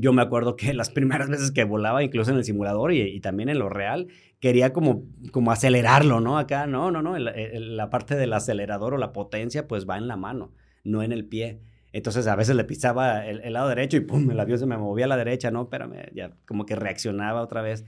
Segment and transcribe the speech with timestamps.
[0.00, 3.48] yo me acuerdo que las primeras veces que volaba, incluso en el simulador y, también
[3.48, 4.08] en lo real,
[4.40, 6.38] quería como, como acelerarlo, ¿no?
[6.38, 10.16] Acá, no, no, no, la parte del acelerador o la potencia pues va en la
[10.16, 10.52] mano,
[10.84, 11.60] no en el pie.
[11.92, 15.04] Entonces a veces le pisaba el, lado derecho y pum, el avión se me movía
[15.04, 17.84] a la derecha, no, espérame, ya como que reaccionaba otra vez.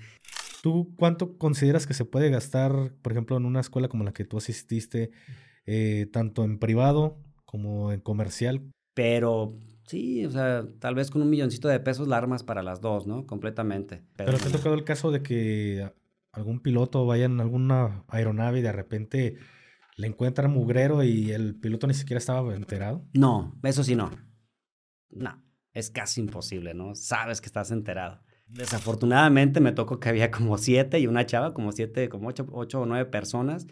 [0.62, 4.24] ¿Tú cuánto consideras que se puede gastar, por ejemplo, en una escuela como la que
[4.24, 5.10] tú asististe,
[5.66, 8.62] eh, tanto en privado como en comercial?
[8.94, 12.80] Pero sí, o sea, tal vez con un milloncito de pesos la armas para las
[12.80, 13.26] dos, ¿no?
[13.26, 14.02] Completamente.
[14.16, 15.90] Pero, ¿Pero te ha tocado el caso de que
[16.32, 19.36] algún piloto vaya en alguna aeronave y de repente
[19.96, 23.04] le encuentra mugrero y el piloto ni siquiera estaba enterado?
[23.14, 24.10] No, eso sí no.
[25.10, 26.94] No, es casi imposible, ¿no?
[26.94, 28.20] Sabes que estás enterado.
[28.48, 32.82] Desafortunadamente me tocó que había como siete y una chava, como siete, como ocho, ocho
[32.82, 33.66] o nueve personas.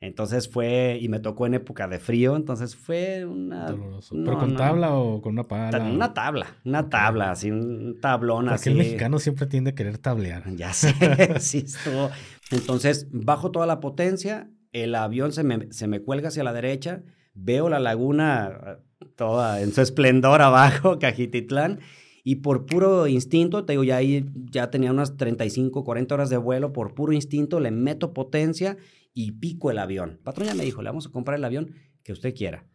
[0.00, 3.66] Entonces fue, y me tocó en época de frío, entonces fue una...
[4.10, 5.82] ¿Pero con tabla o con una pala?
[5.82, 8.70] Una tabla, una tabla, así, un tablón Porque así.
[8.70, 10.44] el mexicano siempre tiende a querer tablear.
[10.54, 10.94] Ya sé,
[11.40, 12.10] sí estuvo.
[12.52, 17.02] Entonces, bajo toda la potencia, el avión se me, se me cuelga hacia la derecha,
[17.34, 18.78] veo la laguna
[19.16, 21.80] toda en su esplendor abajo, Cajititlán,
[22.22, 26.36] y por puro instinto, te digo, ya ahí ya tenía unas 35, 40 horas de
[26.36, 28.76] vuelo, por puro instinto le meto potencia
[29.12, 30.20] y pico el avión.
[30.22, 32.66] Patrón ya me dijo, le vamos a comprar el avión que usted quiera.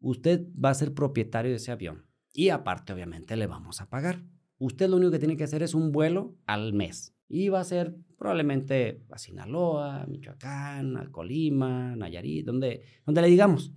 [0.00, 2.06] Usted va a ser propietario de ese avión.
[2.32, 4.22] Y aparte, obviamente, le vamos a pagar.
[4.58, 7.14] Usted lo único que tiene que hacer es un vuelo al mes.
[7.28, 13.72] Y va a ser probablemente a Sinaloa, Michoacán, a Colima, Nayarit, donde, donde le digamos.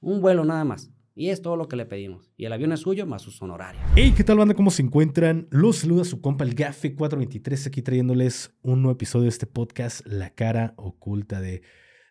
[0.00, 0.91] Un vuelo nada más.
[1.14, 2.32] Y es todo lo que le pedimos.
[2.38, 3.84] Y el avión es suyo más sus honorarios.
[3.94, 4.54] Hey, ¿qué tal banda?
[4.54, 5.46] ¿Cómo se encuentran?
[5.50, 10.06] Los saluda su compa el Gafe 423 aquí trayéndoles un nuevo episodio de este podcast,
[10.06, 11.60] La cara oculta de...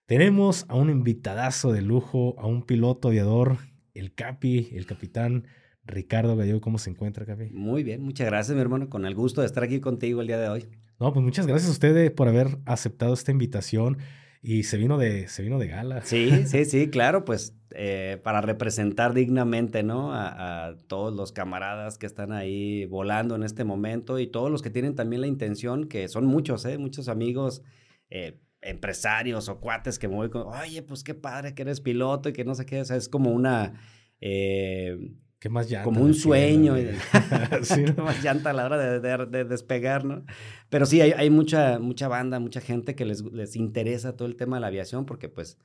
[0.06, 3.58] Tenemos a un invitadazo de lujo, a un piloto aviador,
[3.96, 5.48] el Capi, el capitán
[5.84, 6.62] Ricardo Gallego.
[6.62, 7.50] ¿Cómo se encuentra, Capi?
[7.52, 10.38] Muy bien, muchas gracias, mi hermano, con el gusto de estar aquí contigo el día
[10.38, 10.68] de hoy.
[11.00, 13.98] No, pues muchas gracias a ustedes por haber aceptado esta invitación
[14.44, 16.02] y se vino de, se vino de gala.
[16.04, 20.14] Sí, sí, sí, claro, pues eh, para representar dignamente, ¿no?
[20.14, 24.72] A, todos los camaradas que están ahí volando en este momento y todos los que
[24.72, 26.78] tienen también la intención, que son muchos, ¿eh?
[26.78, 27.62] Muchos amigos,
[28.10, 32.30] eh, empresarios o cuates que me voy con, oye, pues qué padre que eres piloto
[32.30, 33.80] y que no sé qué, o sea, es como una...
[34.22, 34.98] Eh,
[35.42, 35.86] ¿Qué más llanta?
[35.86, 36.76] Como un sueño.
[37.64, 40.24] sí, más llanta a la hora de, despegar, ¿no?
[40.70, 44.36] Pero sí, hay, hay, mucha, mucha banda, mucha gente que les, les interesa todo el
[44.36, 45.58] tema de la aviación porque, pues,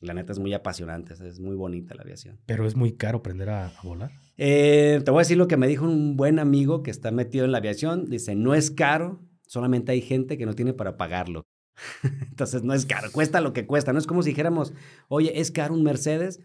[0.00, 2.38] la neta es muy apasionante, es muy bonita la aviación.
[2.46, 4.12] ¿Pero es muy caro aprender a, volar?
[4.36, 7.44] Eh, te voy a decir lo que me dijo un buen amigo que está metido
[7.44, 8.08] en la aviación.
[8.08, 11.42] Dice, no es caro, solamente hay gente que no tiene para pagarlo.
[12.28, 13.92] Entonces no es caro, cuesta lo que cuesta.
[13.92, 14.74] No es como si dijéramos,
[15.08, 16.40] oye, ¿es caro un Mercedes?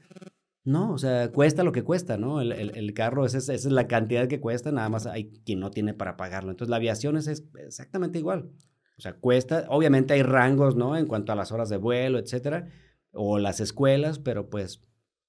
[0.70, 2.42] No, o sea, cuesta lo que cuesta, ¿no?
[2.42, 5.60] El, el, carro, esa es, esa es, la cantidad que cuesta, nada más hay quien
[5.60, 6.52] no tiene para pagarlo.
[6.52, 8.52] Entonces la aviación es exactamente igual.
[8.98, 10.98] O sea, cuesta, obviamente hay rangos, ¿no?
[10.98, 12.68] En cuanto a las horas de vuelo, etcétera
[13.12, 14.82] o las escuelas, pero pues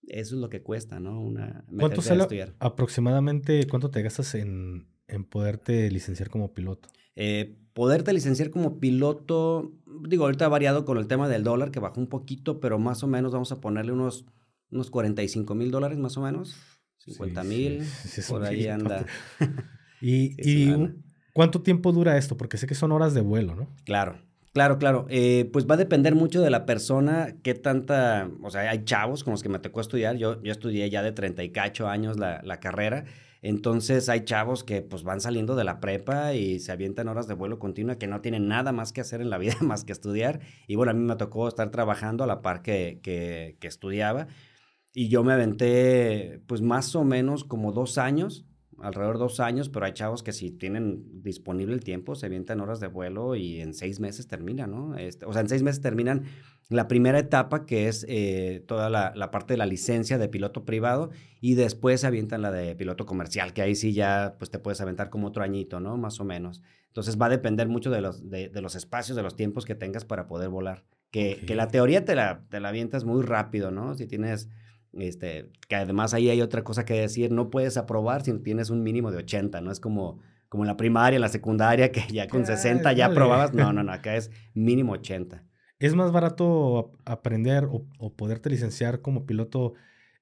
[0.08, 1.20] eso es lo que cuesta, ¿no?
[1.20, 2.26] Una, ¿Cuánto sale
[2.58, 6.88] aproximadamente, cuánto te gastas en, en poderte licenciar como piloto?
[7.16, 9.72] Eh, poderte licenciar como piloto,
[10.08, 13.02] digo, ahorita ha variado con el tema del dólar, que bajó un poquito, pero más
[13.02, 14.26] o menos vamos a ponerle unos,
[14.70, 16.56] unos 45 mil dólares más o menos,
[16.98, 17.84] 50 mil,
[18.28, 19.06] por ahí anda.
[20.00, 20.74] ¿Y, y
[21.32, 22.36] cuánto tiempo dura esto?
[22.36, 23.68] Porque sé que son horas de vuelo, ¿no?
[23.84, 24.18] Claro.
[24.52, 25.06] Claro, claro.
[25.10, 29.22] Eh, pues va a depender mucho de la persona, qué tanta, o sea, hay chavos
[29.22, 30.16] con los que me tocó estudiar.
[30.16, 33.04] Yo, yo estudié ya de 30 y cacho años la, la, carrera.
[33.42, 37.34] Entonces hay chavos que pues van saliendo de la prepa y se avientan horas de
[37.34, 40.40] vuelo continua que no tienen nada más que hacer en la vida más que estudiar.
[40.66, 44.26] Y bueno, a mí me tocó estar trabajando a la par que, que, que estudiaba.
[44.92, 48.46] Y yo me aventé pues más o menos como dos años
[48.82, 52.60] alrededor de dos años, pero hay chavos que si tienen disponible el tiempo, se avientan
[52.60, 54.96] horas de vuelo y en seis meses terminan, ¿no?
[54.96, 56.24] Este, o sea, en seis meses terminan
[56.68, 60.64] la primera etapa, que es eh, toda la, la, parte de la licencia de piloto
[60.64, 64.58] privado, y después se avientan la de piloto comercial, que ahí sí ya pues te
[64.58, 65.96] puedes aventar como otro añito, ¿no?
[65.96, 66.62] Más o menos.
[66.86, 69.74] Entonces va a depender mucho de los, de, de los espacios, de los tiempos que
[69.74, 70.84] tengas para poder volar.
[71.10, 73.94] Que, que la teoría te la, te la avientas muy rápido, ¿no?
[73.94, 74.48] Si tienes
[74.92, 78.82] este, que además ahí hay otra cosa que decir, no puedes aprobar si tienes un
[78.82, 82.26] mínimo de 80, no es como, como en la primaria, en la secundaria, que ya
[82.28, 85.44] con 60 ya aprobabas, no, no, no, acá es mínimo 80.
[85.78, 89.74] ¿Es más barato aprender o, poderte licenciar como piloto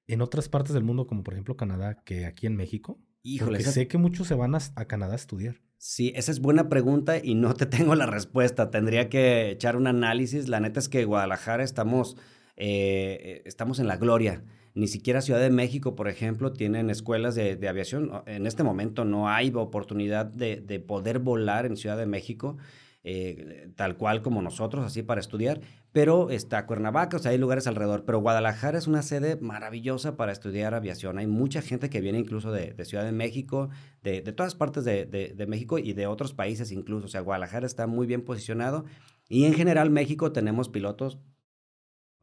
[0.06, 3.00] en otras partes del mundo, como por ejemplo Canadá, que aquí en México?
[3.22, 5.56] Híjole, Porque sé que muchos se van a, a, Canadá a estudiar.
[5.76, 8.70] Sí, esa es buena pregunta y no te tengo la respuesta.
[8.70, 10.48] Tendría que echar un análisis.
[10.48, 12.16] La neta es que en Guadalajara estamos,
[12.56, 14.44] eh, estamos en la gloria
[14.78, 18.22] Ni siquiera Ciudad de México, por ejemplo, tienen escuelas de, aviación.
[18.26, 22.56] En este momento no hay oportunidad de, de poder volar en Ciudad de México.
[23.04, 25.60] Eh, tal cual como nosotros, así para estudiar,
[25.92, 30.32] pero está Cuernavaca, o sea, hay lugares alrededor, pero Guadalajara es una sede maravillosa para
[30.32, 31.16] estudiar aviación.
[31.18, 33.70] Hay mucha gente que viene incluso de, Ciudad de México,
[34.02, 38.06] de, todas partes de, México y de otros países incluso, o sea, Guadalajara está muy
[38.06, 38.84] bien posicionado
[39.28, 41.18] y en general México tenemos pilotos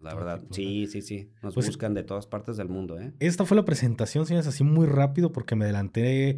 [0.06, 1.32] la verdad, sí, sí, sí.
[1.42, 3.14] Nos pues buscan de todas partes del mundo, ¿eh?
[3.20, 6.38] Esta fue la presentación, señores, así muy rápido porque me adelanté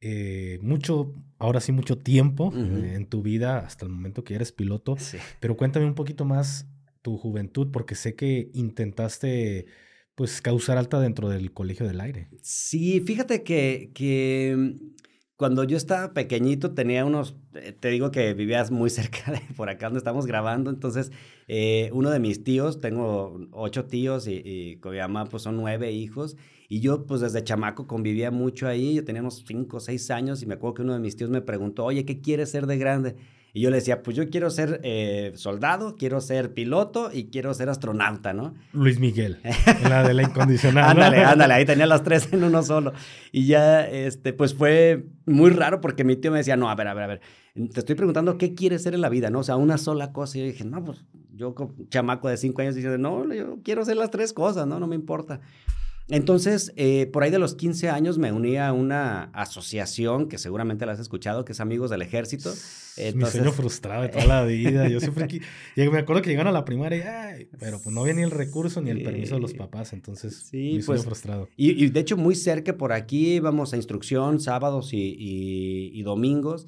[0.00, 4.50] eh, mucho, ahora sí, mucho tiempo eh, en tu vida hasta el momento que eres
[4.50, 4.96] piloto.
[5.40, 6.66] Pero cuéntame un poquito más
[7.02, 9.66] tu juventud, porque sé que intentaste
[10.14, 12.28] pues causar alta dentro del Colegio del Aire.
[12.40, 14.74] Sí, fíjate que, que
[15.42, 19.68] cuando yo estaba pequeñito tenía unos, eh, te digo que vivías muy cerca de por
[19.68, 21.10] acá donde estamos grabando, entonces
[21.48, 25.56] eh, uno de mis tíos, tengo ocho tíos y, y, con mi mamá pues son
[25.56, 26.36] nueve hijos,
[26.68, 30.44] y yo pues desde chamaco convivía mucho ahí, yo tenía unos cinco o seis años
[30.44, 32.78] y me acuerdo que uno de mis tíos me preguntó, oye, ¿qué quieres ser de
[32.78, 33.16] grande?
[33.54, 37.52] Y yo le decía, pues yo quiero ser eh, soldado, quiero ser piloto y quiero
[37.52, 38.54] ser astronauta, ¿no?
[38.72, 39.40] Luis Miguel,
[39.88, 40.84] la de la incondicional.
[40.90, 42.94] ándale, ándale, ahí tenía las tres en uno solo.
[43.30, 46.88] Y ya, este, pues fue muy raro porque mi tío me decía, no, a ver,
[46.88, 47.20] a ver, a ver,
[47.54, 49.40] te estoy preguntando qué quieres ser en la vida, ¿no?
[49.40, 50.38] O sea, una sola cosa.
[50.38, 51.54] Y yo dije, no, pues yo,
[51.90, 54.80] chamaco de cinco años, diciendo, no, yo quiero hacer las tres cosas, ¿no?
[54.80, 55.40] No me importa.
[56.12, 60.84] Entonces, eh, por ahí de los 15 años me uní a una asociación que seguramente
[60.84, 62.50] la has escuchado, que es Amigos del Ejército.
[62.98, 64.88] Entonces, Mi sueño frustrado de toda la vida.
[64.88, 65.26] Yo siempre
[65.76, 68.82] me acuerdo que llegaron a la primaria, y, pero pues no había ni el recurso
[68.82, 71.48] ni el permiso de los papás, entonces sí, mi sueño pues, frustrado.
[71.56, 75.16] Y, de hecho muy cerca por aquí íbamos a instrucción sábados y,
[75.94, 76.66] y domingos.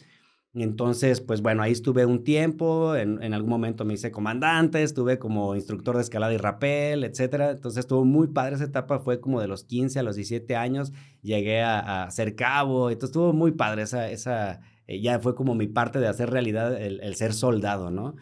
[0.55, 5.57] Entonces, pues bueno, ahí estuve un tiempo, en, algún momento me hice comandante, estuve como
[5.57, 7.51] instructor de escalada y rapel, etcétera.
[7.51, 10.93] Entonces estuvo muy padre esa etapa, fue como de los 15 a los 17 años,
[11.23, 15.67] llegué a, ser cabo, entonces estuvo muy padre esa, esa eh, ya fue como mi
[15.67, 18.15] parte de hacer realidad el, ser soldado, ¿no?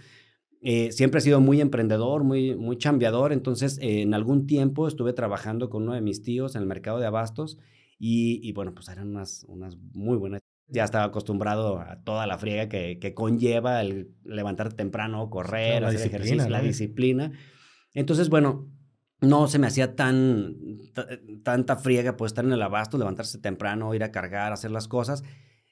[0.62, 5.12] Eh, siempre he sido muy emprendedor, muy, muy chambeador, entonces eh, en algún tiempo estuve
[5.12, 7.58] trabajando con uno de mis tíos en el mercado de abastos
[7.98, 10.42] y, y bueno, pues eran unas, unas muy buenas
[10.72, 16.06] ya estaba acostumbrado a toda la friega que, que conlleva el levantarte temprano, correr, hacer
[16.06, 17.32] ejercicio, la disciplina.
[17.94, 18.68] Entonces, bueno,
[19.20, 20.56] no se me hacía tan
[21.44, 25.22] tanta friega pues estar en el abasto, levantarse temprano, ir a cargar, hacer las cosas.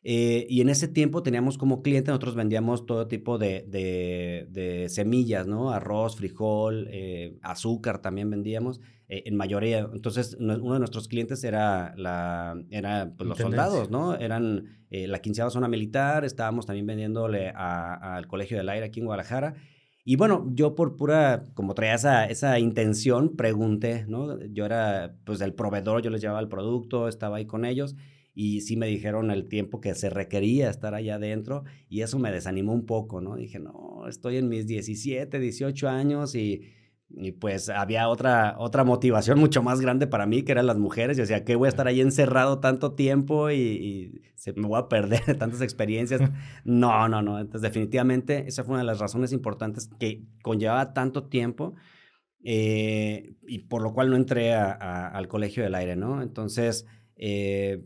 [0.02, 5.46] Eh, y en ese tiempo teníamos como cliente, nosotros vendíamos todo tipo de, de, semillas,
[5.46, 5.70] ¿no?
[5.70, 9.88] Arroz, frijol, eh, azúcar también vendíamos, eh, en mayoría.
[9.92, 14.16] Entonces, uno de nuestros clientes era, la, era pues, los soldados, ¿no?
[14.16, 19.54] Eran la quinceava zona militar, estábamos también vendiéndole al Colegio del Aire aquí en Guadalajara.
[20.04, 24.42] Y bueno, yo por pura, como traía esa, esa intención, pregunté, ¿no?
[24.46, 27.94] Yo era pues el proveedor, yo les llevaba el producto, estaba ahí con ellos
[28.34, 32.32] y sí me dijeron el tiempo que se requería estar allá adentro y eso me
[32.32, 33.36] desanimó un poco, ¿no?
[33.36, 36.62] Dije, no, estoy en mis 17, 18 años y,
[37.16, 41.16] y pues había otra, otra motivación mucho más grande para mí, que eran las mujeres.
[41.16, 44.88] Yo decía, ¿qué voy a estar ahí encerrado tanto tiempo y, se, me voy a
[44.88, 46.20] perder de tantas experiencias?
[46.64, 47.38] no, no, no.
[47.38, 51.74] Entonces, definitivamente, esa fue una de las razones importantes que conllevaba tanto tiempo
[52.42, 56.22] eh, y por lo cual no entré al Colegio del Aire, ¿no?
[56.22, 56.86] Entonces,
[57.16, 57.84] eh,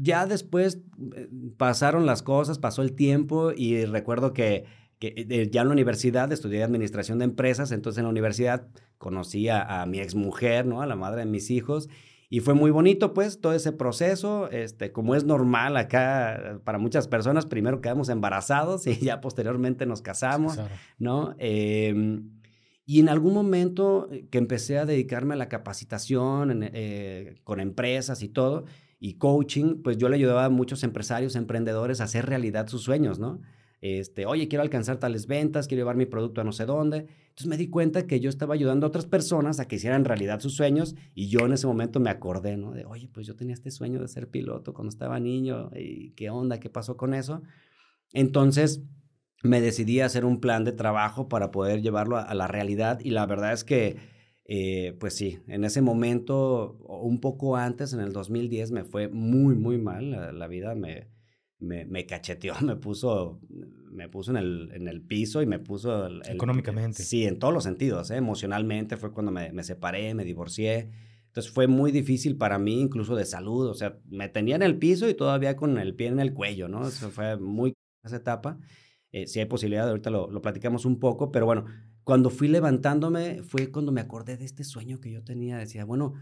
[0.00, 0.82] ya después
[1.14, 4.64] eh, pasaron las cosas, pasó el tiempo y recuerdo que,
[5.00, 8.66] eh, ya en la universidad estudié administración de empresas, entonces en la universidad
[8.98, 10.80] conocí a, mi exmujer, ¿no?
[10.80, 11.88] A la madre de mis hijos.
[12.28, 17.06] Y fue muy bonito, pues, todo ese proceso, este, como es normal acá para muchas
[17.06, 20.58] personas, primero quedamos embarazados y ya posteriormente nos casamos,
[20.98, 21.34] ¿no?
[21.38, 22.30] Em,
[22.84, 28.28] y en algún momento que empecé a dedicarme a la capacitación eh, con empresas y
[28.28, 28.64] todo,
[28.98, 33.18] y coaching, pues yo le ayudaba a muchos empresarios, emprendedores a hacer realidad sus sueños,
[33.18, 33.40] ¿no?
[33.98, 37.06] Este, oye, quiero alcanzar tales ventas, quiero llevar mi producto a no sé dónde.
[37.28, 40.40] Entonces me di cuenta que yo estaba ayudando a otras personas a que hicieran realidad
[40.40, 42.72] sus sueños y yo en ese momento me acordé, ¿no?
[42.72, 46.30] De, oye, pues yo tenía este sueño de ser piloto cuando estaba niño y qué
[46.30, 47.42] onda, qué pasó con eso.
[48.12, 48.82] Entonces
[49.42, 53.10] me decidí a hacer un plan de trabajo para poder llevarlo a la realidad y
[53.10, 54.16] la verdad es que
[54.48, 59.56] eh, pues sí, en ese momento, un poco antes, en el 2010, me fue muy,
[59.56, 60.38] muy mal.
[60.38, 61.08] La, vida me,
[61.58, 63.40] me, cacheteó, me puso,
[63.90, 66.08] me puso en, el, en el piso y me puso...
[66.24, 67.02] Económicamente.
[67.02, 68.10] Sí, en todos los sentidos.
[68.10, 68.16] ¿eh?
[68.16, 70.90] Emocionalmente fue cuando me, me, separé, me divorcié.
[71.26, 73.68] Entonces fue muy difícil para mí, incluso de salud.
[73.68, 76.68] O sea, me tenía en el piso y todavía con el pie en el cuello,
[76.68, 76.86] ¿no?
[76.86, 78.58] Eso fue muy esa etapa.
[79.12, 81.66] Eh, si hay posibilidad, ahorita lo, lo platicamos un poco, pero bueno,
[82.04, 85.58] cuando fui levantándome fue cuando me acordé de este sueño que yo tenía.
[85.58, 86.14] Decía, bueno,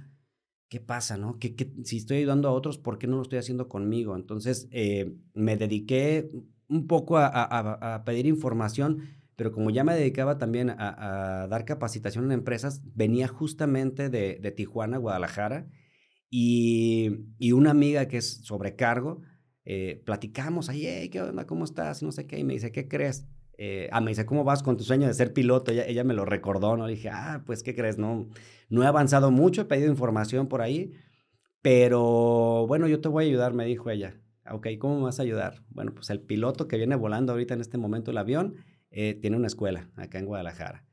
[0.68, 1.38] ¿qué pasa, no?
[1.38, 1.54] ¿Qué,
[1.85, 4.16] si estoy ayudando a otros, ¿por qué no lo estoy haciendo conmigo?
[4.16, 6.30] Entonces eh, me dediqué
[6.68, 9.02] un poco a, pedir información,
[9.37, 14.50] pero como ya me dedicaba también a, dar capacitación en empresas, venía justamente de, de
[14.50, 15.68] Tijuana, Guadalajara,
[16.30, 19.23] y, y, una amiga que es sobrecargo,
[19.64, 21.47] eh, platicamos ahí, ¿qué onda?
[21.47, 22.02] ¿Cómo estás?
[22.02, 23.28] Y no sé qué, y me dice, ¿qué crees?
[23.56, 25.71] Eh, ah, me dice, ¿cómo vas con tu sueño de ser piloto?
[25.71, 26.87] Ella, ella, me lo recordó, ¿no?
[26.87, 27.99] Le dije, ah, pues, ¿qué crees?
[27.99, 28.28] No,
[28.68, 30.92] no he avanzado mucho, he pedido información por ahí,
[31.62, 34.21] pero bueno, yo te voy a ayudar, me dijo ella.
[34.50, 35.62] Ok, ¿cómo me vas a ayudar?
[35.71, 38.56] Bueno, pues el piloto que viene volando ahorita en este momento el avión
[38.90, 40.85] eh, tiene una escuela acá en Guadalajara.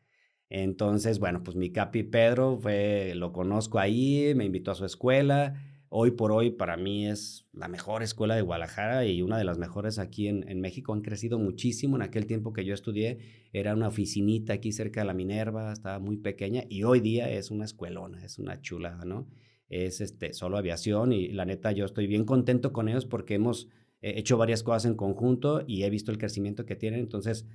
[0.49, 5.55] Entonces, bueno, pues mi capi Pedro fue, lo conozco ahí, me invitó a su escuela
[5.93, 9.57] hoy por hoy para mí es la mejor escuela de Guadalajara y una de las
[9.57, 10.93] mejores aquí en, México.
[10.93, 11.97] Han crecido muchísimo.
[11.97, 13.19] En aquel tiempo que yo estudié
[13.51, 17.51] era una oficinita aquí cerca de la Minerva, estaba muy pequeña y hoy día es
[17.51, 19.27] una escuelona, es una chulada, ¿no?
[19.67, 23.67] Es este, solo aviación y la neta yo estoy bien contento con ellos porque hemos
[24.01, 27.01] eh, hecho varias cosas en conjunto y he visto el crecimiento que tienen.
[27.01, 27.45] Entonces,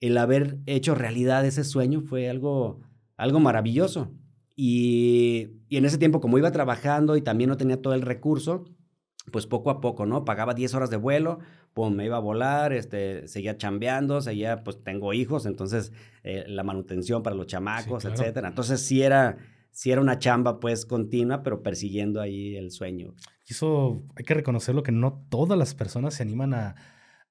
[0.00, 2.82] el haber hecho realidad ese sueño fue algo,
[3.16, 4.14] algo maravilloso.
[4.62, 8.66] Y, en ese tiempo, como iba trabajando y también no tenía todo el recurso,
[9.32, 10.26] pues poco a poco, ¿no?
[10.26, 11.38] Pagaba 10 horas de vuelo,
[11.72, 16.62] pues me iba a volar, este, seguía chambeando, seguía, pues tengo hijos, entonces eh, la
[16.62, 18.48] manutención para los chamacos, etcétera.
[18.48, 19.38] Entonces sí era,
[19.70, 23.14] sí era una chamba pues continua, pero persiguiendo ahí el sueño.
[23.48, 26.74] Eso hay que reconocerlo que no todas las personas se animan a,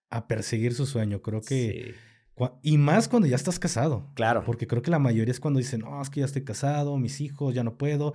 [0.10, 1.22] a perseguir su sueño.
[1.22, 1.94] Creo que...
[2.62, 4.10] Y más cuando ya estás casado.
[4.14, 4.44] Claro.
[4.46, 7.22] Porque creo que la mayoría es cuando dicen, no, es que ya estoy casado, mis
[7.22, 8.14] hijos, ya no puedo.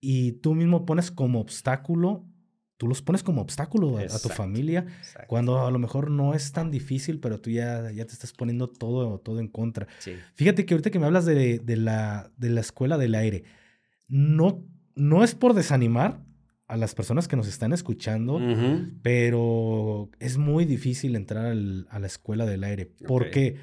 [0.00, 2.24] Y tú mismo pones como obstáculo,
[2.76, 4.86] tú los pones como obstáculo a, tu familia,
[5.26, 8.68] cuando a lo mejor no es tan difícil, pero tú ya, ya te estás poniendo
[8.68, 9.86] todo, todo en contra.
[10.34, 13.44] Fíjate que ahorita que me hablas de, de, la, de la escuela del aire,
[14.08, 16.25] no, no es por desanimar,
[16.68, 18.40] a las personas que nos están escuchando,
[19.02, 22.86] pero es muy difícil entrar a la escuela del aire.
[23.06, 23.56] ¿Por qué?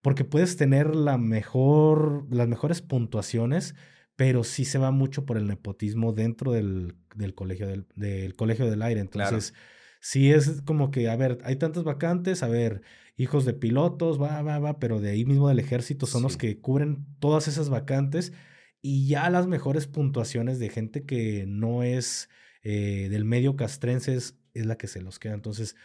[0.00, 3.74] Porque puedes tener la mejor, las mejores puntuaciones,
[4.16, 6.96] pero sí se va mucho por el nepotismo dentro del,
[7.34, 9.00] colegio del, colegio del aire.
[9.00, 9.52] Entonces,
[10.00, 12.80] sí es como que, a ver, hay tantas vacantes, a ver,
[13.18, 16.58] hijos de pilotos, va, va, va, pero de ahí mismo del ejército son los que
[16.58, 18.32] cubren todas esas vacantes
[18.80, 22.30] y ya las mejores puntuaciones de gente que no es
[22.68, 25.34] eh, del medio castrenses es la que se los queda.
[25.34, 25.76] Entonces,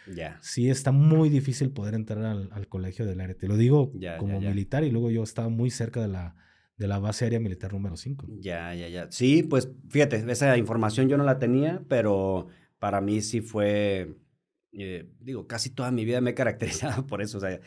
[0.42, 3.36] sí está muy difícil poder entrar al, colegio del aire.
[3.36, 6.36] Te lo digo como militar y luego yo estaba muy cerca de la,
[6.78, 8.26] de la base aérea militar número 5.
[8.40, 9.12] Ya, ya, ya.
[9.12, 12.48] Sí, pues fíjate, esa información yo no la tenía, pero
[12.80, 14.16] para mí sí fue,
[14.72, 17.38] eh, digo, casi toda mi vida me he caracterizado por eso.
[17.38, 17.60] O sea,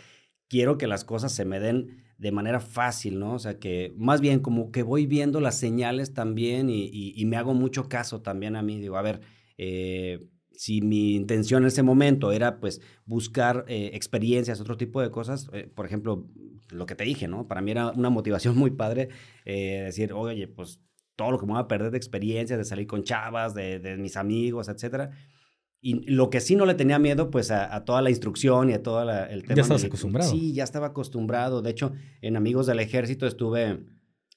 [0.49, 3.35] quiero que las cosas se me den de manera fácil, ¿no?
[3.35, 7.55] O sea, que más bien como que voy viendo las señales también y, me hago
[7.55, 8.79] mucho caso también a mí.
[8.79, 9.21] Digo, a ver,
[9.59, 15.11] eh, si mi intención en ese momento era pues buscar eh, experiencias, otro tipo de
[15.11, 16.29] cosas, eh, por ejemplo,
[16.71, 17.49] lo que te dije, ¿no?
[17.49, 19.09] Para mí era una motivación muy padre
[19.45, 20.81] decir, oye, pues
[21.17, 23.97] todo lo que me voy a perder de experiencias, de salir con chavas, de, de
[23.97, 25.11] mis amigos, etcétera
[25.87, 28.83] y lo que sí no le tenía miedo, pues a, toda la instrucción y a
[28.83, 29.55] todo el tema.
[29.55, 30.31] Ya estabas acostumbrado.
[30.31, 31.61] Sí, ya estaba acostumbrado.
[31.61, 33.85] De hecho, en Amigos del Ejército estuve,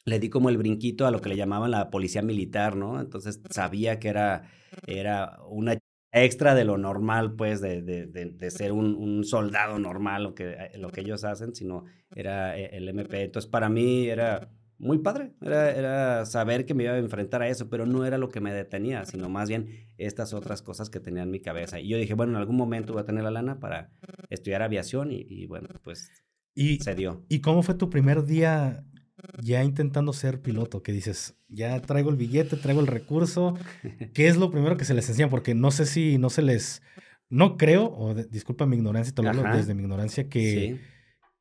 [0.04, 3.00] le di como el brinquito a lo que le llamaban la policía militar, ¿no?
[3.00, 4.50] Entonces sabía que era,
[4.88, 5.78] era una
[6.12, 10.54] extra de lo normal, pues, de, de, de, ser un, un, soldado normal, lo que,
[10.76, 13.24] lo que ellos hacen, sino era eh, el MP.
[13.24, 15.34] Entonces, para mí era muy padre.
[15.42, 18.40] Era, era, saber que me iba a enfrentar a eso, pero no era lo que
[18.40, 21.80] me detenía, sino más bien estas otras cosas que tenía en mi cabeza.
[21.80, 23.92] Y yo dije, bueno, en algún momento voy a tener la lana para
[24.30, 26.12] estudiar aviación y, bueno, pues
[26.54, 27.26] y, se dio.
[27.30, 28.84] ¿Y cómo fue tu primer día
[29.42, 30.84] ya intentando ser piloto?
[30.84, 33.56] Que dices, ya traigo el billete, traigo el recurso.
[34.14, 35.30] ¿Qué es lo primero que se les enseña?
[35.30, 36.82] Porque no sé si no se les...
[37.30, 40.80] No creo, o disculpa mi ignorancia, te hablo desde mi ignorancia, que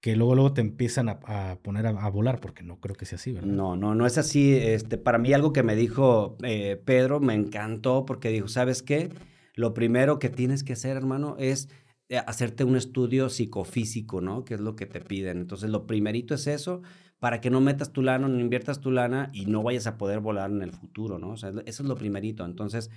[0.00, 3.33] que luego, luego te empiezan a, poner a, volar, porque no creo que sea así,
[3.33, 3.49] ¿verdad?
[3.49, 4.55] No, no, no es así.
[4.55, 9.11] Este, para mí algo que me dijo eh, Pedro me encantó porque dijo, ¿sabes qué?
[9.55, 11.69] Lo primero que tienes que hacer, hermano, es
[12.09, 14.45] eh, hacerte un estudio psicofísico, ¿no?
[14.45, 15.38] Que es lo que te piden.
[15.38, 16.83] Entonces, lo primerito es eso,
[17.19, 20.21] para que no metas tu lana, no inviertas tu lana y no vayas a poder
[20.21, 21.31] volar en el futuro, ¿no?
[21.31, 22.45] O sea, eso es lo primerito.
[22.45, 22.91] Entonces,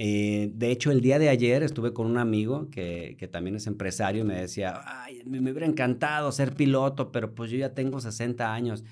[0.00, 4.22] eh, de hecho, el día de ayer estuve con un amigo que, también es empresario
[4.22, 8.54] y me decía, ay, me, hubiera encantado ser piloto, pero pues yo ya tengo 60
[8.54, 8.84] años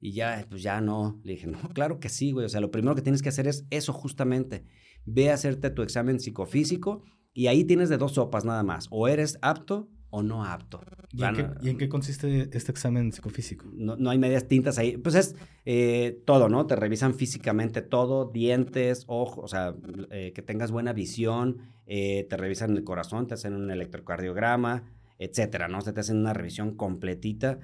[0.00, 1.20] y ya, pues ya no.
[1.22, 2.46] Le dije, no, claro que sí, güey.
[2.46, 4.64] O sea, lo primero que tienes que hacer es eso justamente.
[5.04, 7.04] Ve a hacerte tu examen psicofísico
[7.34, 8.88] y ahí tienes de dos sopas nada más.
[8.90, 10.80] O eres apto o no apto.
[11.10, 13.66] ¿Y, en qué, ¿Y, en qué, consiste este examen psicofísico?
[13.74, 14.96] No, no hay medias tintas ahí.
[14.96, 16.68] Pues es eh, todo, ¿no?
[16.68, 19.74] Te revisan físicamente todo, dientes, ojos, o sea,
[20.10, 24.84] eh, que tengas buena visión, eh, te revisan el corazón, te hacen un electrocardiograma,
[25.18, 25.78] etcétera, ¿no?
[25.78, 27.58] O te hacen una revisión completita,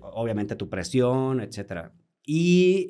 [0.00, 1.92] obviamente tu presión, etcétera.
[2.26, 2.88] Y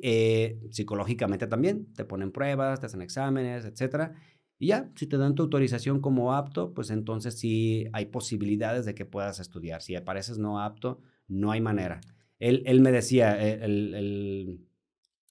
[0.71, 4.13] psicológicamente también, te ponen pruebas, te hacen exámenes, etcétera.
[4.57, 8.95] Y ya, si te dan tu autorización como apto, pues entonces sí hay posibilidades de
[8.95, 9.81] que puedas estudiar.
[9.81, 11.99] Si apareces no apto, no hay manera.
[12.39, 14.59] Él, él me decía, eh, el, el,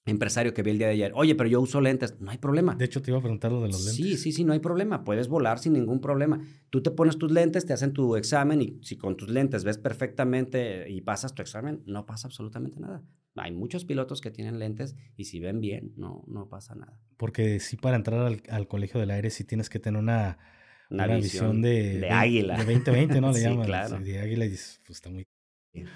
[0.05, 2.75] empresario que vi el día de ayer, oye, pero yo uso lentes, no hay problema.
[2.75, 3.95] De hecho, te iba a preguntar lo de los lentes.
[3.95, 5.03] Sí, sí, sí, no hay problema.
[5.03, 6.39] Puedes volar sin ningún problema.
[6.69, 9.79] Tú te pones tus lentes, te hacen tu examen y si con tus lentes ves
[9.79, 13.03] perfectamente y pasas tu examen, no pasa absolutamente nada.
[13.35, 16.97] Hay muchos pilotos que tienen lentes y si ven bien, no, no pasa nada.
[17.17, 20.37] Porque sí, para entrar al, colegio del aire sí tienes que tener una,
[20.89, 22.57] una, visión, de, de, águila.
[22.57, 23.27] De 2020, ¿no?
[23.33, 23.65] Le sí, llaman.
[23.65, 23.99] Claro.
[23.99, 25.27] De águila y pues está muy...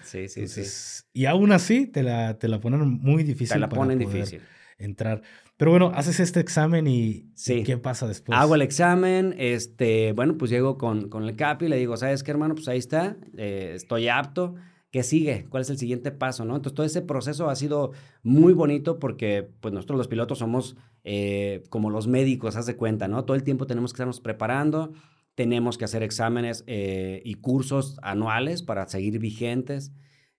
[0.04, 1.04] Sí, sí, sí.
[1.14, 3.54] Y aún así te la, te la ponen muy difícil.
[3.54, 4.42] Te la ponen difícil.
[4.78, 5.22] Entrar.
[5.56, 7.64] Pero bueno, haces este examen y, sí.
[7.64, 8.38] ¿qué pasa después?
[8.38, 12.24] Hago el examen, este, bueno, pues llego con, con el CAPI y le digo, ¿sabes
[12.24, 12.56] qué, hermano?
[12.56, 14.56] Pues ahí está, eh, estoy apto.
[14.92, 15.46] ¿Qué sigue?
[15.50, 16.46] ¿Cuál es el siguiente paso?
[16.46, 16.56] ¿no?
[16.56, 17.92] Entonces, todo ese proceso ha sido
[18.24, 23.08] muy bonito porque pues, nosotros los pilotos somos eh, como los médicos, haz de cuenta,
[23.08, 23.24] ¿no?
[23.24, 24.94] Todo el tiempo tenemos que estarnos preparando,
[25.36, 29.92] tenemos que hacer exámenes eh, y cursos anuales para seguir vigentes.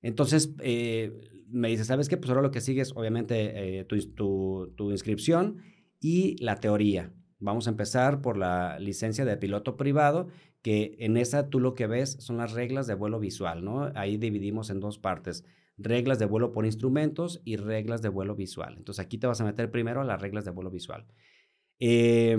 [0.02, 1.12] Entonces, eh,
[1.46, 2.16] me dice, ¿sabes qué?
[2.16, 5.58] Pues ahora lo que sigue es, obviamente, tu, tu, tu inscripción
[6.00, 7.12] y la teoría.
[7.38, 10.28] Vamos a empezar por la licencia de piloto privado
[10.62, 13.90] que en esa tú lo que ves son las reglas de vuelo visual, ¿no?
[13.94, 15.44] Ahí dividimos en dos partes,
[15.78, 18.74] reglas de vuelo por instrumentos y reglas de vuelo visual.
[18.76, 21.06] Entonces aquí te vas a meter primero a las reglas de vuelo visual.
[21.78, 22.38] Eh,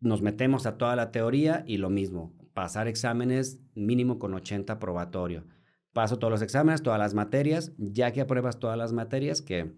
[0.00, 5.46] nos metemos a toda la teoría y lo mismo, pasar exámenes mínimo con 80 probatorio.
[5.92, 9.72] Paso todos los exámenes, todas las materias, ya que apruebas todas las materias, que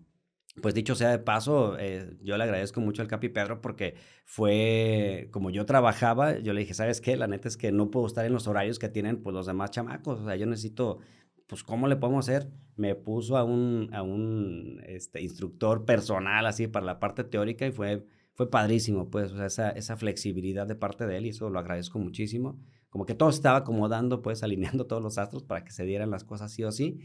[0.62, 3.94] pues dicho sea de paso, eh, yo le agradezco mucho al Capi Pedro porque
[4.24, 7.16] fue como yo trabajaba, yo le dije, ¿sabes qué?
[7.16, 9.70] La neta es que no puedo estar en los horarios que tienen pues los demás
[9.70, 10.98] chamacos, o sea, yo necesito,
[11.46, 12.48] pues, ¿cómo le podemos hacer?
[12.76, 17.72] Me puso a un, a un este, instructor personal así para la parte teórica y
[17.72, 21.50] fue, fue padrísimo, pues, o sea, esa, esa flexibilidad de parte de él y eso
[21.50, 22.58] lo agradezco muchísimo.
[22.88, 26.24] Como que todo estaba acomodando, pues, alineando todos los astros para que se dieran las
[26.24, 27.00] cosas sí o sí.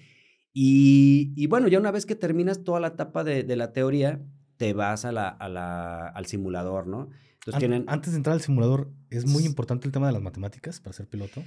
[0.53, 4.21] Y, bueno, ya una vez que terminas toda la etapa de, la teoría,
[4.57, 7.09] te vas a la, al simulador, ¿no?
[7.33, 7.85] Entonces, tienen...
[7.87, 11.07] Antes de entrar al simulador, ¿es muy importante el tema de las matemáticas para ser
[11.07, 11.41] piloto?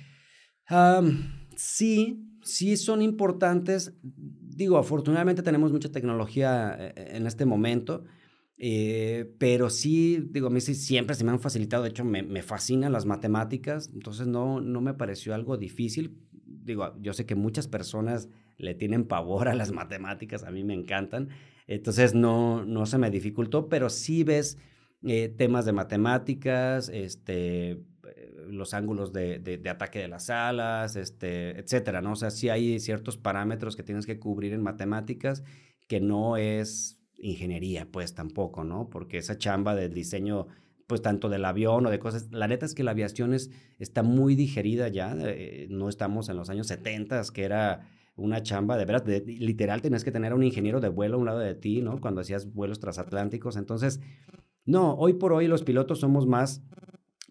[1.57, 3.95] sí, sí son importantes.
[4.03, 8.05] Digo, afortunadamente tenemos mucha tecnología eh, en este momento,
[8.57, 12.23] eh, pero sí, digo, a mí sí, siempre se me han facilitado, de hecho me,
[12.23, 16.19] me fascinan las matemáticas, entonces no, no me pareció algo difícil.
[16.47, 20.75] Digo, yo sé que muchas personas le tienen pavor a las matemáticas, a mí me
[20.75, 21.29] encantan.
[21.67, 24.59] Entonces no, no se me dificultó, pero sí ves
[25.03, 27.83] eh, temas de matemáticas, este,
[28.49, 32.12] los ángulos de, de, ataque de las alas, este, etcétera, ¿no?
[32.12, 35.43] O sea, sí hay ciertos parámetros que tienes que cubrir en matemáticas
[35.88, 38.88] que no es ingeniería, pues tampoco, ¿no?
[38.90, 40.47] Porque esa chamba del diseño
[40.87, 42.29] pues tanto del avión o de cosas.
[42.31, 46.37] La neta es que la aviación es, está muy digerida ya, eh, no estamos en
[46.37, 50.42] los años 70, que era una chamba, de veras, literal tenías que tener a un
[50.42, 52.00] ingeniero de vuelo a un lado de ti, ¿no?
[52.00, 53.57] Cuando hacías vuelos transatlánticos.
[53.57, 54.00] Entonces,
[54.64, 56.62] no, hoy por hoy los pilotos somos más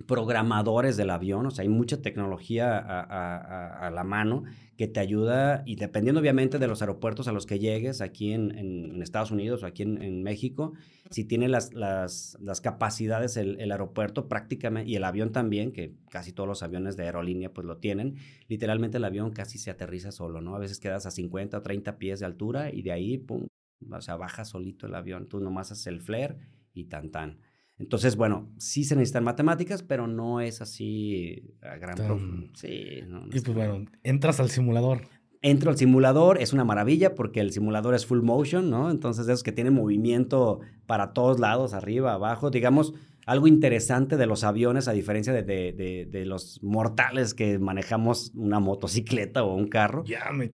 [0.08, 4.44] programadores del avión, o sea, hay mucha tecnología a, la mano
[4.76, 9.02] que te ayuda y dependiendo obviamente de los aeropuertos a los que llegues aquí en,
[9.04, 10.74] Estados Unidos o aquí en, México,
[11.12, 16.34] si tiene las, las, capacidades el, el, aeropuerto prácticamente y el avión también, que casi
[16.34, 18.16] todos los aviones de aerolínea pues lo tienen,
[18.48, 20.56] literalmente el avión casi se aterriza solo, ¿no?
[20.56, 23.46] A veces quedas a 50 o 30 pies de altura y de ahí, pum,
[23.92, 26.38] o sea, baja solito el avión, tú nomás haces el flare
[26.74, 27.38] y tan tan.
[27.80, 33.40] Entonces, bueno, sí se necesitan matemáticas, pero no es así a gran Sí, no, y
[33.40, 35.02] pues bueno, entras al simulador.
[35.42, 38.90] Entro al simulador, es una maravilla porque el simulador es full motion, ¿no?
[38.90, 42.94] Entonces, esos que tienen movimiento para todos lados, arriba, abajo, digamos,
[43.26, 48.60] algo interesante de los aviones, a diferencia de, de, de, los mortales que manejamos una
[48.60, 50.04] motocicleta o un carro.
[50.06, 50.52] Ya me...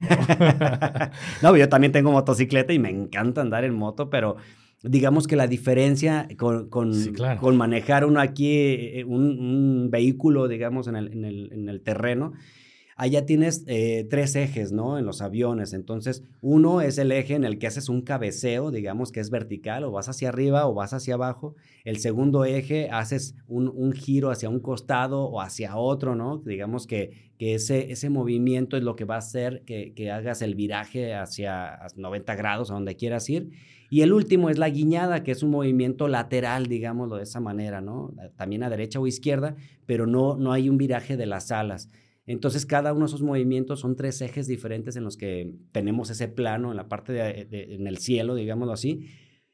[1.42, 4.36] no, yo también tengo motocicleta y me encanta andar en moto, pero
[4.82, 6.92] digamos que la diferencia con, con,
[7.40, 11.82] con manejar uno aquí, eh, un, un, vehículo, digamos, en el, en, el, en el,
[11.82, 12.32] terreno,
[12.96, 14.98] allá tienes eh, tres ejes, ¿no?
[14.98, 15.72] En los aviones.
[15.72, 19.84] Entonces, uno es el eje en el que haces un cabeceo, digamos que es vertical,
[19.84, 21.54] o vas hacia arriba o vas hacia abajo.
[21.84, 26.38] El segundo eje haces un, giro hacia un costado o hacia otro, ¿no?
[26.38, 30.42] Digamos que, que ese, ese movimiento es lo que va a hacer que, que hagas
[30.42, 33.50] el viraje hacia 90 grados, a donde quieras ir.
[33.92, 37.82] Y el último es la guiñada, que es un movimiento lateral, digámoslo de esa manera,
[37.82, 38.14] ¿no?
[38.36, 41.90] También a derecha o izquierda, pero no, no hay un viraje de las alas.
[42.24, 46.26] Entonces, cada uno de esos movimientos son tres ejes diferentes en los que tenemos ese
[46.26, 49.10] plano en la parte de, en el cielo, digámoslo así.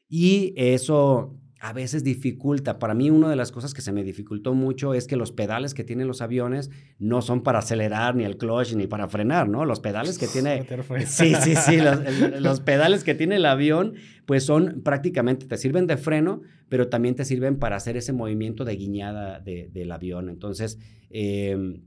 [0.07, 2.79] Y eso a veces dificulta.
[2.79, 5.73] Para mí, una de las cosas que se me dificultó mucho es que los pedales
[5.73, 9.65] que tienen los aviones no son para acelerar, ni el clutch, ni para frenar, ¿no?
[9.65, 10.65] Los pedales que tiene.
[11.05, 11.79] Sí, sí, sí.
[12.39, 13.95] los, pedales que tiene el avión,
[14.25, 18.63] pues son prácticamente, te sirven de freno, pero también te sirven para hacer ese movimiento
[18.63, 20.29] de guiñada del avión.
[20.29, 21.81] Entonces, eh,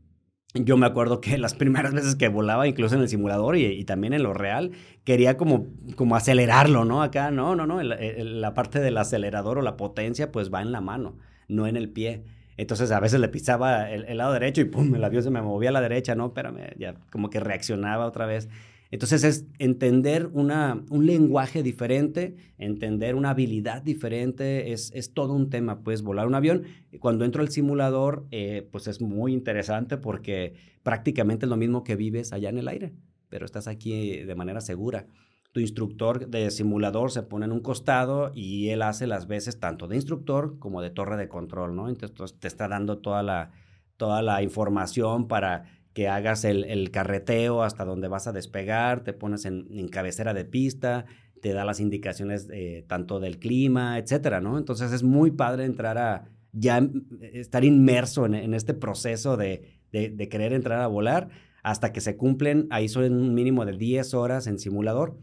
[0.54, 4.12] yo me acuerdo que las primeras veces que volaba, incluso en el simulador y, también
[4.12, 4.72] en lo real,
[5.04, 7.02] quería como, como acelerarlo, ¿no?
[7.02, 10.80] Acá, no, no, no, la parte del acelerador o la potencia pues va en la
[10.80, 11.16] mano,
[11.48, 12.24] no en el pie.
[12.56, 15.70] Entonces a veces le pisaba el, lado derecho y pum, el avión se me movía
[15.70, 18.48] a la derecha, no, espérame, ya como que reaccionaba otra vez.
[18.92, 25.48] Entonces es entender una, un lenguaje diferente, entender una habilidad diferente, es, es, todo un
[25.48, 26.64] tema, pues volar un avión.
[27.00, 31.96] Cuando entro al simulador, eh, pues es muy interesante porque prácticamente es lo mismo que
[31.96, 32.92] vives allá en el aire,
[33.30, 35.06] pero estás aquí de manera segura.
[35.52, 39.88] Tu instructor de simulador se pone en un costado y él hace las veces tanto
[39.88, 41.88] de instructor como de torre de control, ¿no?
[41.88, 43.52] Entonces te está dando toda la,
[43.96, 49.44] toda la información para que hagas el, carreteo hasta donde vas a despegar, te pones
[49.44, 51.06] en, cabecera de pista,
[51.40, 54.58] te da las indicaciones eh, tanto del clima, etcétera, ¿no?
[54.58, 56.86] Entonces es muy padre entrar a ya
[57.32, 61.28] estar inmerso en, este proceso de, querer entrar a volar
[61.62, 65.18] hasta que se cumplen, ahí son un mínimo de 10 horas en simulador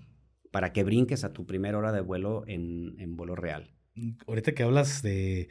[0.51, 3.73] para que brinques a tu primera hora de vuelo en, en vuelo real.
[4.25, 5.49] Ahorita que hablas de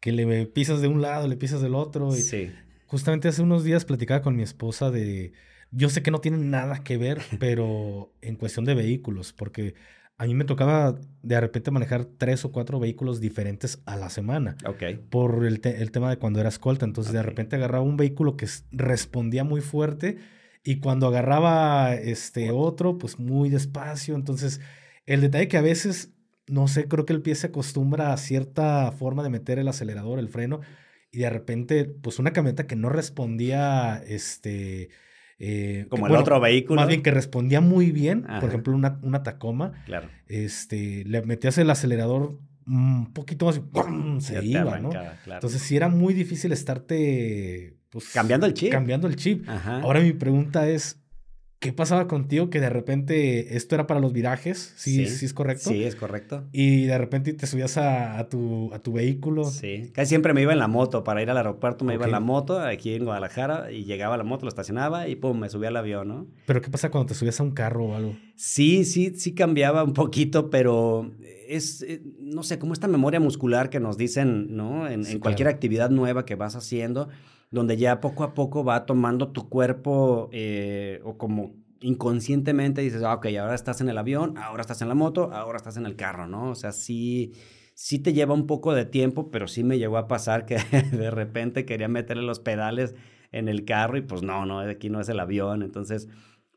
[0.00, 2.08] que le pisas de un lado, le pisas del otro.
[2.16, 2.50] Y sí.
[2.90, 5.32] Justamente hace unos días platicaba con mi esposa de...
[5.70, 9.76] Yo sé que no tiene nada que ver, pero en cuestión de vehículos, porque
[10.18, 14.56] a mí me tocaba de repente manejar tres o cuatro vehículos diferentes a la semana.
[14.66, 14.82] Ok.
[15.08, 16.84] Por el, tema de cuando era escolta.
[16.84, 20.18] Entonces de repente agarraba un vehículo que respondía muy fuerte
[20.64, 24.16] y cuando agarraba este otro, pues muy despacio.
[24.16, 24.60] Entonces
[25.06, 26.12] el detalle que a veces,
[26.48, 30.18] no sé, creo que el pie se acostumbra a cierta forma de meter el acelerador,
[30.18, 30.60] el freno
[31.12, 34.90] y de repente, pues una camioneta que no respondía, este...
[35.42, 36.78] Eh, Como el otro vehículo.
[36.80, 39.72] Más bien que respondía muy bien, por ejemplo, una, una Tacoma.
[39.86, 40.10] Claro.
[40.26, 44.90] Este, le metías el acelerador un poquito más y se iba, ¿no?
[45.26, 47.76] Entonces sí era muy difícil estarte...
[47.88, 48.70] Pues, cambiando el chip.
[48.70, 49.48] Cambiando el chip.
[49.48, 50.99] Ahora mi pregunta es,
[51.60, 54.72] ¿Qué pasaba contigo que de repente esto era para los virajes?
[54.76, 55.68] ¿Sí, sí, es correcto?
[55.68, 56.44] Sí, es correcto.
[56.52, 59.44] Y de repente te subías a, tu, a tu vehículo.
[59.44, 61.04] Sí, casi siempre me iba en la moto.
[61.04, 64.16] Para ir al aeropuerto me iba en la moto aquí en Guadalajara y llegaba a
[64.16, 66.26] la moto, lo estacionaba y pum, me subía al avión, ¿no?
[66.46, 68.16] ¿Pero qué pasa cuando te subías a un carro o algo?
[68.36, 71.12] Sí, sí, sí cambiaba un poquito, pero
[71.46, 74.88] es, eh, no sé, como esta memoria muscular que nos dicen, ¿no?
[74.88, 77.10] En, cualquier actividad nueva que vas haciendo
[77.50, 83.14] donde ya poco a poco va tomando tu cuerpo eh, o como inconscientemente dices, ah,
[83.14, 85.96] ok, ahora estás en el avión, ahora estás en la moto, ahora estás en el
[85.96, 86.50] carro, ¿no?
[86.50, 87.32] O sea, sí,
[87.74, 90.56] sí te lleva un poco de tiempo, pero sí me llegó a pasar que
[90.92, 92.94] de repente quería meterle los pedales
[93.32, 96.08] en el carro y pues no, no, aquí no es el avión, entonces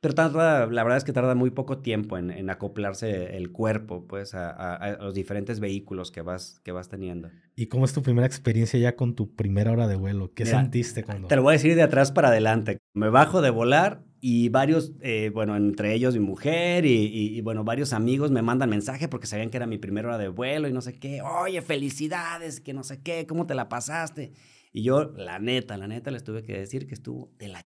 [0.04, 4.34] pero tarda, la verdad es que tarda muy poco tiempo en, acoplarse el cuerpo, pues,
[4.36, 7.30] a, los diferentes vehículos que vas, que vas teniendo.
[7.56, 10.34] ¿Y cómo es tu primera experiencia ya con tu primera hora de vuelo?
[10.34, 11.30] ¿Qué sentiste cuando...?
[11.30, 12.80] Te lo voy a decir de atrás para adelante.
[12.94, 17.94] Me bajo de volar y varios, eh, bueno, entre ellos mi mujer y, bueno, varios
[17.94, 20.82] amigos me mandan mensaje porque sabían que era mi primera hora de vuelo y no
[20.82, 21.22] sé qué.
[21.22, 24.34] Oye, felicidades, que no sé qué, ¿cómo te la pasaste?
[24.74, 27.62] Y yo, la neta, la neta, les tuve que decir que estuvo de la...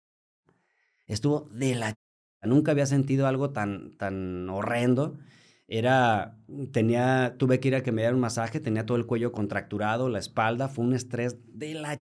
[1.07, 1.95] Estuvo de la
[2.43, 5.19] Nunca había sentido algo tan, tan horrendo.
[5.69, 6.37] Era,
[6.73, 10.09] tenía, tuve que ir a que me dieran un masaje, tenía todo el cuello contracturado,
[10.09, 11.99] la espalda, fue un estrés de la...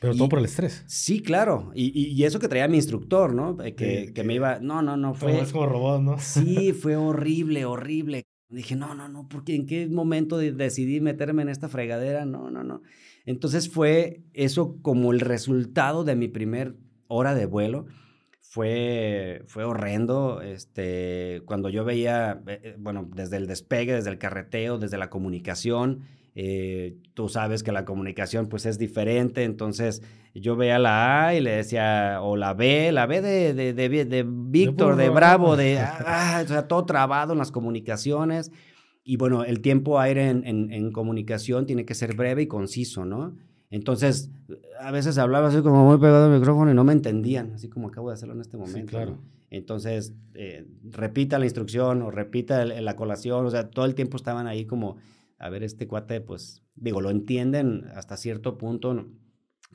[0.00, 0.82] Pero todo por el estrés.
[0.86, 1.72] Sí, claro.
[1.74, 3.58] Y, y, eso que traía mi instructor, ¿no?
[3.58, 5.44] Que, que, me iba, no, no, no, fue...
[5.52, 6.18] Como robot, ¿no?
[6.18, 8.22] Sí, fue horrible, horrible.
[8.48, 12.64] Dije, no, no, no, porque en qué momento decidí meterme en esta fregadera, no, no,
[12.64, 12.82] no.
[13.26, 16.76] Entonces fue eso como el resultado de mi primer
[17.08, 17.86] hora de vuelo
[18.50, 20.42] fue, fue horrendo.
[20.42, 26.00] Este, cuando yo veía, eh, bueno, desde el despegue, desde el carreteo, desde la comunicación,
[26.36, 30.00] Eh, tú sabes que la comunicación pues es diferente, entonces
[30.32, 34.24] yo veía la A y le decía, o la B, la B de, de, de,
[34.24, 38.52] Víctor, de Bravo, de, ah, o sea, todo trabado en las comunicaciones.
[39.02, 43.34] Y bueno, el tiempo aire en, en, comunicación tiene que ser breve y conciso, ¿no?
[43.70, 44.30] Entonces,
[44.80, 47.88] a veces hablaba así como muy pegado al micrófono y no me entendían, así como
[47.88, 48.90] acabo de hacerlo en este momento.
[48.90, 49.18] claro.
[49.50, 54.46] Entonces, eh, repita la instrucción o repita la colación, o sea, todo el tiempo estaban
[54.46, 54.96] ahí como,
[55.38, 59.06] a ver, este cuate, pues, digo, lo entienden hasta cierto punto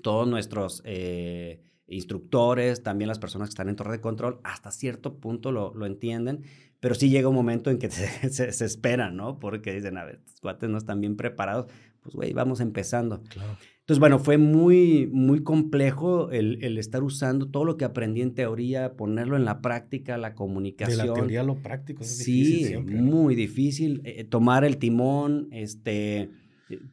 [0.01, 5.19] todos nuestros eh, instructores, también las personas que están en torre de control, hasta cierto
[5.19, 6.43] punto lo, lo entienden,
[6.79, 9.39] pero sí llega un momento en que se, se, esperan, ¿no?
[9.39, 11.69] Porque dicen, a ver, estos cuates no están bien preparados,
[12.01, 13.23] pues, güey, vamos empezando.
[13.23, 13.58] Claro.
[13.86, 18.34] Entonces, bueno, fue muy, muy complejo el, el, estar usando todo lo que aprendí en
[18.34, 21.02] teoría, ponerlo en la práctica, la comunicación.
[21.02, 22.95] De la teoría a lo práctico, es sí, difícil siempre.
[22.95, 24.02] muy difícil.
[24.04, 26.32] Eh, tomar el timón, este,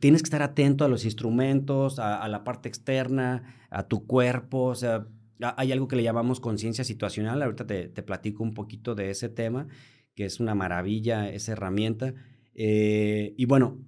[0.00, 4.74] tienes que estar atento a los instrumentos, a, la parte externa, a tu cuerpo, o
[4.74, 5.06] sea,
[5.40, 9.30] hay algo que le llamamos conciencia situacional, ahorita te, te, platico un poquito de ese
[9.30, 9.66] tema,
[10.14, 12.12] que es una maravilla esa herramienta.
[12.54, 13.78] Eh, y bueno,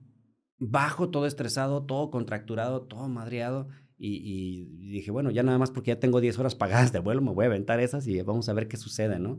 [0.59, 3.69] bajo, todo estresado, todo contracturado, todo madreado.
[3.97, 7.33] Y, dije, bueno, ya nada más porque ya tengo 10 horas pagadas de vuelo, me
[7.33, 9.38] voy a aventar esas y vamos a ver qué sucede, ¿no?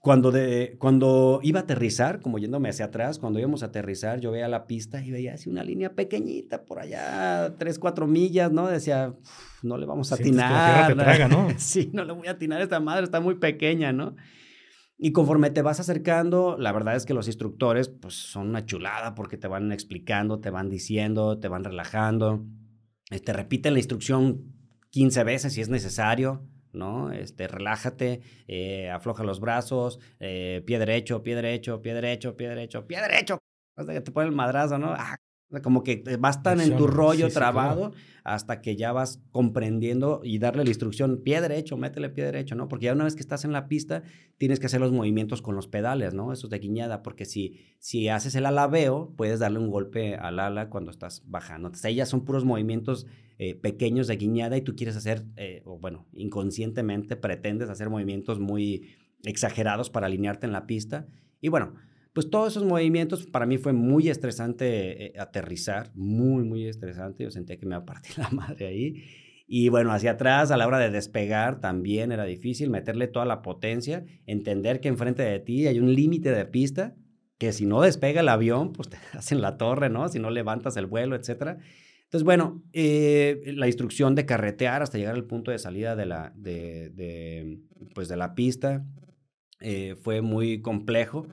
[0.00, 4.30] Cuando, de, cuando iba a aterrizar, como yéndome hacia atrás, cuando íbamos a aterrizar, yo
[4.30, 8.66] veía la pista y veía así una línea pequeñita por allá, 3, 4 millas, ¿no?
[8.68, 9.14] Decía,
[9.62, 10.96] no le vamos a atinar.
[11.28, 11.48] ¿no?
[11.58, 14.14] sí, no le voy a atinar a esta madre, está muy pequeña, ¿no?
[15.02, 19.14] Y conforme te vas acercando, la verdad es que los instructores pues son una chulada
[19.14, 22.44] porque te van explicando, te van diciendo, te van relajando.
[23.08, 24.52] Te este, repiten la instrucción
[24.90, 27.12] 15 veces si es necesario, ¿no?
[27.12, 32.86] Este, relájate, eh, afloja los brazos, eh, pie derecho, pie derecho, pie derecho, pie derecho,
[32.86, 33.38] pie derecho.
[33.76, 34.92] Hasta que te pone el madrazo, ¿no?
[34.92, 35.16] Ah,
[35.62, 40.62] como que vas tan en tu rollo trabado hasta que ya vas comprendiendo y darle
[40.62, 42.68] la instrucción, pie derecho, métele pie derecho, ¿no?
[42.68, 44.04] Porque ya una vez que estás en la pista,
[44.38, 46.32] tienes que hacer los movimientos con los pedales, ¿no?
[46.32, 50.70] Esos de guiñada, porque si, si haces el alabeo, puedes darle un golpe al ala
[50.70, 51.68] cuando estás bajando.
[51.68, 53.06] Entonces, ya son puros movimientos
[53.38, 58.38] eh, pequeños de guiñada y tú quieres hacer, eh, o bueno, inconscientemente pretendes hacer movimientos
[58.38, 58.90] muy
[59.24, 61.08] exagerados para alinearte en la pista.
[61.40, 61.74] Y bueno,
[62.12, 67.24] pues todos esos movimientos para mí fue muy estresante eh, aterrizar, muy, muy estresante.
[67.24, 69.04] Yo sentía que me iba a partir la madre ahí.
[69.46, 73.42] Y bueno, hacia atrás, a la hora de despegar, también era difícil meterle toda la
[73.42, 76.94] potencia, entender que enfrente de ti hay un límite de pista,
[77.36, 80.08] que si no despega el avión, pues te hacen la torre, ¿no?
[80.08, 81.58] Si no levantas el vuelo, etcétera.
[82.04, 86.32] Entonces, bueno, eh, la instrucción de carretear hasta llegar al punto de salida de la,
[86.34, 87.60] de,
[87.94, 88.84] pues de la pista
[89.60, 91.28] eh, fue muy complejo.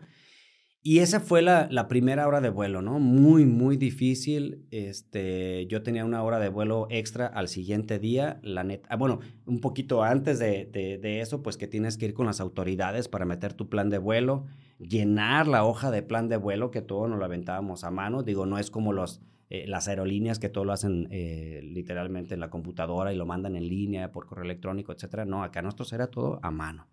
[0.89, 2.97] Y esa fue la, la, primera hora de vuelo, ¿no?
[2.97, 4.65] Muy, muy difícil.
[4.71, 8.87] Este, yo tenía una hora de vuelo extra al siguiente día, la neta.
[8.89, 12.39] Ah, bueno, un poquito antes de, de, eso, pues que tienes que ir con las
[12.39, 14.45] autoridades para meter tu plan de vuelo,
[14.79, 18.23] llenar la hoja de plan de vuelo, que todo nos lo aventábamos a mano.
[18.23, 19.19] Digo, no es como los,
[19.49, 23.57] eh, las aerolíneas que todo lo hacen eh, literalmente en la computadora y lo mandan
[23.57, 25.25] en línea por correo electrónico, etcétera.
[25.25, 26.87] No, acá nosotros era todo a mano.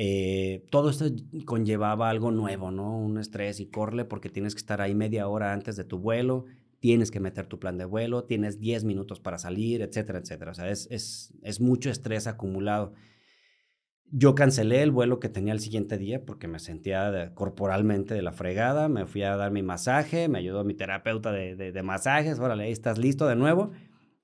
[0.00, 1.06] Eh, todo esto
[1.44, 2.96] conllevaba algo nuevo, ¿no?
[2.96, 6.44] Un estrés y corle porque tienes que estar ahí media hora antes de tu vuelo,
[6.78, 10.52] tienes que meter tu plan de vuelo, tienes 10 minutos para salir, etcétera, etcétera.
[10.52, 12.92] O sea, es, es, es mucho estrés acumulado.
[14.12, 18.30] Yo cancelé el vuelo que tenía el siguiente día porque me sentía corporalmente de la
[18.30, 18.88] fregada.
[18.88, 22.38] Me fui a dar mi masaje, me ayudó mi terapeuta de, de, de masajes.
[22.38, 23.72] Órale, ahí estás listo de nuevo.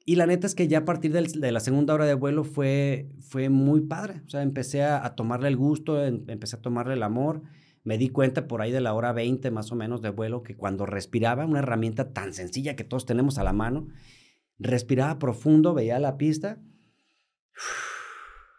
[0.05, 3.09] Y la neta es que ya a partir de la segunda hora de vuelo fue,
[3.21, 4.23] fue muy padre.
[4.27, 7.43] O sea, empecé a, tomarle el gusto, em, empecé a tomarle el amor.
[7.85, 10.57] Me di cuenta por ahí de la hora 20 más o menos de vuelo que
[10.57, 13.89] cuando respiraba, una herramienta tan sencilla que todos tenemos a la mano,
[14.59, 16.61] respiraba profundo, veía la pista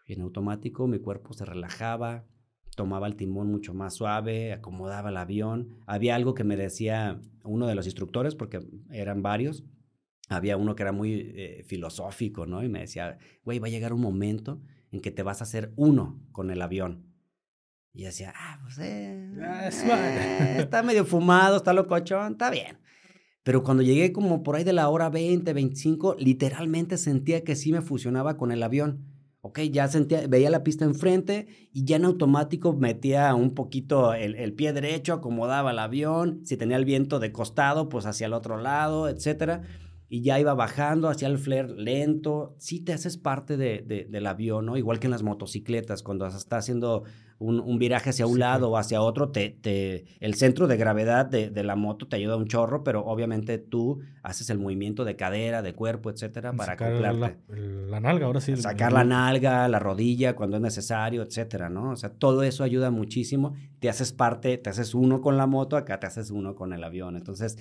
[0.05, 2.25] y en automático mi cuerpo se relajaba,
[2.75, 5.79] tomaba el timón mucho más suave, acomodaba el avión.
[5.87, 9.63] Había algo que me decía uno de los instructores, porque eran varios,
[10.29, 12.63] había uno que era muy eh, filosófico, ¿no?
[12.63, 14.61] Y me decía, güey, va a llegar un momento
[14.91, 17.05] en que te vas a hacer uno con el avión.
[17.93, 22.77] Y yo decía, ah, pues eh, ah, eh, está medio fumado, está locochón, está bien.
[23.43, 27.71] Pero cuando llegué como por ahí de la hora 20, 25, literalmente sentía que sí
[27.71, 29.11] me fusionaba con el avión.
[29.41, 34.33] Ok, ya sentía, veía la pista enfrente y ya en automático metía un poquito el,
[34.33, 38.33] el pie derecho, acomodaba el avión, si tenía el viento de costado, pues hacia el
[38.33, 39.61] otro lado, etcétera
[40.15, 42.55] y ya iba bajando hacia el flare lento.
[42.57, 44.77] Sí te haces parte de, del avión, ¿no?
[44.77, 47.03] Igual que en las motocicletas, cuando estás haciendo
[47.37, 51.49] un, viraje hacia un lado o hacia otro, te, te, el centro de gravedad de,
[51.49, 55.61] de, la moto te ayuda un chorro, pero obviamente tú haces el movimiento de cadera,
[55.61, 58.55] de cuerpo, etcétera, para Sacar la, la, nalga, ahora sí.
[58.55, 61.91] Sacar la nalga, la rodilla cuando es necesario, etcétera, ¿no?
[61.91, 63.53] O sea, todo eso ayuda muchísimo.
[63.79, 66.85] Te haces parte, te haces uno con la moto, acá te haces uno con el
[66.85, 67.17] avión.
[67.17, 67.57] Entonces,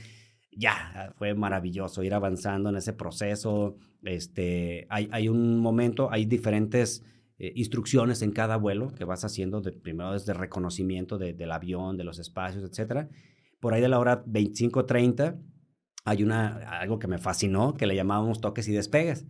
[0.56, 3.76] ya, fue maravilloso ir avanzando en ese proceso.
[4.02, 7.02] Este, hay, hay un momento, hay diferentes
[7.38, 12.04] eh, instrucciones en cada vuelo que vas haciendo, de, primero desde reconocimiento del avión, de
[12.04, 13.08] los espacios, etc.
[13.60, 15.40] Por ahí de la hora 25.30
[16.04, 19.26] hay una, algo que me fascinó, que le llamábamos toques y despegues.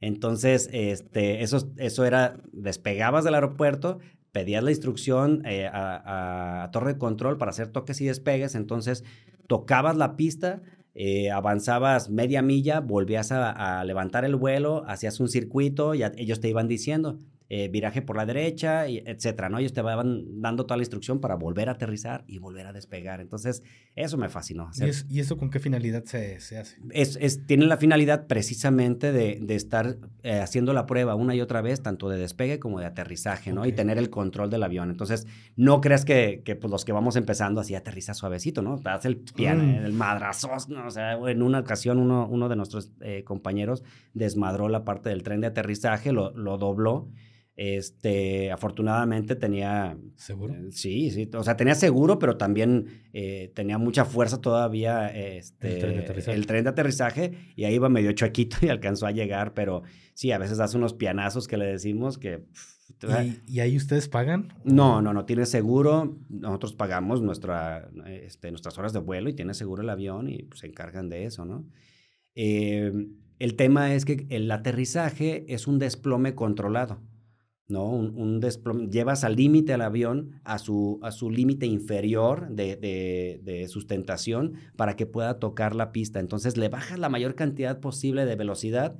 [0.00, 4.00] Entonces, este, eso, eso era, despegabas del aeropuerto,
[4.32, 9.02] pedías la instrucción eh, a, a, torre de control para hacer toques y despegues, entonces
[9.46, 10.62] tocabas la pista,
[10.94, 16.40] eh, avanzabas media milla, volvías a, a, levantar el vuelo, hacías un circuito y ellos
[16.40, 19.58] te iban diciendo, eh, viraje por la derecha, y etcétera, ¿no?
[19.58, 23.20] Ellos te van dando toda la instrucción para volver a aterrizar y volver a despegar.
[23.20, 23.62] Entonces,
[23.94, 24.70] eso me fascinó.
[25.08, 26.76] ¿Y, eso con qué finalidad se, se hace?
[26.90, 31.40] Es, es, tiene la finalidad precisamente de, de estar eh, haciendo la prueba una y
[31.40, 33.64] otra vez, tanto de despegue como de aterrizaje, ¿no?
[33.64, 34.90] Y tener el control del avión.
[34.90, 38.80] Entonces, no creas que, que pues, los que vamos empezando así aterriza suavecito, ¿no?
[38.84, 39.84] Haz el piano, mm.
[39.84, 40.84] el madrazo, ¿no?
[40.84, 45.22] O sea, en una ocasión uno, uno de nuestros eh, compañeros desmadró la parte del
[45.22, 47.08] tren de aterrizaje, lo, lo dobló
[47.56, 49.96] este, afortunadamente tenía...
[50.16, 50.54] ¿Seguro?
[50.54, 51.28] Eh, sí, sí.
[51.34, 55.78] O sea, tenía seguro, pero también eh, tenía mucha fuerza todavía este,
[56.32, 59.82] el, tren de aterrizaje y ahí iba medio chuequito y alcanzó a llegar, pero
[60.14, 62.44] sí, a veces hace unos pianazos que le decimos que...
[63.48, 64.54] ¿Y, ahí ustedes pagan?
[64.62, 66.18] No, no, no, tiene seguro.
[66.28, 70.60] Nosotros pagamos nuestra, este, nuestras horas de vuelo y tiene seguro el avión y pues,
[70.60, 71.66] se encargan de eso, ¿no?
[72.36, 72.92] Eh,
[73.38, 77.00] el tema es que el aterrizaje es un desplome controlado.
[77.68, 77.88] ¿No?
[77.88, 83.40] Un, un llevas al límite al avión, a su, a su límite inferior de, de,
[83.42, 86.20] de, sustentación para que pueda tocar la pista.
[86.20, 88.96] Entonces le bajas la mayor cantidad posible de velocidad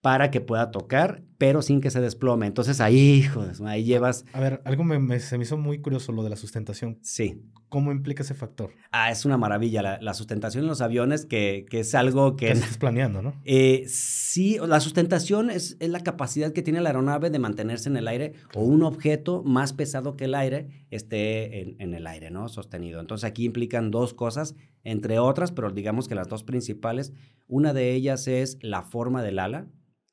[0.00, 2.46] para que pueda tocar, pero sin que se desplome.
[2.46, 4.24] Entonces ahí, hijos, ahí llevas...
[4.32, 6.98] A ver, algo me, se me hizo muy curioso lo de la sustentación.
[7.02, 7.42] Sí.
[7.68, 8.70] ¿Cómo implica ese factor?
[8.92, 9.82] Ah, es una maravilla.
[9.82, 12.50] La, la sustentación en los aviones, que, que es algo que...
[12.50, 13.34] estás planeando, ¿no?
[13.44, 17.96] Eh, sí, la sustentación es, es, la capacidad que tiene la aeronave de mantenerse en
[17.96, 22.30] el aire o un objeto más pesado que el aire esté en, en el aire,
[22.30, 22.48] ¿no?
[22.48, 23.00] Sostenido.
[23.00, 27.12] Entonces aquí implican dos cosas, entre otras, pero digamos que las dos principales.
[27.48, 29.66] Una de ellas es la forma del ala,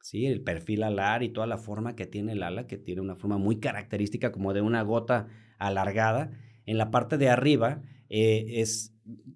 [0.05, 0.27] ¿sí?
[0.27, 3.39] El perfil alar y toda la forma que tiene el ala, que tiene una forma
[3.39, 6.29] muy característica como de una gota alargada.
[6.67, 8.93] En la parte de arriba eh, es,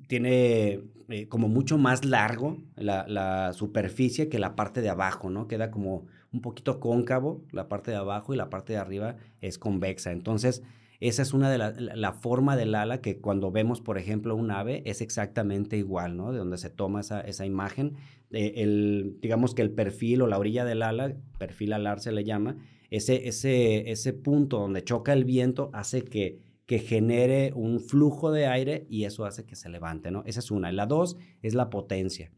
[0.08, 5.48] tiene eh, como mucho más largo la, la, superficie que la parte de abajo, ¿no?
[5.48, 9.58] Queda como un poquito cóncavo la parte de abajo y la parte de arriba es
[9.58, 10.12] convexa.
[10.12, 10.62] Entonces,
[11.00, 14.52] esa es una de las, la, forma del ala que cuando vemos, por ejemplo, un
[14.52, 16.34] ave es exactamente igual, ¿no?
[16.34, 17.96] De donde se toma esa, esa imagen.
[18.32, 22.26] Eh, el, digamos que el perfil o la orilla del ala, perfil alar se le
[22.26, 22.58] llama,
[22.90, 28.48] ese, ese, ese punto donde choca el viento hace que, que genere un flujo de
[28.48, 30.24] aire y eso hace que se levante, ¿no?
[30.26, 30.70] Esa es una.
[30.72, 32.32] La dos es la potencia.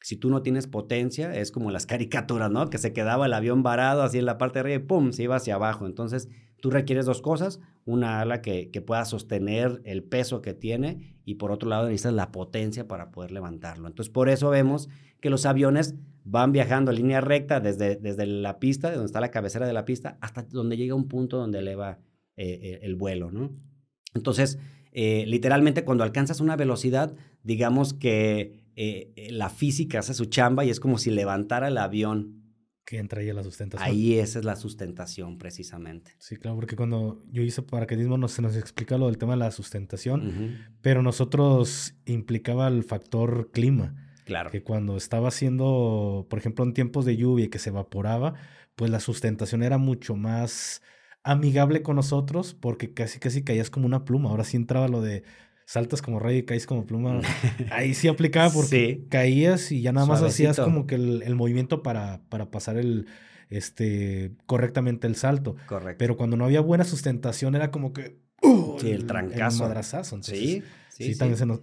[0.00, 2.70] Si tú no tienes potencia, es como las caricaturas, ¿no?
[2.70, 5.12] Que se quedaba el avión varado así en la parte de arriba y ¡pum!
[5.12, 5.86] se iba hacia abajo.
[5.86, 6.28] Entonces,
[6.66, 11.36] tú requieres dos cosas, una ala que, que, pueda sostener el peso que tiene y
[11.36, 13.86] por otro lado necesitas la potencia para poder levantarlo.
[13.86, 14.88] Entonces por eso vemos
[15.20, 19.20] que los aviones van viajando en línea recta desde, desde la pista, de donde está
[19.20, 22.00] la cabecera de la pista, hasta donde llega un punto donde eleva
[22.36, 23.52] eh el vuelo, ¿no?
[24.12, 24.58] Entonces,
[24.90, 30.70] eh, literalmente cuando alcanzas una velocidad, digamos que eh, la física hace su chamba y
[30.70, 32.45] es como si levantara el avión
[32.86, 33.90] que entra ahí la sustentación.
[33.90, 36.12] Ahí esa es la sustentación, precisamente.
[36.18, 39.40] Sí, claro, porque cuando yo hice paracaidismo no, se nos explica lo del tema de
[39.40, 43.94] la sustentación, pero nosotros implicaba el factor clima.
[44.24, 44.50] Claro.
[44.50, 48.34] Que cuando estaba haciendo, por ejemplo, en tiempos de lluvia y que se evaporaba,
[48.76, 50.80] pues la sustentación era mucho más
[51.24, 54.30] amigable con nosotros porque casi casi caías como una pluma.
[54.30, 55.24] Ahora sí entraba lo de
[55.66, 57.20] saltas como rey y caes como pluma.
[57.70, 61.82] Ahí sí aplicaba porque caías y ya nada más hacías como que el, el, movimiento
[61.82, 63.06] para, para pasar el
[63.50, 65.56] este correctamente el salto.
[65.66, 65.98] Correcto.
[65.98, 69.64] Pero cuando no había buena sustentación era como que uh, sí, el trancazo.
[69.64, 70.14] El madrazazo.
[70.14, 71.18] Entonces, sí, sí, sí.
[71.18, 71.60] También se nos,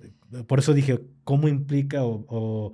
[0.48, 2.74] por eso dije, ¿cómo implica o, o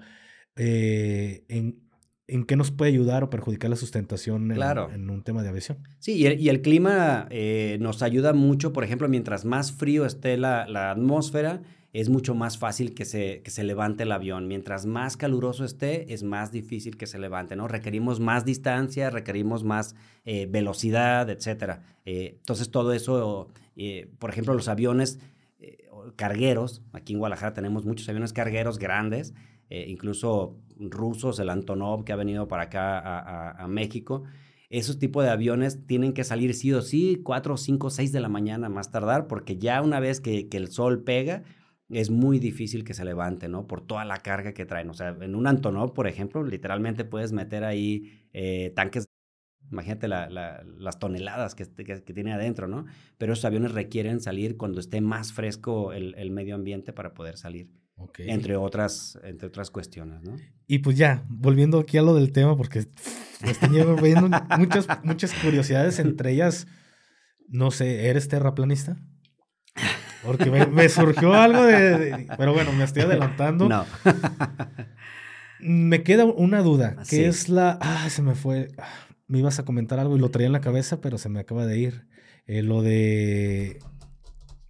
[0.55, 1.88] eh, en
[2.29, 5.79] en qué nos puede ayudar o perjudicar la sustentación en, en un tema de aviación.
[5.99, 10.05] Sí, y el, y el clima eh, nos ayuda mucho, por ejemplo, mientras más frío
[10.05, 11.61] esté la, la, atmósfera,
[11.91, 14.47] es mucho más fácil que se, que se levante el avión.
[14.47, 17.67] Mientras más caluroso esté, es más difícil que se levante, ¿no?
[17.67, 21.79] Requerimos más distancia, requerimos más eh, velocidad, etc.
[22.05, 23.47] Eh, entonces, todo eso,
[24.19, 25.19] por ejemplo, los aviones
[26.15, 29.33] cargueros, aquí en Guadalajara tenemos muchos aviones cargueros grandes,
[29.69, 34.23] incluso rusos, el Antonov que ha venido para acá a, México,
[34.69, 38.29] esos tipos de aviones tienen que salir sí o sí 4, 5, 6 de la
[38.29, 41.43] mañana más tardar, porque ya una vez que, el sol pega,
[41.89, 43.65] es muy difícil que se levante, ¿no?
[43.65, 44.89] Por toda la carga que traen.
[44.91, 49.05] O sea, en un Antonov, por ejemplo, literalmente puedes meter ahí eh, tanques,
[49.71, 52.85] imagínate las toneladas que, tiene adentro, ¿no?
[53.17, 57.69] Pero esos aviones requieren salir cuando esté más fresco el medio ambiente para poder salir.
[58.17, 60.35] Entre, otras, entre otras cuestiones, ¿no?
[60.67, 62.85] Y pues ya, volviendo aquí a lo del tema, porque
[63.43, 66.67] me están viendo muchas, muchas curiosidades, entre ellas,
[67.47, 68.97] no sé, ¿eres terraplanista?
[70.23, 73.69] Porque me, surgió algo de, Pero bueno, me estoy adelantando.
[73.69, 73.85] No.
[75.59, 77.77] me queda una duda, que es la...
[77.81, 78.69] Ah, se me fue.
[79.27, 81.65] Me ibas a comentar algo y lo traía en la cabeza, pero se me acaba
[81.65, 82.07] de ir.
[82.47, 83.79] Eh, lo de...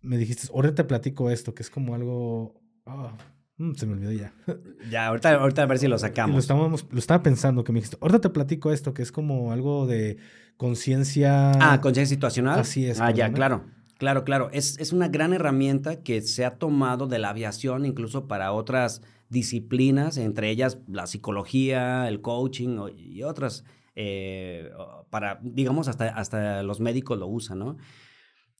[0.01, 2.61] Me dijiste, ahora te platico esto, que es como algo...
[2.89, 3.13] Ah,
[3.57, 4.33] mm, se me olvidó ya.
[4.89, 6.33] ya, ahorita, ahorita a ver si lo sacamos.
[6.33, 9.51] Lo, estábamos, lo estaba pensando, que me dijiste, ahorita te platico esto, que es como
[9.51, 10.17] algo de
[10.57, 11.51] conciencia...
[11.59, 12.59] Ah, conciencia situacional.
[12.59, 12.99] Así es.
[12.99, 13.65] Ah, ya, claro.
[13.99, 14.49] Claro, claro.
[14.53, 19.01] Es, es, una gran herramienta que se ha tomado de la aviación incluso para otras
[19.27, 23.65] disciplinas, entre ellas la psicología, el coaching y otras,
[23.95, 24.71] eh,
[25.09, 27.77] para, digamos, hasta, hasta los médicos lo usan, ¿no?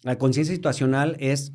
[0.02, 1.54] La conciencia situacional es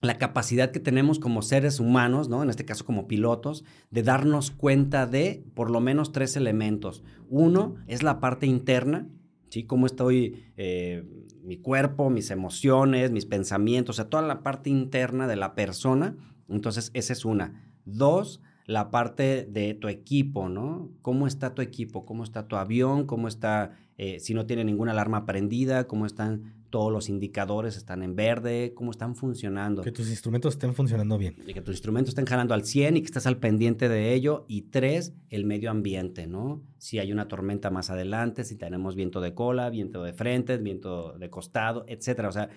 [0.00, 2.42] la capacidad que tenemos como seres humanos, ¿no?
[2.42, 7.02] En este caso como pilotos, de darnos cuenta de por lo menos tres elementos.
[7.28, 9.08] Uno es la parte interna,
[9.50, 9.64] ¿sí?
[9.64, 11.04] Cómo estoy, eh,
[11.42, 16.16] mi cuerpo, mis emociones, mis pensamientos, o sea, toda la parte interna de la persona.
[16.48, 17.72] Entonces, esa es una.
[17.84, 20.92] Dos, la parte de tu equipo, ¿no?
[21.02, 22.04] ¿Cómo está tu equipo?
[22.04, 23.06] ¿Cómo está tu avión?
[23.06, 25.88] ¿Cómo está, eh, si no tiene ninguna alarma prendida?
[25.88, 29.82] ¿Cómo están todos los indicadores están en verde, cómo están funcionando.
[29.82, 31.36] Que tus instrumentos estén funcionando bien.
[31.46, 34.44] Y que tus instrumentos estén jalando al 100 y que estés al pendiente de ello.
[34.48, 36.62] Y tres, el medio ambiente, ¿no?
[36.78, 41.18] Si hay una tormenta más adelante, si tenemos viento de cola, viento de frente, viento
[41.18, 42.28] de costado, etcétera.
[42.28, 42.50] O sea,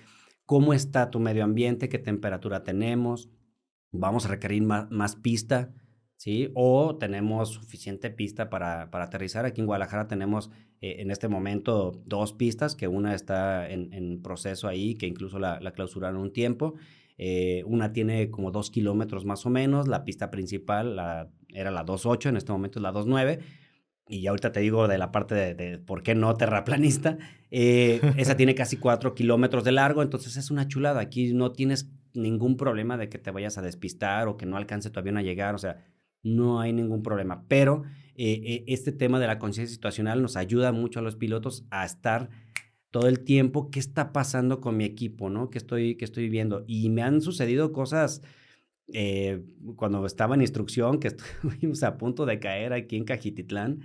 [0.45, 3.29] cómo está tu medio ambiente, qué temperatura tenemos,
[3.91, 5.73] vamos a requerir más, más pista,
[6.17, 6.51] ¿sí?
[6.55, 9.45] O tenemos suficiente pista para, para aterrizar.
[9.45, 10.51] Aquí en Guadalajara tenemos
[10.81, 15.59] eh, en este momento dos pistas, que una está en, proceso ahí, que incluso la,
[15.59, 16.75] la clausuraron un tiempo.
[17.23, 21.85] Eh, una tiene como dos kilómetros más o menos, la pista principal la, era la
[21.85, 23.39] 2.8, en este momento es la 2.9.
[24.07, 27.19] Y ahorita te digo de la parte de, por qué no terraplanista,
[27.51, 30.99] eh, esa tiene casi cuatro kilómetros de largo, entonces es una chulada.
[30.99, 34.89] Aquí no tienes ningún problema de que te vayas a despistar o que no alcance
[34.89, 35.53] tu avión a llegar.
[35.53, 35.85] O sea,
[36.23, 37.45] no hay ningún problema.
[37.47, 37.83] Pero
[38.23, 41.83] eh, eh, este tema de la conciencia situacional nos ayuda mucho a los pilotos a
[41.83, 42.29] estar
[42.91, 45.31] todo el tiempo, ¿qué está pasando con mi equipo?
[45.31, 45.49] ¿no?
[45.49, 46.63] ¿Qué estoy, qué estoy viendo?
[46.67, 48.21] Y me han sucedido cosas
[48.93, 49.41] eh,
[49.75, 51.07] cuando estaba en instrucción, que
[51.41, 53.79] estuvimos a punto de caer aquí en Cajititlán.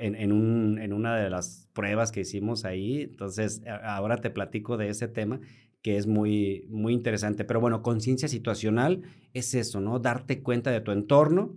[0.00, 3.02] En, en, un, en una de las pruebas que hicimos ahí.
[3.02, 5.40] Entonces, ahora te platico de ese tema
[5.82, 7.44] que es muy, muy interesante.
[7.44, 9.02] Pero bueno, conciencia situacional
[9.34, 9.98] es eso, ¿no?
[10.00, 11.56] Darte cuenta de tu entorno,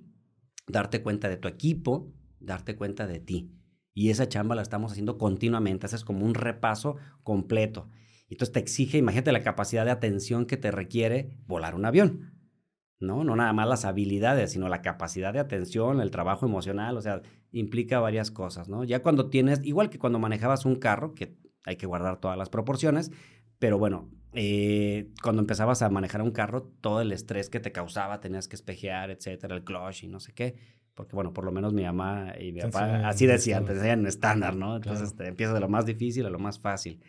[0.71, 3.51] darte cuenta de tu equipo, darte cuenta de ti.
[3.93, 7.89] Y esa chamba la estamos haciendo continuamente, haces como un repaso completo.
[8.29, 12.31] Entonces te exige, imagínate la capacidad de atención que te requiere volar un avión.
[13.01, 13.23] ¿no?
[13.23, 17.21] No nada más las habilidades, sino la capacidad de atención, el trabajo emocional, o sea,
[17.51, 18.83] implica varias cosas, ¿no?
[18.83, 22.49] Ya cuando tienes, igual que cuando manejabas un carro, que hay que guardar todas las
[22.49, 23.11] proporciones,
[23.59, 28.21] pero bueno, eh, cuando empezabas a manejar un carro, todo el estrés que te causaba,
[28.21, 30.55] tenías que espejear, etcétera, el clutch y no sé qué.
[30.93, 34.55] Porque, bueno, por lo menos mi mamá y mi papá así decían, te decían estándar,
[34.55, 34.75] ¿no?
[34.75, 37.01] Entonces te empiezas de lo más difícil a lo más fácil.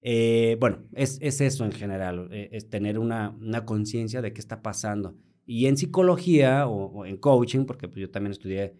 [0.00, 4.40] Eh, bueno, es, es, eso en general, eh, es tener una, una conciencia de qué
[4.40, 5.16] está pasando.
[5.46, 8.74] Y en psicología o, en coaching, porque pues, yo también estudié,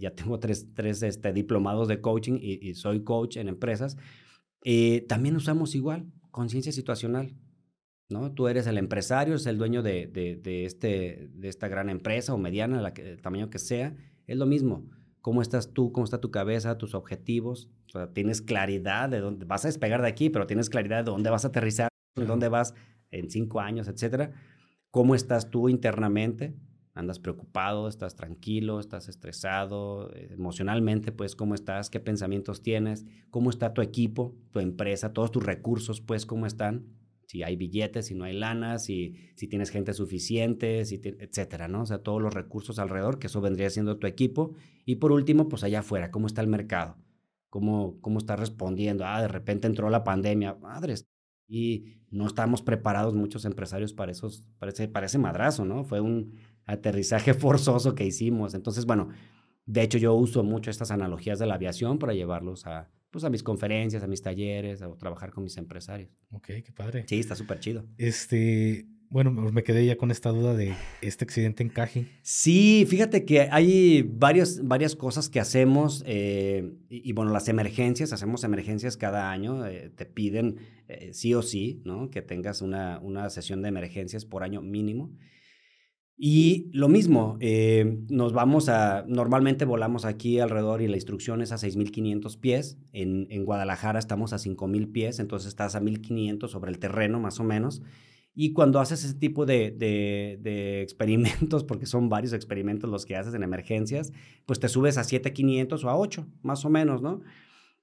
[0.00, 3.96] ya tengo tres, tres este, diplomados de coaching y, y soy coach en empresas,
[5.08, 6.06] también usamos igual
[6.36, 7.34] conciencia situacional,
[8.10, 8.30] ¿no?
[8.30, 12.38] Tú eres el empresario, eres el dueño de, de, este, de esta gran empresa o
[12.38, 14.86] mediana, la que, el tamaño que sea, es lo mismo.
[15.22, 15.92] ¿Cómo estás tú?
[15.92, 16.76] ¿Cómo está tu cabeza?
[16.76, 17.70] ¿Tus objetivos?
[17.86, 21.10] O sea, tienes claridad de dónde vas a despegar de aquí, pero tienes claridad de
[21.10, 22.74] dónde vas a aterrizar, de dónde vas
[23.10, 24.32] en cinco años, etcétera.
[24.90, 26.54] ¿Cómo estás tú internamente?
[26.96, 27.88] ¿Andas preocupado?
[27.88, 28.80] ¿Estás tranquilo?
[28.80, 30.10] ¿Estás estresado?
[30.14, 31.90] Eh, emocionalmente, pues, ¿cómo estás?
[31.90, 33.06] ¿Qué pensamientos tienes?
[33.30, 36.86] ¿Cómo está tu equipo, tu empresa, todos tus recursos, pues, cómo están?
[37.26, 41.82] si hay billetes, si no hay lana, si, si tienes gente suficiente, etcétera, ¿no?
[41.82, 44.54] O sea, todos los recursos alrededor, que eso vendría siendo tu equipo.
[44.84, 46.96] Y por último, pues allá afuera, ¿cómo está el mercado?
[47.50, 49.04] ¿Cómo, cómo está respondiendo?
[49.04, 51.08] Ah, de repente entró la pandemia, madres.
[51.48, 55.84] Y no estábamos preparados muchos empresarios para, esos, para, ese, para ese madrazo, ¿no?
[55.84, 56.34] Fue un
[56.66, 58.54] aterrizaje forzoso que hicimos.
[58.54, 59.08] Entonces, bueno,
[59.64, 63.30] de hecho yo uso mucho estas analogías de la aviación para llevarlos a, pues a
[63.30, 66.10] mis conferencias, a mis talleres, a trabajar con mis empresarios.
[66.30, 67.04] Ok, qué padre.
[67.08, 67.84] Sí, está súper chido.
[67.96, 72.08] Este, bueno, me quedé ya con esta duda de este accidente en Caji.
[72.22, 78.42] Sí, fíjate que hay varios, varias cosas que hacemos eh, y, bueno, las emergencias, hacemos
[78.42, 80.56] emergencias cada año, eh, te piden
[80.88, 82.10] eh, sí o sí, ¿no?
[82.10, 85.12] Que tengas una, una sesión de emergencias por año mínimo.
[86.18, 91.52] Y lo mismo, eh, nos vamos a, normalmente volamos aquí alrededor y la instrucción es
[91.52, 96.70] a 6.500 pies, en, en, Guadalajara estamos a 5.000 pies, entonces estás a 1.500 sobre
[96.70, 97.82] el terreno más o menos.
[98.34, 103.34] Y cuando haces ese tipo de, de, experimentos, porque son varios experimentos los que haces
[103.34, 104.12] en emergencias,
[104.46, 107.20] pues te subes a 7.500 o a 8, más o menos, ¿no?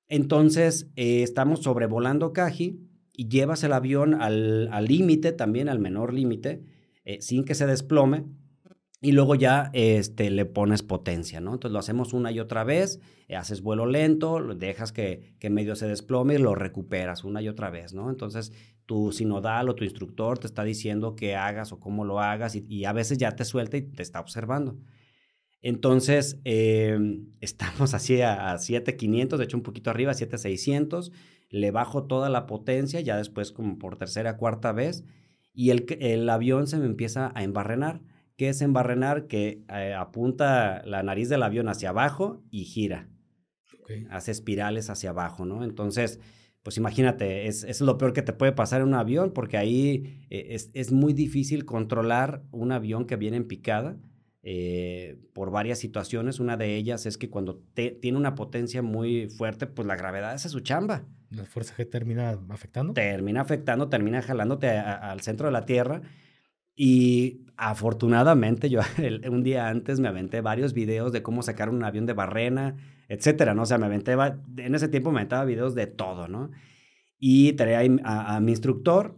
[0.07, 2.79] Entonces, eh, estamos sobrevolando Caji
[3.13, 6.63] y llevas el avión al límite, también al menor límite,
[7.05, 8.25] eh, sin que se desplome.
[9.01, 11.53] Y luego ya este, le pones potencia, ¿no?
[11.53, 15.75] Entonces lo hacemos una y otra vez, eh, haces vuelo lento, dejas que, que medio
[15.75, 18.09] se desplome y lo recuperas una y otra vez, ¿no?
[18.09, 18.53] Entonces
[18.85, 22.85] tu sinodal o tu instructor te está diciendo qué hagas o cómo lo hagas y,
[22.85, 24.77] a veces ya te suelta y te está observando.
[25.61, 31.11] Entonces, em, estamos así a, a 7500, de hecho un poquito arriba, 7600,
[31.49, 35.03] le bajo toda la potencia, ya después como por tercera, cuarta vez,
[35.53, 38.01] y el, el avión se me empieza a embarrenar.
[38.35, 39.27] ¿Qué es embarrenar?
[39.27, 43.09] Que eh, apunta la nariz del avión hacia abajo y gira.
[44.09, 45.63] Hace espirales hacia abajo, ¿no?
[45.63, 46.19] Entonces,
[46.63, 50.25] pues imagínate, es, es, lo peor que te puede pasar en un avión porque ahí
[50.29, 53.97] eh, es, es, muy difícil controlar un avión que viene en picada
[54.41, 56.39] eh, por varias situaciones.
[56.39, 60.41] Una de ellas es que cuando tiene una potencia muy fuerte, pues la gravedad es
[60.41, 61.05] su chamba.
[61.35, 62.93] ¿La fuerza que termina afectando?
[62.93, 66.01] Termina afectando, termina jalándote al centro de la Tierra.
[66.75, 68.81] Y afortunadamente yo
[69.29, 72.75] un día antes me aventé varios videos de cómo sacar un avión de barrena,
[73.07, 73.63] etcétera, ¿no?
[73.63, 76.51] O sea, me aventé, en ese tiempo me aventaba videos de todo, ¿no?
[77.19, 79.17] Y traía a, a mi instructor.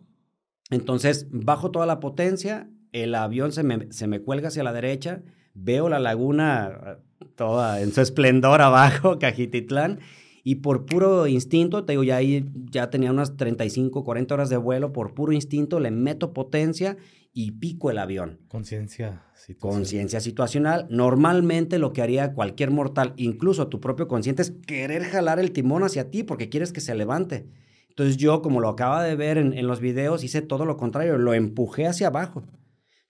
[0.70, 5.22] Entonces, bajo toda la potencia, el avión se me, se me cuelga hacia la derecha,
[5.54, 6.98] veo la laguna ah,
[7.36, 10.00] toda en su esplendor abajo, Cajititlán,
[10.48, 14.58] y por puro instinto, te digo, ya ahí ya tenía unas 35, 40 horas de
[14.58, 16.98] vuelo, por puro instinto le meto potencia
[17.34, 18.40] y pico el avión.
[18.48, 19.76] Conciencia situacional.
[19.76, 20.88] Conciencia situacional.
[20.92, 25.82] Normalmente lo que haría cualquier mortal, incluso tu propio consciente, es querer jalar el timón
[25.82, 27.48] hacia ti porque quieres que se levante.
[27.90, 31.18] Entonces yo, como lo acaba de ver en, en los videos, hice todo lo contrario,
[31.18, 32.44] lo empujé hacia abajo.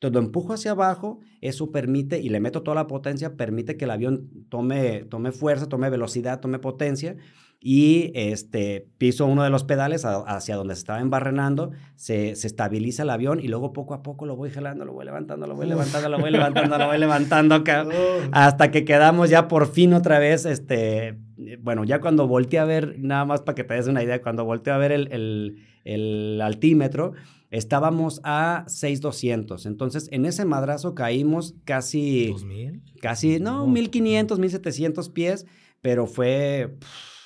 [0.05, 3.85] Entonces lo empujo hacia abajo, eso permite, y le meto toda la potencia, permite que
[3.85, 7.15] el avión tome, tome fuerza, tome velocidad, tome potencia,
[7.59, 13.01] y este, piso uno de los pedales hacia donde se estaba embarrenando, se, se, estabiliza
[13.01, 15.65] el avión y luego poco a poco lo voy jalando, lo voy levantando, lo voy
[15.65, 17.63] levantando, lo voy levantando, lo voy levantando,
[18.31, 21.17] hasta que quedamos ya por fin otra vez, este,
[21.59, 24.45] bueno, ya cuando volteé a ver, nada más para que te des una idea, cuando
[24.45, 27.13] volteé a ver el, el, el altímetro,
[27.51, 29.65] estábamos a 6,200.
[29.65, 32.31] Entonces, en ese madrazo caímos casi...
[32.31, 32.81] ¿2000?
[33.01, 35.45] Casi, no, 1,500, 1,700 pies,
[35.81, 36.77] pero fue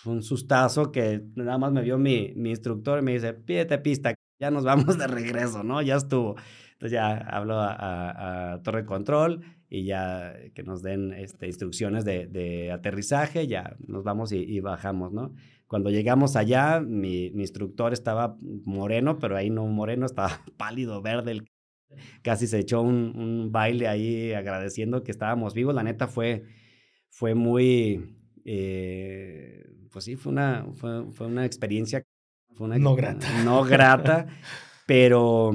[0.05, 4.13] un sustazo que nada más me vio mi, mi instructor y me dice, pídete pista,
[4.39, 5.81] ya nos vamos de regreso, ¿no?
[5.81, 6.35] Ya estuvo.
[6.73, 12.71] Entonces ya hablo a, Torre Control y ya que nos den este, instrucciones de, de,
[12.71, 15.33] aterrizaje, ya nos vamos y, y bajamos, ¿no?
[15.69, 21.43] Cuando llegamos allá, mi, instructor estaba moreno, pero ahí no moreno, estaba pálido, verde.
[22.23, 25.75] Casi se echó un, baile ahí agradeciendo que estábamos vivos.
[25.75, 26.43] La neta fue,
[27.11, 28.15] fue muy,
[28.45, 32.03] eh, pues sí, fue una, fue, una experiencia.
[32.55, 33.27] Fue una, no grata.
[33.45, 34.25] No grata,
[34.87, 35.51] pero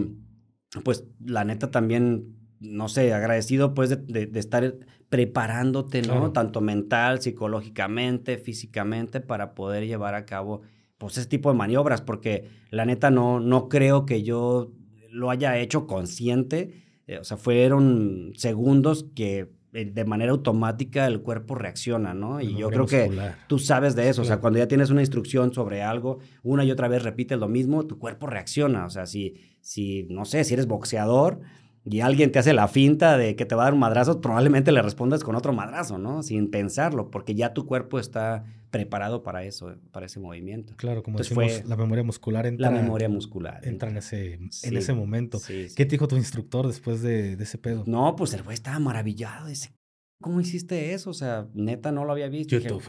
[0.85, 4.77] pues la neta también, no sé, agradecido pues de, de estar
[5.09, 6.33] preparándote, ¿no?
[6.33, 10.63] Tanto mental, psicológicamente, físicamente, para poder llevar a cabo,
[10.99, 14.73] pues, ese tipo de maniobras, porque la neta no, no creo que yo
[15.11, 21.21] lo haya hecho consciente, eh, o sea, fueron segundos que eh, de manera automática el
[21.21, 22.41] cuerpo reacciona, ¿no?
[22.41, 23.11] Y yo creo que
[23.49, 26.71] tú sabes de eso, o sea, cuando ya tienes una instrucción sobre algo, una y
[26.71, 30.55] otra vez repites lo mismo, tu cuerpo reacciona, o sea, si, si no sé, si
[30.55, 31.41] eres boxeador,
[31.85, 34.73] y alguien te hace la finta de que te va a dar un madrazo, probablemente
[34.73, 36.23] le respondas con otro madrazo, ¿no?
[36.23, 40.75] Sin pensarlo, porque ya tu cuerpo está preparado para eso, para ese movimiento.
[40.77, 42.71] Claro, como decimos, la memoria muscular entra.
[42.71, 43.61] La memoria muscular.
[43.63, 45.41] Entra en ese, en ese momento.
[45.47, 47.85] ¿Qué te dijo tu instructor después de, ese pedo?
[47.87, 49.47] No, pues el güey estaba maravillado.
[49.49, 49.75] Dice,
[50.21, 51.11] ¿cómo hiciste eso?
[51.11, 52.57] O sea, neta no lo había visto.
[52.57, 52.83] YouTube.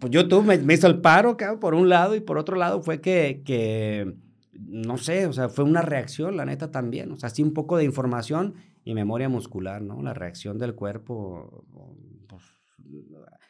[0.00, 3.00] pues YouTube me, hizo el paro, cabrón, por un lado, y por otro lado fue
[3.02, 4.14] que, que,
[4.66, 7.12] no sé, o sea, fue una reacción, la neta también.
[7.12, 8.54] O sea, sí un poco de información
[8.84, 10.02] y memoria muscular, ¿no?
[10.02, 11.64] La reacción del cuerpo,
[12.26, 12.42] pues,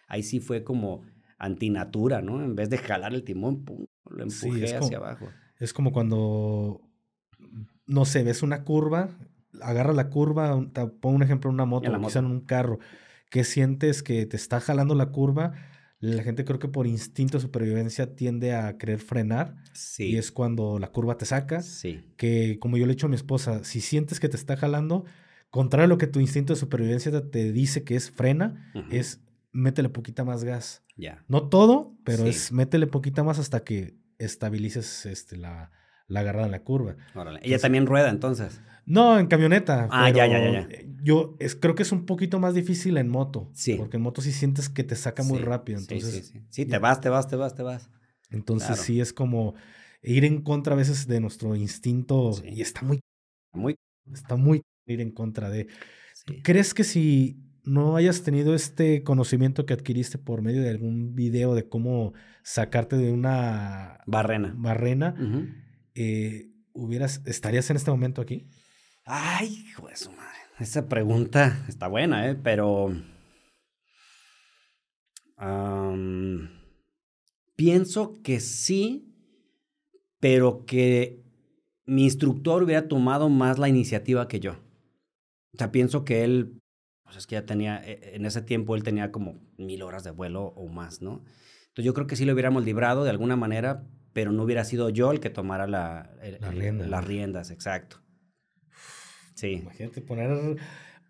[0.09, 1.02] ahí sí fue como
[1.38, 2.42] antinatura, ¿no?
[2.42, 5.28] En vez de jalar el timón, pum, lo empujé hacia abajo.
[5.59, 6.80] Es como cuando,
[7.86, 9.09] no sé, ves una curva,
[9.62, 12.78] agarra la curva, te pongo un ejemplo, una moto, o quizá en un carro,
[13.30, 15.52] que sientes que te está jalando la curva,
[16.01, 19.57] la gente creo que por instinto de supervivencia tiende a querer frenar.
[19.72, 20.05] Sí.
[20.05, 21.62] Y es cuando la curva te saca.
[21.62, 22.05] Sí.
[22.16, 25.05] Que como yo le he dicho a mi esposa, si sientes que te está jalando,
[25.51, 29.20] contrario a lo que tu instinto de supervivencia te, dice que es frena, es
[29.51, 30.84] métele poquita más gas.
[30.96, 31.24] Ya.
[31.28, 35.72] No todo, pero es métele poquita más hasta que estabilices este, la,
[36.09, 36.96] la agarrada en la curva.
[37.42, 38.61] Ella también rueda entonces.
[38.86, 39.86] No, en camioneta.
[39.90, 40.68] Ah, ya, ya, ya,
[41.02, 43.50] Yo es, creo que es un poquito más difícil en moto.
[43.52, 43.74] Sí.
[43.74, 45.78] Porque en moto sí sientes que te saca muy rápido.
[45.78, 46.46] Entonces, sí, sí, sí.
[46.48, 47.90] Sí, te vas, te vas, te vas, te vas.
[48.30, 49.54] Entonces sí es como
[50.02, 52.32] ir en contra a veces de nuestro instinto.
[52.42, 53.00] Y está muy...
[53.52, 53.76] Muy...
[54.11, 55.68] Está muy ir en contra de...
[56.42, 61.54] ¿Crees que si no hayas tenido este conocimiento que adquiriste por medio de algún video
[61.54, 65.14] de cómo sacarte de una barrena, barrena
[65.99, 68.46] eh, hubieras, ¿estarías en este momento aquí?
[69.05, 70.38] Ay, hijo de su madre.
[70.59, 72.34] Esa pregunta está buena, ¿eh?
[72.34, 72.94] Pero...
[77.57, 79.14] pienso que sí,
[80.20, 81.24] pero que
[81.86, 84.53] mi instructor hubiera tomado más la iniciativa que yo.
[85.53, 86.61] O sea, pienso que él
[87.09, 90.11] pues es que ya tenía, e, en ese tiempo él tenía como mil horas de
[90.11, 91.24] vuelo o más, ¿no?
[91.68, 93.88] Entonces yo creo que sí lo hubiéramos librado de alguna manera,
[94.19, 96.11] pero no hubiera sido yo el que tomara la,
[96.51, 97.99] las riendas, exacto.
[99.35, 99.61] Sí.
[99.62, 100.57] Imagínate poner...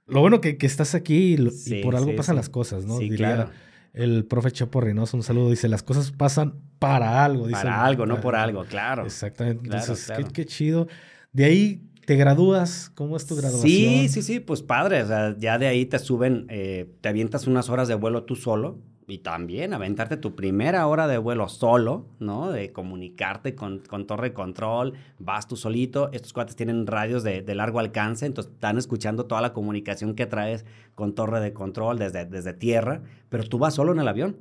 [0.06, 2.98] Lo bueno que, que estás aquí y, por algo pasan las cosas, ¿no?
[2.98, 3.48] Sí, claro.
[3.94, 7.46] El profe Chapo Reynoso, un saludo, dice, las cosas pasan para algo.
[7.46, 9.06] Dice para algo, no por algo, claro.
[9.06, 9.64] Exactamente.
[9.64, 10.86] Entonces, Qué, qué chido.
[11.32, 12.90] De ahí ¿Te gradúas?
[12.94, 13.62] ¿Cómo es tu graduación?
[13.70, 15.02] Sí, sí, sí, pues padre.
[15.02, 18.36] O sea, ya de ahí te suben, eh, te avientas unas horas de vuelo tú
[18.36, 22.52] solo y también aventarte tu primera hora de vuelo solo, ¿no?
[22.52, 26.10] De comunicarte con, con torre de control, vas tú solito.
[26.12, 30.26] Estos cuates tienen radios de, de, largo alcance, entonces están escuchando toda la comunicación que
[30.26, 34.36] traes con torre de control desde, desde tierra, pero tú vas solo en el avión.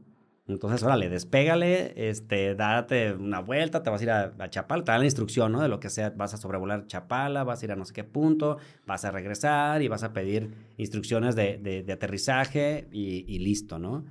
[0.48, 5.02] Entonces, órale, despégale, este, date una vuelta, te vas a ir a, Chapala, te dan
[5.02, 5.62] la instrucción, ¿no?
[5.62, 8.06] De lo que sea, vas a sobrevolar Chapala, vas a ir a no sé qué
[8.06, 14.06] punto, vas a regresar y vas a pedir instrucciones de, de, aterrizaje y, listo, ¿no?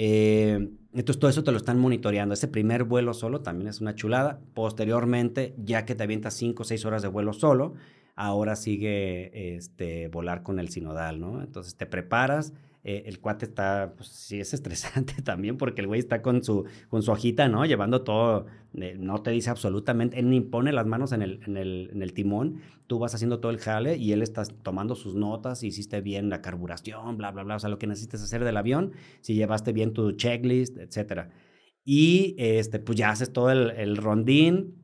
[0.00, 2.32] Eh, entonces, todo eso te lo están monitoreando.
[2.32, 4.38] Ese primer vuelo solo también es una chulada.
[4.54, 7.74] Posteriormente, ya que te avientas 5 o 6 horas de vuelo solo,
[8.14, 11.42] ahora sigue este, volar con el sinodal, ¿no?
[11.42, 12.52] Entonces, te preparas
[12.90, 16.64] eh, el cuate está, pues sí es estresante también porque el güey está con su,
[16.88, 17.66] con su hojita, ¿no?
[17.66, 18.46] Llevando todo,
[18.80, 22.00] eh, no te dice absolutamente, él ni pone las manos en el, en, el, en
[22.00, 25.66] el timón, tú vas haciendo todo el jale y él está tomando sus notas, si
[25.66, 28.92] hiciste bien la carburación, bla, bla, bla, o sea, lo que necesites hacer del avión,
[29.20, 31.28] si llevaste bien tu checklist, etcétera.
[31.84, 34.77] Y este, pues ya haces todo el, el rondín,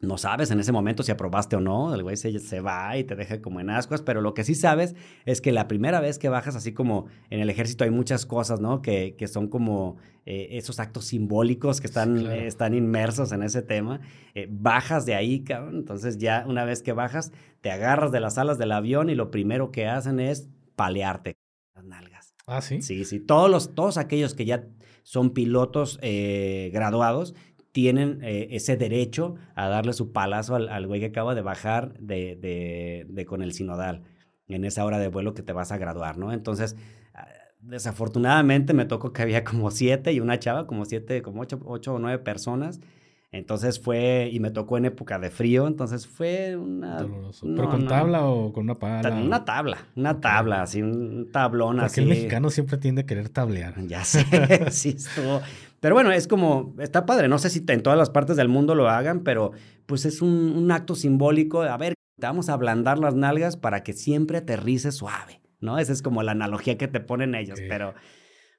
[0.00, 3.04] no sabes en ese momento si aprobaste o no, el güey se, se, va y
[3.04, 4.96] te deja como en ascuas, pero lo que sí sabes
[5.26, 8.60] es que la primera vez que bajas, así como en el ejército hay muchas cosas,
[8.60, 8.80] ¿no?
[8.80, 14.00] Que, que son como eh, esos actos simbólicos que están, están inmersos en ese tema,
[14.34, 17.30] eh, bajas de ahí, cabrón, entonces ya una vez que bajas,
[17.60, 21.36] te agarras de las alas del avión y lo primero que hacen es palearte
[21.74, 22.34] las nalgas.
[22.46, 22.80] Ah, sí.
[22.80, 24.66] Sí, sí, todos, los, todos aquellos que ya
[25.02, 27.34] son pilotos eh, graduados,
[27.72, 32.36] tienen eh, ese derecho a darle su palazo al, güey que acaba de bajar de,
[32.36, 34.02] de, de, con el sinodal
[34.48, 36.32] en esa hora de vuelo que te vas a graduar, ¿no?
[36.32, 36.76] Entonces,
[37.14, 37.28] ah,
[37.60, 41.94] desafortunadamente me tocó que había como siete y una chava, como siete, como ocho, ocho
[41.94, 42.80] o nueve personas.
[43.32, 47.00] Entonces fue, y me tocó en época de frío, entonces fue una...
[47.00, 47.46] Doloroso.
[47.54, 49.08] ¿Pero con tabla o con una pala?
[49.14, 52.00] Una tabla, una tabla, así, un tablón Porque así.
[52.00, 53.86] el mexicano siempre tiende a querer tablear.
[53.86, 54.24] Ya sé,
[54.72, 55.40] sí estuvo.
[55.80, 58.74] Pero bueno, es como, está padre, no sé si en todas las partes del mundo
[58.74, 59.52] lo hagan, pero
[59.86, 63.94] pues es un, acto simbólico, a ver, te vamos a ablandar las nalgas para que
[63.94, 65.78] siempre aterrice suave, ¿no?
[65.78, 67.94] Esa es como la analogía que te ponen ellos, pero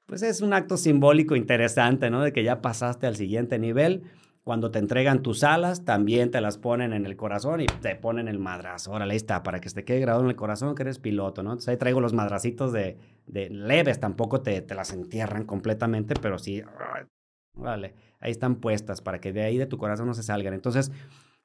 [0.06, 2.22] pues es un acto simbólico interesante, ¿no?
[2.22, 4.02] De que ya pasaste al siguiente nivel.
[4.42, 8.26] Cuando te entregan tus alas, también te las ponen en el corazón y te ponen
[8.26, 8.90] el madrazo.
[8.90, 11.44] Órale, ahí está, para que se te quede grabado en el corazón que eres piloto,
[11.44, 11.50] ¿no?
[11.50, 12.96] Entonces ahí traigo los madracitos de,
[13.26, 16.62] de leves, tampoco te, te las entierran completamente, pero sí
[17.54, 20.54] Vale, ahí están puestas para que de ahí de tu corazón no se salgan.
[20.54, 20.90] Entonces,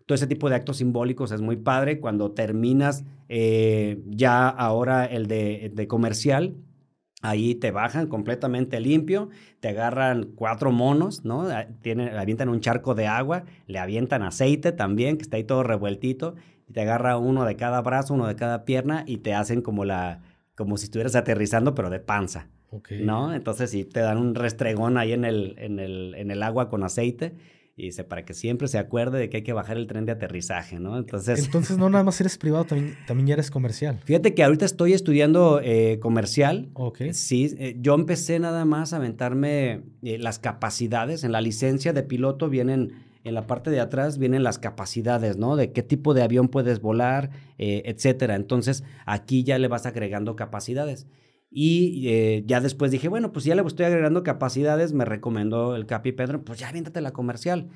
[0.05, 1.99] todo ese tipo de actos simbólicos es muy padre.
[1.99, 6.55] Cuando terminas eh, ya ahora el de, de comercial,
[7.23, 11.49] Ahí te bajan completamente limpio, te agarran cuatro monos, ¿no?
[11.49, 15.43] Ah, tienen, le avientan un charco de agua, le avientan aceite también, que está ahí
[15.43, 16.35] todo revueltito,
[16.67, 19.83] y te agarra uno de cada brazo, uno de cada pierna, y te hacen como
[19.83, 20.21] la,
[20.57, 22.49] como si estuvieras aterrizando, pero de panza.
[22.99, 23.33] ¿No?
[23.33, 26.83] Entonces sí, te dan un restregón ahí en el, en el, en el agua con
[26.83, 27.33] aceite
[27.77, 30.11] y dice, para que siempre se acuerde de que hay que bajar el tren de
[30.11, 30.97] aterrizaje, ¿no?
[30.97, 31.45] Entonces...
[31.45, 33.99] Entonces no nada más eres privado, también, también ya eres comercial.
[34.03, 36.69] Fíjate que ahorita estoy estudiando eh, comercial.
[36.73, 37.11] Ok.
[37.11, 41.23] Sí, eh, yo empecé nada más a aventarme eh, las capacidades.
[41.23, 42.93] En la licencia de piloto vienen,
[43.27, 45.55] en la parte de atrás vienen las capacidades, ¿no?
[45.55, 48.35] De qué tipo de avión puedes volar, etcétera.
[48.35, 51.07] Entonces aquí ya le vas agregando capacidades.
[51.49, 55.85] Y eh, ya después dije, bueno, pues ya le estoy agregando capacidades, me recomendó el
[55.85, 57.69] Capi Pedro, pues ya aviéntate la comercial.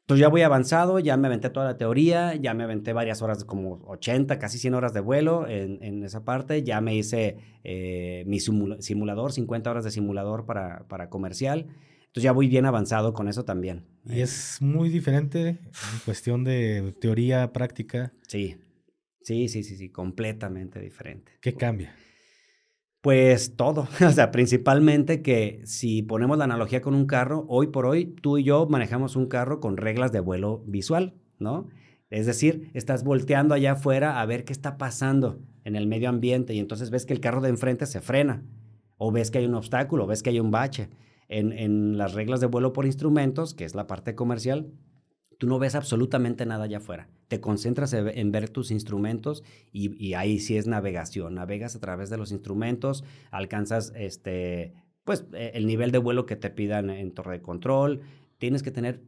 [0.00, 3.44] Entonces ya voy avanzado, ya me aventé toda la teoría, ya me aventé varias horas,
[3.44, 8.24] como 80, casi 100 horas de vuelo en, en esa parte, ya me hice eh,
[8.26, 11.68] mi simulador, 50 horas de simulador para, para comercial.
[12.12, 13.86] Entonces ya voy bien avanzado con eso también.
[14.04, 18.12] Y es muy diferente en cuestión de teoría, práctica.
[18.28, 18.58] Sí,
[19.22, 21.32] sí, sí, sí, sí, completamente diferente.
[21.40, 21.96] ¿Qué cambia?
[23.00, 27.86] Pues todo, o sea, principalmente que si ponemos la analogía con un carro, hoy por
[27.86, 31.70] hoy tú y yo manejamos un carro con reglas de vuelo visual, ¿no?
[32.10, 36.52] Es decir, estás volteando allá afuera a ver qué está pasando en el medio ambiente
[36.52, 38.44] y entonces ves que el carro de enfrente se frena
[38.98, 40.90] o ves que hay un obstáculo, ves que hay un bache.
[41.32, 44.70] En, las reglas de vuelo por instrumentos, que es la parte comercial,
[45.38, 47.08] tú no ves absolutamente nada allá afuera.
[47.28, 51.34] Te concentras en ver tus instrumentos y, ahí sí es navegación.
[51.34, 54.74] Navegas a través de los instrumentos, alcanzas este,
[55.04, 58.02] pues, e, el nivel de vuelo que te pidan en torre de control.
[58.38, 59.02] Tienes que tener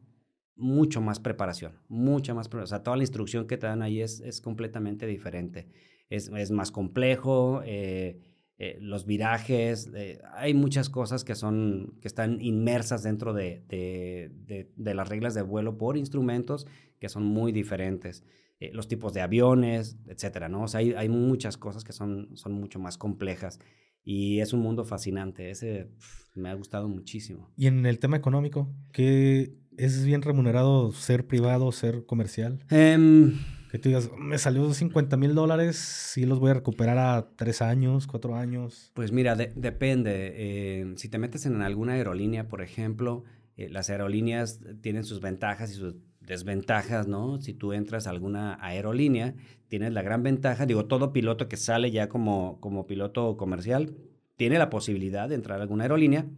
[0.56, 2.76] mucho más preparación, mucha más preparación.
[2.76, 5.68] O sea, toda la instrucción que te dan ahí es, es completamente diferente.
[6.08, 7.60] Es, es más complejo.
[7.64, 13.64] Eh, eh, los virajes, eh, hay muchas cosas que, son, que están inmersas dentro de,
[13.68, 16.66] de, las reglas de vuelo por instrumentos
[17.00, 18.24] que son muy diferentes.
[18.60, 20.62] Eh, los tipos de aviones, etcétera, ¿no?
[20.62, 23.58] O sea, hay, hay, muchas cosas que son, son mucho más complejas
[24.04, 25.50] y es un mundo fascinante.
[25.50, 25.90] Ese
[26.36, 27.50] me ha gustado muchísimo.
[27.56, 32.64] Y en el tema económico, ¿qué es bien remunerado ser privado, ser comercial?
[32.70, 33.32] Eh,
[33.74, 37.60] que tú digas, me salió 50 mil dólares, sí los voy a recuperar a tres
[37.60, 38.92] años, cuatro años.
[38.94, 40.32] Pues mira, depende.
[40.36, 43.24] Eh, si te metes en alguna aerolínea, por ejemplo,
[43.56, 47.40] eh, las aerolíneas tienen sus ventajas y sus desventajas, ¿no?
[47.40, 49.34] Si tú entras a alguna aerolínea,
[49.66, 53.96] tienes la gran ventaja, digo, todo piloto que sale ya como, como piloto comercial
[54.36, 56.28] tiene la posibilidad de entrar a alguna aerolínea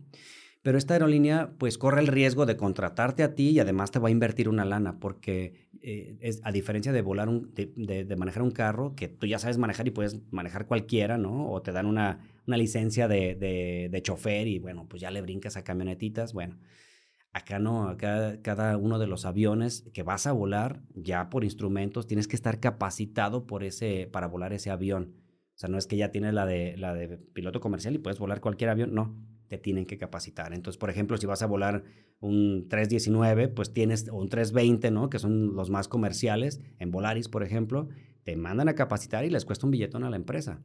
[0.66, 4.08] pero esta aerolínea pues corre el riesgo de contratarte a ti y además te va
[4.08, 8.50] a invertir una lana porque eh, es, a diferencia de volar un, de, manejar un
[8.50, 11.48] carro que tú ya sabes manejar y puedes manejar cualquiera, ¿no?
[11.52, 15.56] O te dan una, una licencia de, de, chofer y bueno, pues ya le brincas
[15.56, 16.58] a camionetitas, bueno.
[17.32, 22.08] Acá no, acá cada uno de los aviones que vas a volar ya por instrumentos
[22.08, 25.14] tienes que estar capacitado por ese, para volar ese avión.
[25.54, 28.18] O sea, no es que ya tienes la de, la de piloto comercial y puedes
[28.18, 29.14] volar cualquier avión, no
[29.48, 30.52] te tienen que capacitar.
[30.52, 31.84] Entonces, por ejemplo, si vas a volar
[32.20, 35.10] un 319, pues tienes, o un 320, ¿no?
[35.10, 37.88] Que son los más comerciales, en Volaris, por ejemplo,
[38.24, 40.62] te mandan a capacitar y les cuesta un billetón a la empresa.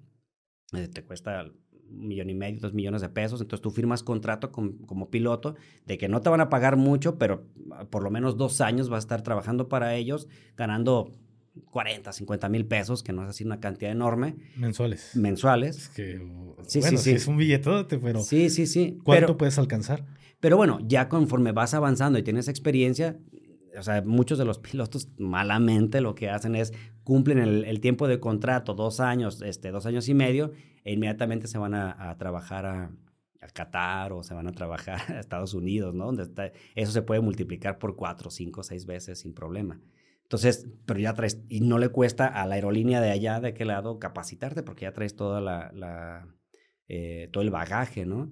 [0.74, 1.46] Eh, te cuesta
[1.92, 3.42] un millón y medio, dos millones de pesos.
[3.42, 5.56] Entonces tú firmas contrato como piloto
[5.86, 8.90] de que no te van a pagar mucho, pero ah, por lo menos dos años
[8.90, 11.12] vas a estar trabajando para ellos, ganando
[11.72, 14.36] 40, 50 mil pesos, que no es así una cantidad enorme.
[14.56, 15.16] Mensuales.
[15.16, 15.78] Mensuales.
[15.78, 16.22] Es que,
[16.68, 17.12] sí, sí, sí.
[17.12, 18.22] es un billetote, pero.
[18.22, 19.00] Sí, sí, sí.
[19.04, 20.06] ¿Cuánto puedes alcanzar?
[20.40, 23.20] Pero bueno, ya conforme vas avanzando y tienes experiencia,
[23.78, 26.74] o sea, muchos de los pilotos malamente lo que hacen es
[27.04, 30.52] cumplen el, tiempo de contrato, dos años, este, dos años y medio,
[30.84, 32.92] e inmediatamente se van a, trabajar a,
[33.42, 36.06] a, Qatar o se van a trabajar a Estados Unidos, ¿no?
[36.06, 39.80] Donde está, eso se puede multiplicar por cuatro, cinco, seis veces sin problema.
[40.32, 43.68] Entonces, pero ya traes, y no le cuesta a la aerolínea de allá, de aquel
[43.68, 46.26] lado, capacitarte, porque ya traes toda la,
[46.88, 48.32] eh, todo el bagaje, ¿no?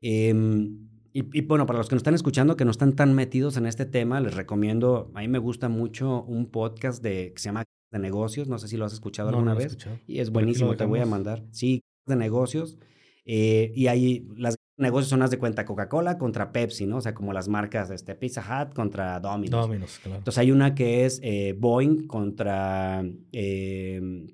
[0.00, 3.66] Em, y, bueno, para los que nos están escuchando, que no están tan metidos en
[3.66, 7.62] este tema, les recomiendo, a mí me gusta mucho un podcast de, que se llama
[7.92, 9.78] de negocios, no sé si lo has escuchado alguna vez,
[10.08, 12.78] y es buenísimo, te voy a mandar, sí, de negocios,
[13.24, 16.98] eh, y ahí las negocios son las de cuenta Coca-Cola contra Pepsi, ¿no?
[16.98, 19.66] O sea, como las marcas este, Pizza Hut contra Domino's.
[19.66, 20.18] Domino's, claro.
[20.18, 24.26] Entonces hay una que es eh, Boeing contra, eh,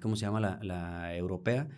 [0.00, 1.68] ¿cómo se llama la, la, europea?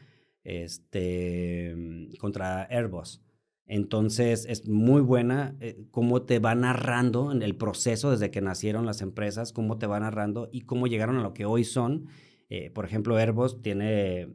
[0.45, 1.77] Este,
[2.19, 3.23] contra Airbus.
[3.67, 8.87] Entonces es muy buena eh, cómo te va narrando en el proceso desde que nacieron
[8.87, 12.07] las empresas, cómo te va narrando y cómo llegaron a lo que hoy son.
[12.49, 14.29] Eh, por ejemplo, Airbus tiene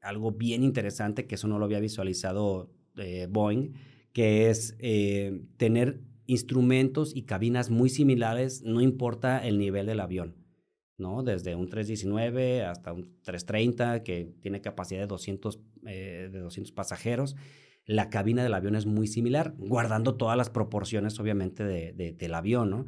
[0.00, 2.70] algo bien interesante que eso no lo había visualizado
[3.28, 3.72] Boeing,
[4.12, 4.76] que es
[5.56, 10.34] tener instrumentos y cabinas muy similares, no importa el nivel del avión.
[10.98, 11.22] ¿no?
[11.22, 17.36] Desde un 319 hasta un 330 que tiene capacidad de 200, de 200 pasajeros
[17.88, 22.68] la cabina del avión es muy similar, guardando todas las proporciones, obviamente, de, del avión,
[22.68, 22.86] ¿no?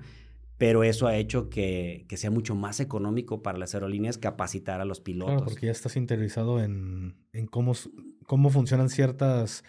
[0.59, 5.01] Pero eso ha hecho que, sea mucho más económico para las aerolíneas capacitar a los
[5.01, 5.37] pilotos.
[5.37, 7.73] Claro, porque ya estás interiorizado en, en cómo,
[8.27, 9.65] cómo funcionan ciertas,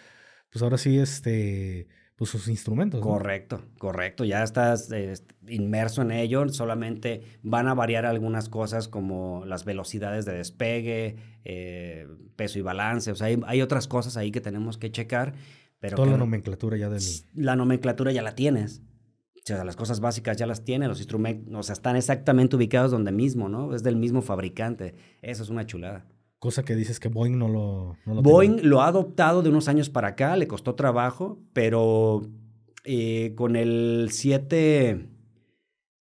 [0.52, 3.00] pues ahora sí, este, pues, sus instrumentos.
[3.00, 4.24] Correcto, correcto.
[4.24, 4.90] Ya estás
[5.48, 6.48] inmerso en ello.
[6.50, 13.10] Solamente van a variar algunas cosas como las velocidades de despegue, eh, peso y balance.
[13.10, 15.34] O sea, hay, otras cosas ahí que tenemos que checar.
[15.80, 17.02] Pero Toda la nomenclatura ya del...
[17.34, 18.82] La nomenclatura ya la tienes.
[19.38, 22.92] O sea, las cosas básicas ya las tiene, los instrumentos, o sea, están exactamente ubicados
[22.92, 23.74] donde mismo, ¿no?
[23.74, 24.94] Es del mismo fabricante.
[25.22, 26.06] Eso es una chulada.
[26.42, 27.96] Cosa que dices que Boeing no lo...
[28.04, 32.22] Boeing lo ha adoptado de unos años para acá, le costó trabajo, pero
[32.82, 35.08] eh, con el 7,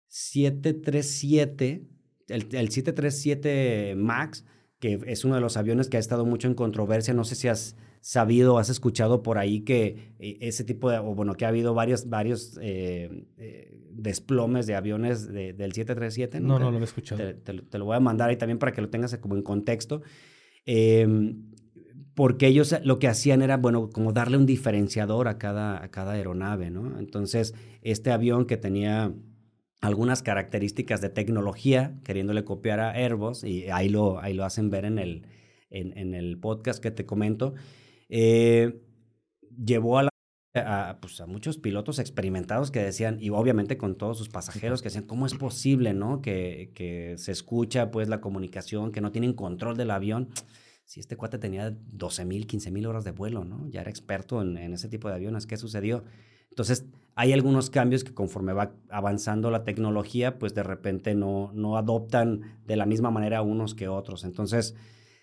[0.08, 1.86] 737,
[2.26, 4.44] el, el 737 MAX,
[4.80, 7.46] que es uno de los aviones que ha estado mucho en controversia, no sé si
[7.46, 11.48] has sabido, has escuchado por ahí que eh, ese tipo de, o bueno, que ha
[11.48, 13.26] habido varios, varios eh,
[13.90, 16.38] desplomes de aviones del 737.
[16.38, 17.34] No, no, lo he escuchado.
[17.34, 20.02] Te, lo voy a mandar ahí también para que lo tengas como en contexto.
[20.66, 21.50] Em,
[22.14, 26.12] porque ellos lo que hacían era, bueno, como darle un diferenciador a cada, a cada
[26.12, 27.00] aeronave, ¿no?
[27.00, 29.12] Entonces, este avión que tenía
[29.80, 34.84] algunas características de tecnología, queriéndole copiar a Airbus, y ahí lo, ahí lo hacen ver
[34.84, 35.26] en el,
[35.70, 37.54] en, el podcast que te comento,
[38.08, 38.80] eh,
[39.56, 40.08] llevó a la
[40.54, 44.86] a, pues, a muchos pilotos experimentados que decían, y obviamente con todos sus pasajeros que
[44.86, 46.22] decían, ¿cómo es posible, no?
[46.22, 50.30] Que, que se escucha pues la comunicación, que no tienen control del avión.
[50.84, 53.68] Si este cuate tenía 12 mil, 15 mil horas de vuelo, ¿no?
[53.68, 56.04] Ya era experto en, en ese tipo de aviones, ¿qué sucedió?
[56.50, 56.86] Entonces,
[57.16, 62.58] hay algunos cambios que conforme va avanzando la tecnología, pues de repente no, no adoptan
[62.66, 64.24] de la misma manera unos que otros.
[64.24, 64.74] Entonces,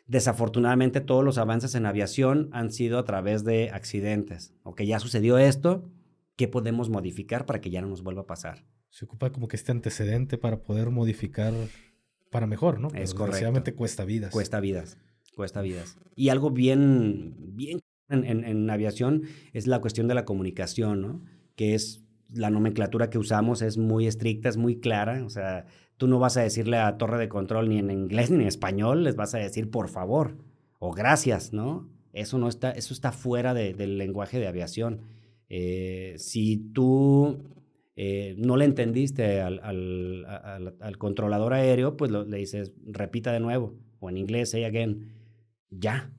[0.05, 4.53] Desafortunadamente todos los avances en aviación han sido a través de accidentes.
[4.63, 5.89] O que ya sucedió esto,
[6.35, 8.65] ¿qué podemos modificar para que ya no nos vuelva a pasar?
[8.89, 11.53] Se ocupa como que este antecedente para poder modificar
[12.29, 12.89] para mejor, ¿no?
[12.93, 13.75] Es correcto.
[13.75, 14.31] cuesta vidas.
[14.31, 14.97] Cuesta vidas,
[15.35, 15.97] cuesta vidas.
[16.15, 17.79] Y algo bien, bien
[18.09, 19.23] en, en, aviación
[19.53, 21.23] es la cuestión de la comunicación, ¿no?
[21.55, 25.23] Que es la nomenclatura que usamos es muy estricta, es muy clara.
[25.25, 25.65] O sea,
[26.03, 29.05] Tú no vas a decirle a torre de control ni en inglés ni en español,
[29.05, 30.35] les vas a decir por favor
[30.77, 31.89] o gracias, ¿no?
[32.11, 34.99] Eso no está, eso está fuera del lenguaje de aviación.
[35.47, 37.37] Eh, si tú
[37.95, 44.17] eh, no le entendiste al, controlador aéreo, pues le dices, repita de nuevo, o en
[44.17, 45.13] inglés, say again,
[45.69, 46.11] ya,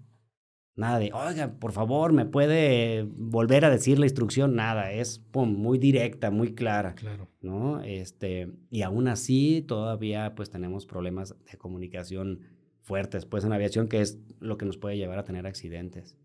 [0.76, 4.56] Nada de, oiga, por favor, ¿me puede volver a decir la instrucción?
[4.56, 6.94] Nada, es pum, muy directa, muy clara.
[6.96, 7.28] Claro.
[7.42, 7.80] ¿No?
[7.82, 12.40] Este, y aún así, todavía pues tenemos problemas de comunicación
[12.80, 16.16] fuertes, pues en aviación, que es lo que nos puede llevar a tener accidentes.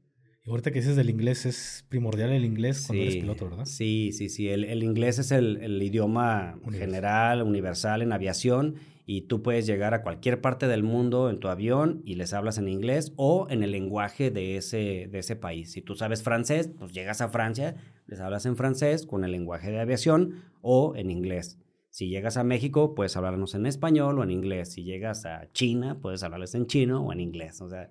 [0.43, 3.65] Y ahorita que dices del inglés, es primordial el inglés cuando eres piloto, ¿verdad?
[3.65, 4.49] Sí, sí, sí.
[4.49, 8.75] El, el inglés es el, el idioma general, universal en aviación
[9.12, 12.60] y tú puedes llegar a cualquier parte del mundo en tu avión y les hablas
[12.60, 15.72] en inglés o en el lenguaje de ese, de ese país.
[15.72, 19.72] Si tú sabes francés, pues llegas a Francia, les hablas en francés con el lenguaje
[19.72, 21.57] de aviación o en inglés.
[21.89, 24.74] Si llegas a México, puedes hablarnos en español o en inglés.
[24.74, 27.62] Si llegas a China, puedes hablarles en chino o en inglés.
[27.62, 27.89] O sea,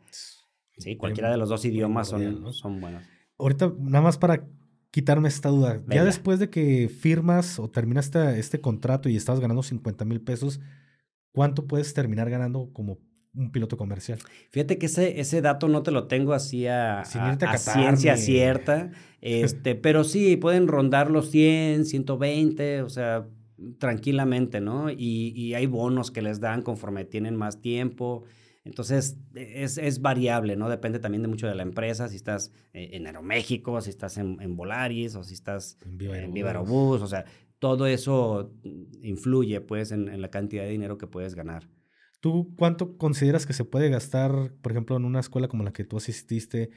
[0.77, 3.03] sí, cualquiera de los dos idiomas son, son buenos.
[3.39, 4.47] Ahorita, nada más para
[4.93, 5.83] quitarme esta duda.
[5.89, 10.61] Ya después de que firmas o terminaste este contrato y estabas ganando 50 mil pesos,
[11.33, 12.99] ¿cuánto puedes terminar ganando como
[13.35, 14.19] un piloto comercial?
[14.51, 20.05] Fíjate que ese, ese dato no te lo tengo así a, ciencia cierta, este, pero
[20.05, 23.27] sí, pueden rondar los 100, 120, o sea,
[23.79, 24.91] tranquilamente, ¿no?
[24.91, 28.25] Y, y hay bonos que les dan conforme tienen más tiempo.
[28.69, 30.69] Entonces, es, es, variable, ¿no?
[30.69, 34.37] Depende también de mucho de la empresa, si estás eh, en Aeroméxico, si estás en,
[34.43, 35.97] en, Volaris o si estás en
[36.35, 37.25] Viva Aerobús, o sea,
[37.59, 38.53] todo eso
[39.03, 41.69] influye pues en, la cantidad de dinero que puedes ganar.
[42.21, 45.85] ¿Tú cuánto consideras que se puede gastar, por ejemplo, en una escuela como la que
[45.85, 46.71] tú asististe,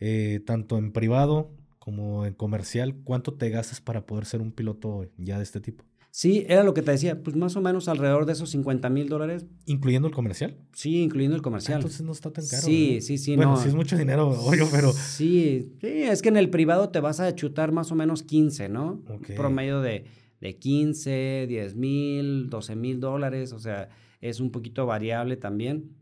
[0.00, 2.96] eh, tanto en privado como en comercial?
[3.04, 5.84] ¿Cuánto te gastas para poder ser un piloto ya de este tipo?
[6.14, 9.08] Sí, era lo que te decía, pues más o menos alrededor de esos 50 mil
[9.08, 9.46] dólares.
[9.64, 10.58] ¿Incluyendo el comercial?
[10.74, 11.78] Sí, incluyendo el Ah, comercial.
[11.78, 12.62] entonces no está tan caro.
[12.62, 13.00] Sí, ¿no?
[13.00, 13.56] sí, sí, Bueno, no.
[13.56, 14.92] sí es mucho dinero, obvio, pero...
[14.92, 18.68] Sí, sí, es que en el privado te vas a chutar más o menos 15,
[18.68, 19.02] ¿no?
[19.08, 19.30] Ok.
[19.30, 20.04] Un promedio de,
[20.42, 23.88] de 15, 10 mil, 12 mil dólares, o sea,
[24.20, 25.96] es un poquito variable también,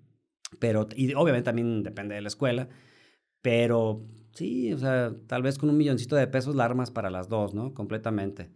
[0.59, 2.71] pero, y obviamente también depende de la escuela,
[3.43, 7.29] pero sí, o sea, tal vez con un milloncito de pesos la armas para las
[7.29, 7.75] dos, ¿no?
[7.75, 8.51] Completamente.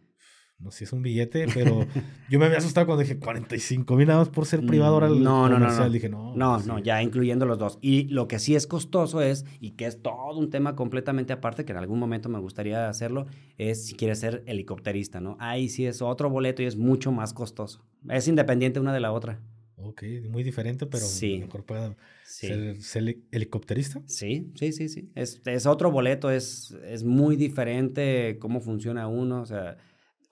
[0.59, 1.87] No sé si es un billete, pero
[2.31, 4.95] yo me había asustado cuando dije 45 mil nada más por ser privado.
[4.95, 5.91] Ahora el No, no, no, no.
[5.91, 6.35] Dije, no.
[6.37, 7.79] No, pues no, ya incluyendo los dos.
[7.83, 11.65] Y lo que sí es costoso es, y que es todo un tema completamente aparte,
[11.65, 13.27] que en algún momento me gustaría hacerlo,
[13.59, 15.37] es si quieres ser helicópterista, ¿no?
[15.41, 17.85] Ahí sí es otro boleto y es mucho más costoso.
[18.09, 19.41] Es independiente una de la otra.
[19.77, 21.39] Ok, muy diferente, pero Sí.
[21.41, 21.95] mejor pueda
[22.25, 22.47] Sí.
[22.47, 24.01] ser, ser helicópterista.
[24.07, 25.11] Sí, sí, sí, sí.
[25.15, 29.43] Es, es otro boleto, es, es muy diferente cómo funciona uno.
[29.43, 29.77] O sea,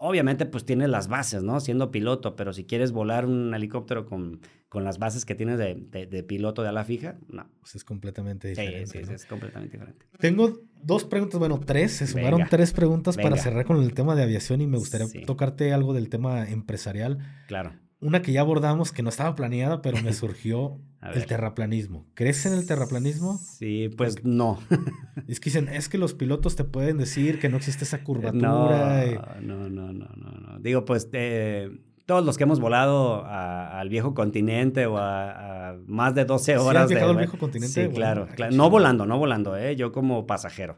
[0.03, 1.61] obviamente pues tienes las bases, ¿no?
[1.61, 5.75] Siendo piloto, pero si quieres volar un helicóptero con, con las bases que tienes de,
[5.91, 7.47] de- de piloto de ala fija, no.
[7.61, 8.87] Pues es completamente diferente.
[8.87, 9.15] sí, sí, ¿no?
[9.15, 10.07] es completamente diferente.
[10.19, 11.93] Tengo dos preguntas, bueno, tres.
[11.93, 12.51] Se sumaron Venga.
[12.51, 15.23] tres preguntas para cerrar con el tema de aviación y me gustaría Sí.
[15.25, 17.19] tocarte algo del tema empresarial.
[17.47, 17.73] Claro.
[18.03, 20.79] Una que ya abordamos, que no estaba planeada, pero me surgió
[21.15, 22.05] el terraplanismo.
[22.15, 23.39] ¿Crees en el terraplanismo?
[23.39, 24.59] Sí, pues no.
[25.29, 28.05] Es que dicen, es que los pilotos te pueden decir que no existe esa No,
[28.05, 29.05] curvatura.
[29.07, 30.59] eh, no, no, no, no, no.
[30.59, 31.71] Digo, pues eh,
[32.07, 36.45] todos los que hemos volado a- al viejo continente o a, a más de 12
[36.45, 37.73] ¿Sí has horas de al viejo continente?
[37.73, 38.55] Sí, Bueno, claro, claro.
[38.57, 39.77] No volando, no volando, ¿eh?
[39.77, 40.77] Yo como pasajero.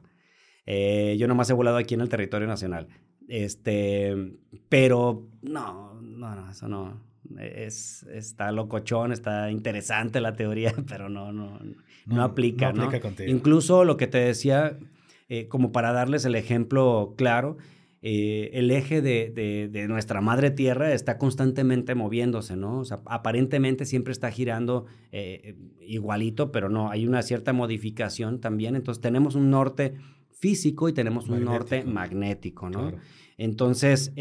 [0.67, 2.89] Eh, yo nomás he volado aquí en el territorio nacional.
[3.29, 4.15] Este,
[4.69, 7.01] pero no, no, no, eso no.
[7.39, 11.59] Es, está locochón, está interesante la teoría, pero no, no,
[12.07, 12.83] no, aplica, ¿no?
[12.85, 13.31] aplica contigo.
[13.31, 14.79] Incluso lo que te decía,
[15.29, 17.57] eh, como para darles el ejemplo claro,
[18.07, 22.81] eh, el eje de, de- de nuestra madre tierra está constantemente moviéndose, ¿no?
[22.81, 28.77] O sea, aparentemente siempre está girando eh, igualito, pero no, hay una cierta modificación también.
[28.77, 29.95] Entonces tenemos un norte
[30.31, 32.69] físico y tenemos un norte Magnético.
[32.69, 32.81] ¿no?
[32.91, 32.99] Claro.
[33.39, 34.13] Entonces,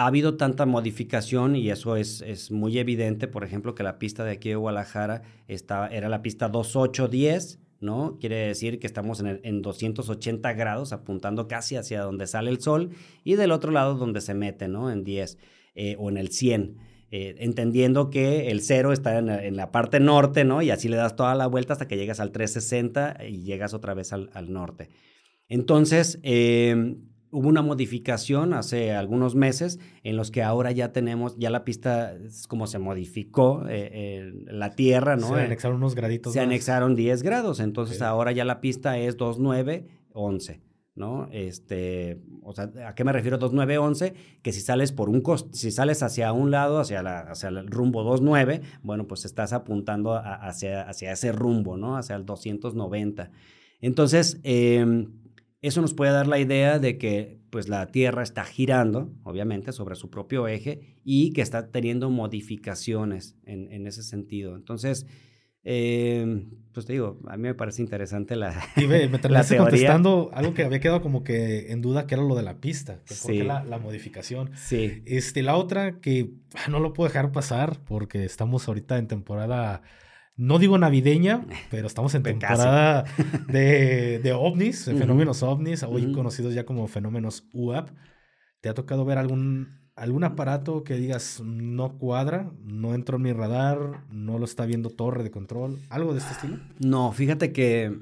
[0.00, 4.24] ha habido tanta modificación y eso es, es muy evidente, por ejemplo, que la pista
[4.24, 8.18] de aquí de Guadalajara era la pista 2810, ¿no?
[8.20, 12.60] Quiere decir que estamos en, el- en 280 grados, apuntando casi hacia donde sale el
[12.60, 12.90] sol,
[13.24, 14.90] y del otro lado donde se mete, ¿no?
[14.90, 15.38] En 10
[15.74, 16.76] eh, o en el 100.
[17.12, 20.62] eh, entendiendo que el cero está en la, en la parte norte, ¿no?
[20.62, 23.94] Y así le das toda la vuelta hasta que llegas al 360 y llegas otra
[23.94, 24.88] vez al, al norte.
[25.48, 26.94] Entonces, eh,
[27.32, 32.14] hubo una modificación hace algunos meses en los que ahora ya tenemos, ya la pista
[32.14, 35.28] es como se modificó eh, eh, la Tierra, ¿no?
[35.28, 36.46] Se Eh, anexaron unos graditos se más.
[36.46, 40.60] anexaron 10 grados, entonces ahora ya la pista es 2911,
[40.96, 41.28] ¿no?
[41.32, 44.14] Este, o sea, ¿a qué me refiero 2911?
[44.42, 47.66] Que si sales por un cos- si sales hacia un lado, hacia la hacia el
[47.68, 51.96] rumbo 29, bueno, pues estás apuntando a- hacia hacia ese rumbo, ¿no?
[51.96, 53.30] Hacia el 290.
[53.80, 55.06] Entonces, eh,
[55.62, 59.96] eso nos puede dar la idea de que pues la Tierra está girando, obviamente, sobre
[59.96, 64.54] su propio eje y que está teniendo modificaciones en, en ese sentido.
[64.56, 65.06] Entonces,
[65.62, 68.54] eh, pues te digo, a mí me parece interesante la...
[68.76, 72.22] Y ve, me terminaste contestando algo que había quedado como que en duda, que era
[72.24, 73.00] lo de la pista.
[73.04, 73.42] Que por qué Sí.
[73.42, 74.50] la, la modificación.
[74.54, 79.06] Sí, Este, la otra que ah, no lo puedo dejar pasar porque estamos ahorita en
[79.08, 79.82] temporada,
[80.40, 83.04] no digo navideña, pero estamos en temporada
[83.48, 87.90] de, de ovnis, de fenómenos ovnis, hoy conocidos ya como fenómenos UAP.
[88.60, 93.32] ¿Te ha tocado ver algún, algún aparato que digas no cuadra, no entró en mi
[93.32, 95.78] radar, no lo está viendo torre de control?
[95.88, 96.58] ¿Algo de este estilo?
[96.78, 97.96] No, fíjate que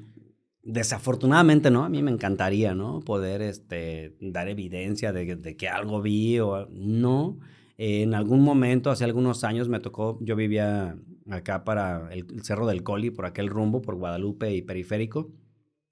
[0.63, 1.83] desafortunadamente, ¿no?
[1.85, 2.99] A mí me encantaría, ¿no?
[2.99, 7.39] Poder este, dar evidencia de, que- de que algo vi o no.
[7.77, 10.97] Eh, en algún momento, hace algunos años, me tocó, yo vivía
[11.29, 15.31] acá para el, el Cerro del Coli, por aquel rumbo, por Guadalupe y Periférico,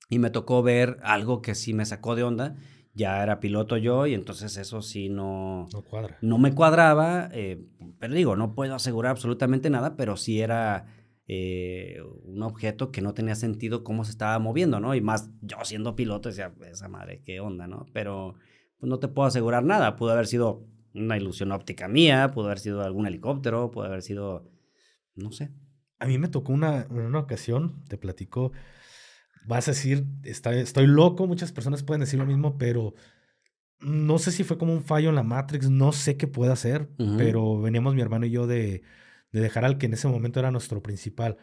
[0.09, 2.55] y me tocó ver algo que sí me sacó de onda.
[2.93, 6.17] Ya era piloto yo y entonces eso sí no, No cuadra.
[6.21, 7.63] no me cuadraba, eh,
[7.99, 10.87] pero digo, no puedo asegurar absolutamente nada, pero sí era
[11.27, 14.95] eh, un objeto que no tenía sentido cómo se estaba moviendo, ¿no?
[14.95, 17.85] Y más yo siendo piloto decía, esa madre, qué onda, ¿no?
[17.93, 18.33] Pero
[18.79, 20.65] pues, no te puedo asegurar nada, pudo haber sido
[20.95, 24.49] una ilusión óptica mía, pudo haber sido algún helicóptero, pudo haber sido,
[25.17, 25.51] no sé.
[25.99, 28.51] A mí me tocó una, en una ocasión, te platico,
[29.45, 32.93] vas a decir, está, estoy loco, muchas personas pueden decir lo mismo, pero
[33.79, 36.89] no sé si fue como un fallo en la Matrix, no sé qué pueda ser,
[36.99, 37.17] Ujú.
[37.17, 38.83] pero veníamos mi hermano y yo de,
[39.31, 41.37] de dejar al que en ese momento era nuestro principal.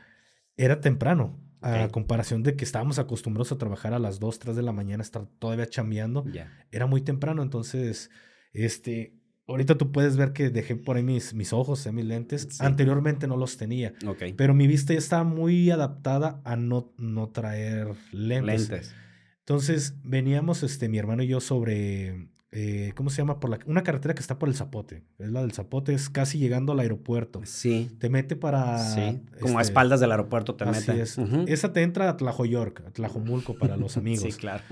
[0.57, 4.63] Era temprano, a comparación de que estábamos acostumbrados a trabajar a las 2, 3 de
[4.63, 6.25] la mañana, estar todavía chambeando,
[6.71, 8.11] era muy temprano, entonces
[8.53, 12.61] Este, ahorita tú puedes ver que dejé por ahí mis, mis ojos, eh, mis lentes.
[12.61, 13.95] Anteriormente no los tenía.
[14.37, 18.71] Pero mi vista ya estaba muy adaptada a no, no traer lentes.
[18.71, 18.95] lentes.
[19.41, 23.41] Entonces veníamos, este, mi hermano y yo sobre eh, ¿cómo se llama?
[23.41, 25.03] Por la, una carretera que está por el Zapote.
[25.19, 27.41] Es la del Zapote, es casi llegando al aeropuerto.
[27.45, 27.91] Sí.
[27.99, 28.79] Te mete para...
[28.79, 31.19] Sí, como a este, espaldas del aeropuerto te así es.
[31.49, 34.23] Esa te entra a Tlajoyork, a Tlajomulco para los amigos.
[34.23, 34.63] sí, claro.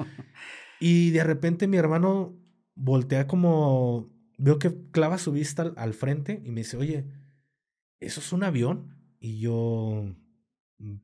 [0.78, 2.36] Y de repente mi hermano
[2.76, 4.08] voltea como...
[4.38, 7.06] Veo que clava su vista al, al frente y me dice, oye,
[8.00, 8.96] ¿eso es un avión?
[9.20, 10.14] Y yo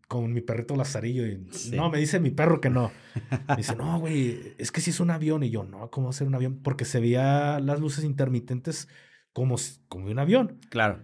[0.08, 1.26] con mi perrito Lazarillo.
[1.26, 2.90] Y, No, me dice mi perro que no.
[3.48, 5.42] Me dice, no, güey, es que si es un avión.
[5.42, 6.60] Y yo, no, ¿cómo va a ser un avión?
[6.62, 8.88] Porque se veía las luces intermitentes
[9.32, 9.56] como,
[9.88, 10.58] como un avión.
[10.68, 11.00] Claro.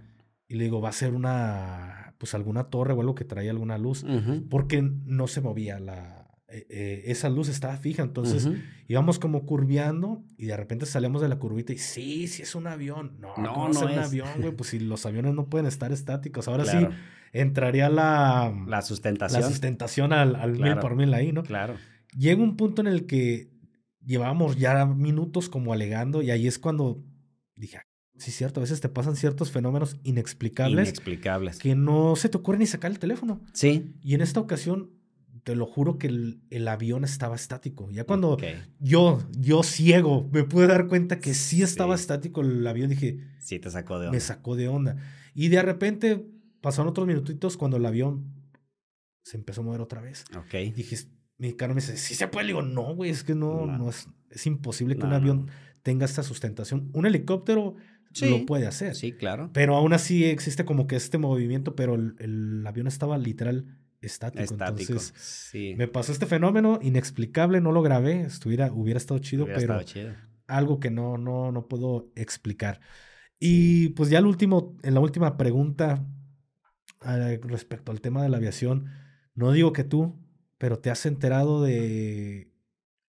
[0.49, 3.79] Y le digo, va a ser una, pues alguna torre o algo que traía alguna
[3.79, 4.05] luz.
[4.51, 6.24] Porque no se movía la...
[6.49, 8.49] Eh, eh, esa luz estaba fija, entonces
[8.87, 12.67] íbamos como curveando y de repente salíamos de la curvita y sí, sí es un
[12.67, 13.17] avión.
[13.19, 14.53] No, no, no es un avión, güey.
[14.57, 16.47] Pues si los aviones no pueden estar estáticos.
[16.47, 16.77] Ahora sí,
[17.33, 18.55] entraría la...
[18.69, 19.41] La sustentación.
[19.41, 21.43] La sustentación al, mil por mil ahí, ¿no?
[21.43, 21.77] Claro.
[22.17, 23.51] Llega un punto en el que
[24.05, 27.03] llevábamos ya minutos como alegando y ahí es cuando
[27.57, 27.87] dije, ah,
[28.17, 30.89] sí cierto, a veces te pasan ciertos fenómenos inexplicables.
[30.89, 31.59] Inexplicables.
[31.59, 33.41] Que no se te ocurre ni sacar el teléfono.
[33.53, 33.97] Sí.
[34.03, 34.91] Y en esta ocasión,
[35.45, 37.91] te lo juro que el, avión estaba estático.
[37.91, 38.37] Ya cuando
[38.81, 43.21] yo, yo ciego, me pude dar cuenta que sí estaba estático el avión, dije...
[43.39, 44.17] Sí, te sacó de onda.
[44.17, 44.97] Me sacó de onda.
[45.35, 46.25] Y de repente
[46.65, 48.25] Pasaron otros minutitos cuando el avión
[49.23, 50.25] se empezó a mover otra vez.
[50.35, 50.75] Ok.
[50.75, 50.97] Dije,
[51.37, 52.47] mi carro me dice, ¿sí se puede?
[52.47, 53.91] Le digo, no, güey, es que no, no.
[53.91, 55.51] es, es imposible que un avión
[55.83, 56.89] tenga esta sustentación.
[56.95, 57.75] Un helicóptero
[58.23, 58.95] lo puede hacer.
[58.95, 59.51] Sí, claro.
[59.53, 63.67] Pero aún así existe como que este movimiento, pero el, avión estaba literal
[64.05, 64.43] estático.
[64.43, 64.93] Estático.
[64.93, 65.75] Entonces, sí.
[65.77, 69.81] me pasó este fenómeno inexplicable, no lo grabé, estuviera, hubiera estado chido, pero
[70.47, 72.81] algo que no, no, no puedo explicar.
[73.39, 76.07] Y pues ya el último, en la última pregunta,
[77.43, 78.87] respecto al tema de la aviación,
[79.35, 80.15] no digo que tú,
[80.59, 82.53] pero te has enterado de,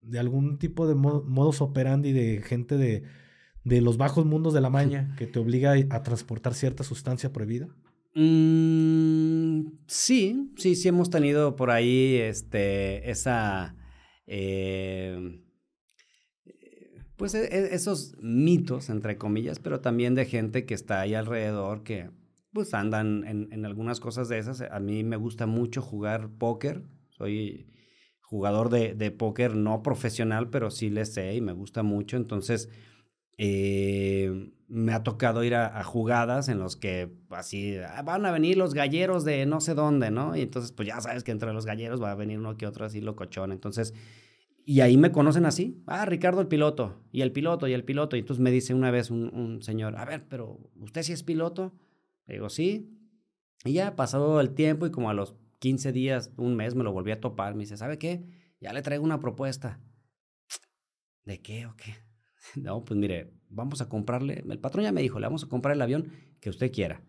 [0.02, 3.04] de algún tipo de modos operandi de gente de,
[3.64, 7.68] de los bajos mundos de la maña que te obliga a transportar cierta sustancia prohibida?
[8.14, 9.09] Mm,
[9.86, 13.76] sí, sí, sí hemos tenido por ahí este, esa...
[14.26, 15.40] Eh,
[17.16, 21.82] pues e, e, esos mitos, entre comillas, pero también de gente que está ahí alrededor
[21.82, 22.10] que
[22.52, 24.62] pues andan en, algunas cosas de esas.
[24.62, 26.82] A mí me gusta mucho jugar póker.
[27.10, 27.68] Soy
[28.20, 32.16] jugador de, de póker no profesional, pero sí le sé y me gusta mucho.
[32.16, 32.68] Entonces,
[33.42, 38.58] eh, me ha tocado ir a, jugadas en los que así ah, van a venir
[38.58, 40.36] los galleros de no sé dónde, ¿no?
[40.36, 42.84] Y entonces, pues ya sabes que entre los galleros va a venir uno que otro
[42.84, 43.50] así locochón.
[43.50, 43.94] Entonces,
[44.66, 45.82] y ahí me conocen así.
[45.86, 48.14] Ah, Ricardo el piloto, y el piloto, y el piloto.
[48.14, 51.22] Y entonces me dice una vez un, un señor, a ver, pero ¿usted sí es
[51.22, 51.72] piloto?
[52.26, 52.90] Le digo, sí.
[53.64, 56.92] Y ya pasado el tiempo y como a los 15 días, un mes, me lo
[56.92, 57.54] volví a topar.
[57.54, 58.22] Me dice, ¿sabe qué?
[58.60, 59.80] Ya le traigo una propuesta.
[61.24, 62.09] ¿De qué o qué?
[62.56, 65.74] No, pues mire, vamos a comprarle, el patrón ya me dijo, le vamos a comprar
[65.74, 67.02] el avión que usted quiera.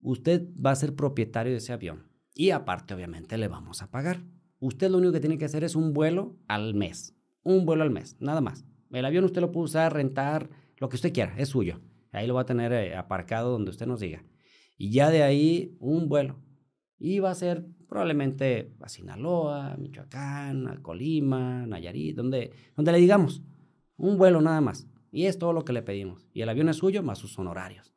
[0.00, 2.10] Usted va a ser propietario de ese avión.
[2.34, 4.22] Y aparte, obviamente, le vamos a pagar.
[4.58, 7.16] Usted lo único que tiene que hacer es un vuelo al mes.
[7.42, 8.64] Un vuelo al mes, nada más.
[8.90, 11.80] El avión usted lo puede usar, rentar, lo que usted quiera, es suyo.
[12.12, 14.24] Ahí lo va a tener eh, aparcado donde usted nos diga.
[14.76, 16.42] Y ya de ahí un vuelo.
[16.98, 23.42] Y va a ser probablemente a Sinaloa, Michoacán, a Colima, Nayarit, donde, donde le digamos.
[23.96, 24.86] Un vuelo nada más.
[25.10, 26.26] Y es todo lo que le pedimos.
[26.32, 27.94] Y el avión es suyo más sus honorarios.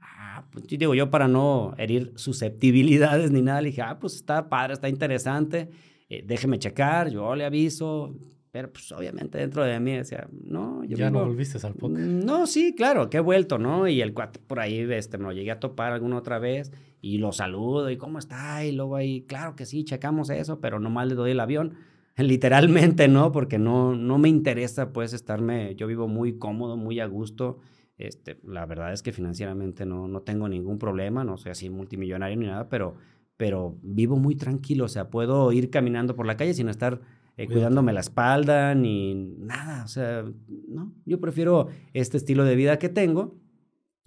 [0.00, 4.48] Ah, pues digo yo para no herir susceptibilidades ni nada, le dije, ah, pues está
[4.48, 5.70] padre, está interesante,
[6.08, 8.16] eh, déjeme checar, yo le aviso,
[8.50, 12.00] pero pues obviamente dentro de mí decía, no, yo Ya no volviste al póker.
[12.00, 13.86] No, sí, claro, que he vuelto, ¿no?
[13.86, 17.18] Y el cuate por ahí este, me lo llegué a topar alguna otra vez y
[17.18, 21.08] lo saludo y cómo está y luego ahí, claro que sí, checamos eso, pero nomás
[21.08, 21.74] le doy el avión.
[22.22, 23.30] Literalmente, ¿no?
[23.30, 27.58] Porque no, no me interesa pues estarme, yo vivo muy cómodo, muy a gusto.
[27.96, 32.36] Este, la verdad es que financieramente no, no tengo ningún problema, no soy así multimillonario
[32.36, 32.96] ni nada, pero,
[33.36, 37.00] pero vivo muy tranquilo, o sea, puedo ir caminando por la calle sin estar
[37.36, 39.84] eh, cuidándome la espalda, ni nada.
[39.84, 40.24] O sea,
[40.68, 43.36] no, yo prefiero este estilo de vida que tengo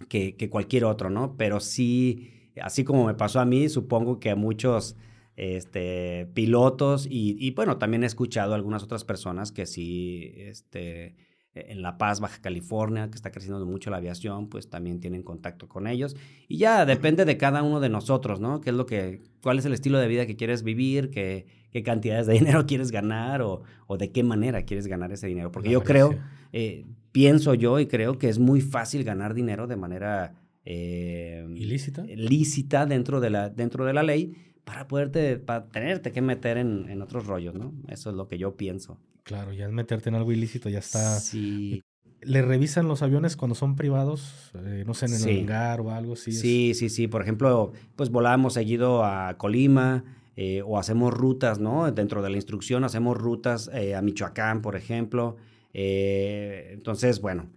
[0.08, 1.36] que, que cualquier otro, ¿no?
[1.38, 4.96] Pero sí, así como me pasó a mí, supongo que a muchos
[5.42, 11.16] este, pilotos y, y bueno, también he escuchado a algunas otras personas que sí, este,
[11.54, 15.68] en La Paz, Baja California, que está creciendo mucho la aviación, pues también tienen contacto
[15.68, 16.16] con ellos.
[16.46, 18.60] Y ya depende de cada uno de nosotros, ¿no?
[18.60, 21.82] ¿Qué es lo que, cuál es el estilo de vida que quieres vivir, que qué
[21.82, 25.50] cantidades de dinero quieres ganar o, o de qué manera quieres ganar ese dinero.
[25.50, 26.16] Porque yo creo,
[26.52, 32.04] eh, pienso yo y creo que es muy fácil ganar dinero de manera eh, ilícita.
[32.04, 36.88] lícita dentro de la, dentro de la ley para poderte, para tenerte que meter en,
[36.88, 37.72] en, otros rollos, ¿no?
[37.88, 38.98] Eso es lo que yo pienso.
[39.24, 41.18] Claro, ya meterte en algo ilícito ya está.
[41.20, 41.82] Sí.
[42.22, 44.52] ¿Le revisan los aviones cuando son privados?
[44.54, 46.32] Eh, no sé, en el hangar o algo así.
[46.32, 47.08] Sí, sí, sí.
[47.08, 50.04] Por ejemplo, pues volamos seguido a Colima
[50.36, 51.90] eh, o hacemos rutas, ¿no?
[51.90, 55.36] Dentro de la instrucción hacemos rutas eh, a Michoacán, por ejemplo.
[55.72, 57.48] entonces, bueno,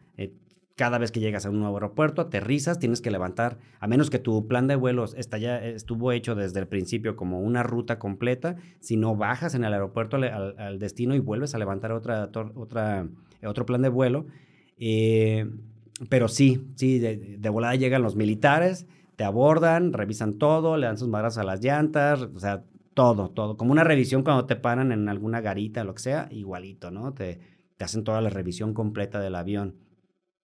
[0.75, 4.19] cada vez que llegas a un nuevo aeropuerto, aterrizas, tienes que levantar, a menos que
[4.19, 8.57] tu plan de vuelos está ya, estuvo hecho desde el principio como una ruta completa,
[8.81, 13.07] si no bajas en el aeropuerto al, destino y vuelves a levantar otra, otra,
[13.41, 14.25] otro plan de vuelo.
[14.77, 15.49] Eh,
[16.09, 18.85] pero sí, sí, de, volada llegan los militares,
[19.15, 23.55] te abordan, revisan todo, le dan sus madras a las llantas, o sea, todo, todo.
[23.55, 27.13] Como una revisión cuando te paran en alguna garita, lo que sea, igualito, ¿no?
[27.13, 27.39] Te,
[27.77, 29.84] te hacen toda la revisión completa del avión.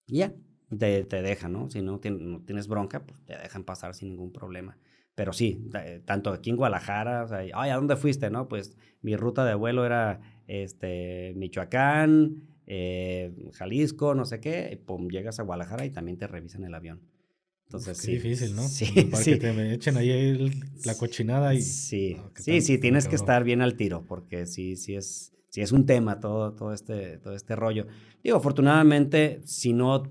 [0.08, 0.34] Y ya,
[0.78, 1.70] te, te dejan, ¿no?
[1.70, 4.78] Si no, tienes bronca, pues te dejan pasar sin ningún problema.
[5.16, 5.70] Pero sí,
[6.06, 8.48] tanto aquí en Guadalajara, o sea, ay, ¿a dónde fuiste, no?
[8.48, 15.10] Pues mi ruta de vuelo era este, Michoacán, eh, Jalisco, no sé qué, y pum,
[15.10, 17.02] llegas a Guadalajara y también te revisan el avión.
[17.66, 18.14] Entonces, sí.
[18.14, 18.64] difícil, ¿no?
[18.68, 19.32] Sí, Para sí.
[19.32, 20.52] que te echen ahí
[20.86, 21.62] la cochinada y...
[21.62, 25.74] Sí, sí, sí, tienes que estar bien al tiro, porque sí, sí es si es
[25.74, 27.86] un tema todo, todo, este, todo este rollo.
[28.24, 30.04] Digo, afortunadamente, si no,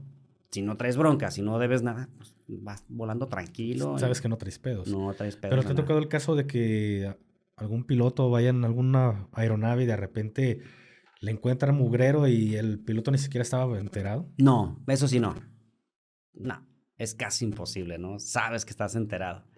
[0.51, 3.99] si no traes bronca, si no debes nada, pues vas volando tranquilo.
[3.99, 4.89] Sabes que no traes pedos.
[4.89, 5.57] No traes pedos.
[5.57, 7.17] Pero te ha tocado el caso de que
[7.57, 10.61] algún piloto vaya en alguna aeronave y de repente
[11.21, 14.29] le encuentran mugrero y el piloto ni siquiera estaba enterado.
[14.37, 15.35] No, eso sí no.
[16.35, 16.67] No,
[16.99, 18.19] es casi imposible, ¿no?
[18.19, 19.50] Sabes que estás enterado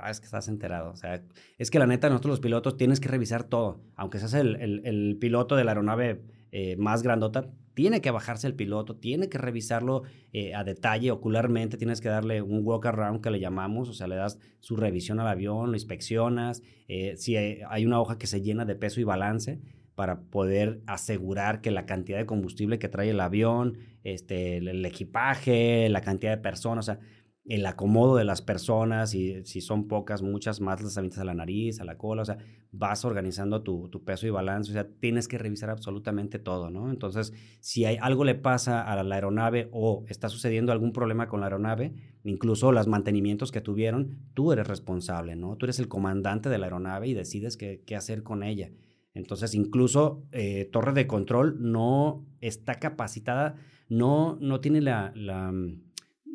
[0.00, 0.90] ah, es que estás enterado.
[0.90, 1.22] O sea,
[1.58, 3.80] es que la neta, nosotros los pilotos tienes que revisar todo.
[3.94, 8.54] Aunque seas el, el, piloto de la aeronave eh, más grandota, tiene que bajarse el
[8.54, 13.30] piloto, tiene que revisarlo eh, a detalle, ocularmente, tienes que darle un walk around que
[13.30, 17.84] le llamamos, o sea, le das su revisión al avión, lo inspeccionas, eh, si hay,
[17.84, 19.60] una hoja que se llena de peso y balance
[19.94, 24.84] para poder asegurar que la cantidad de combustible que trae el avión, este, el, el
[24.86, 27.00] equipaje, la cantidad de personas, o sea,
[27.48, 31.34] el acomodo de las personas y si son pocas, muchas más las avientas a la
[31.34, 32.38] nariz, a la cola, o sea,
[32.72, 36.90] vas organizando tu, peso y balance, o sea, tienes que revisar absolutamente todo, ¿no?
[36.90, 41.40] Entonces, si hay algo le pasa a la aeronave o está sucediendo algún problema con
[41.40, 41.94] la aeronave,
[42.24, 45.56] incluso los mantenimientos que tuvieron, tú eres responsable, ¿no?
[45.56, 48.70] Tú eres el comandante de la aeronave y decides qué, hacer con ella.
[49.14, 53.54] Entonces, incluso eh, torre de control no está capacitada,
[53.88, 55.12] no, no tiene la
[55.52, 55.85] Mm,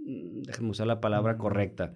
[0.04, 1.94] déjame usar la palabra correcta,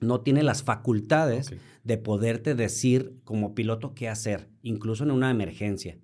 [0.00, 5.98] no tiene las facultades de poderte decir como piloto qué hacer, incluso en una emergencia.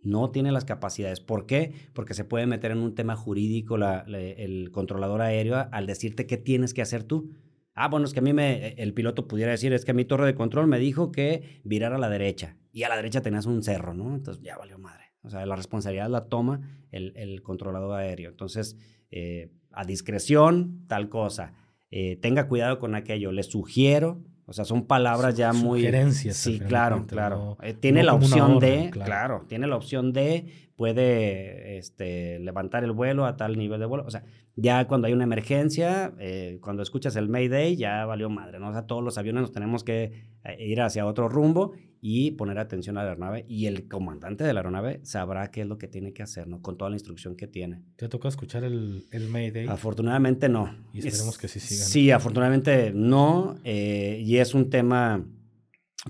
[0.00, 1.20] No tiene las capacidades.
[1.20, 1.72] ¿Por qué?
[1.92, 6.74] Porque se puede meter en un tema jurídico el controlador aéreo al decirte qué tienes
[6.74, 7.32] que hacer tú.
[7.74, 10.04] Ah, bueno, es que a mí me, el piloto pudiera decir, es que a mi
[10.04, 13.46] torre de control me dijo que virar a la derecha y a la derecha tenías
[13.46, 14.14] un cerro, ¿no?
[14.14, 15.12] Entonces ya valió madre.
[15.22, 18.30] O sea, la responsabilidad la toma el, el controlador aéreo.
[18.30, 18.78] Entonces,
[19.10, 21.52] eh, a discreción, tal cosa.
[21.90, 23.30] Eh, tenga cuidado con aquello.
[23.30, 25.80] Le sugiero, o sea, son palabras ya muy...
[25.80, 26.36] Sugerencias.
[26.36, 27.58] Sí, claro, claro.
[27.62, 29.44] Eh, tiene la opción de, claro.
[29.48, 34.04] tiene la opción de, puede este, levantar el vuelo a tal nivel de vuelo.
[34.06, 34.24] O sea,
[34.54, 38.68] ya cuando hay una emergencia, eh, cuando escuchas el Mayday, ya valió madre, ¿no?
[38.68, 42.98] O sea, todos los aviones nos tenemos que ir hacia otro rumbo y poner atención
[42.98, 46.12] a la aeronave y el comandante de la aeronave sabrá qué es lo que tiene
[46.12, 46.62] que hacer, ¿no?
[46.62, 47.82] Con toda la instrucción que tiene.
[47.96, 49.66] ¿Te toca escuchar el, el Mayday?
[49.66, 50.72] Afortunadamente no.
[50.92, 51.84] Y esperemos que sí siga.
[51.84, 53.56] Sí, afortunadamente no.
[53.64, 55.26] Eh, y es un tema,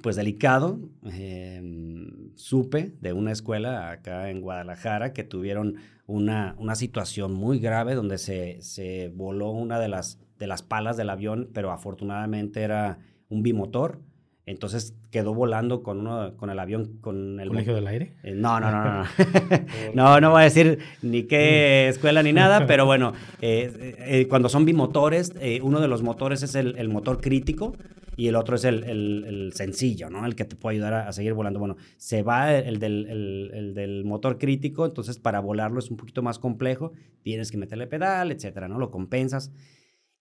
[0.03, 0.79] pues, delicado.
[1.05, 7.95] Em, supe de una escuela acá en Guadalajara que tuvieron una, una situación muy grave
[7.95, 12.99] donde se, se voló una de las, de las palas del avión, pero afortunadamente era
[13.29, 14.01] un bimotor
[14.47, 18.13] entonces quedó volando con uno, con el avión, con el colegio del aire.
[18.23, 19.05] Eh, no, no, no, no.
[19.95, 24.49] no, no voy a decir ni qué escuela ni nada, pero bueno, eh, eh, cuando
[24.49, 25.33] son bimotores,
[25.63, 27.75] uno de los motores es el, motor crítico
[28.17, 30.25] y el otro es el, sencillo, ¿no?
[30.27, 31.59] El que te puede ayudar a, seguir volando.
[31.59, 33.07] Bueno, se va el del,
[33.53, 37.87] el del, motor crítico, entonces para volarlo es un poquito más complejo, tienes que meterle
[37.87, 38.79] pedal, etcétera, ¿no?
[38.79, 39.53] Lo compensas.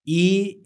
[0.03, 0.61] Y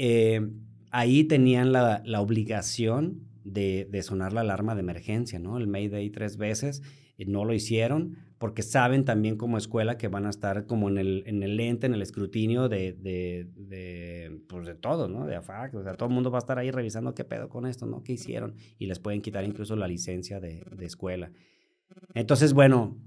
[0.92, 5.58] ahí tenían la, la obligación de, sonar la alarma de emergencia, ¿no?
[5.58, 6.82] El Mayday tres veces,
[7.18, 10.98] y no lo hicieron porque saben también como escuela que van a estar como en
[10.98, 15.26] el, en el lente, en el escrutinio de, de, de, pues de todo, ¿no?
[15.26, 17.68] De AFAC, o sea, todo el mundo va a estar ahí revisando qué pedo con
[17.68, 18.02] esto, ¿no?
[18.02, 18.56] ¿Qué hicieron?
[18.80, 21.32] Y les pueden quitar incluso la licencia de, escuela.
[22.14, 22.98] Entonces, bueno,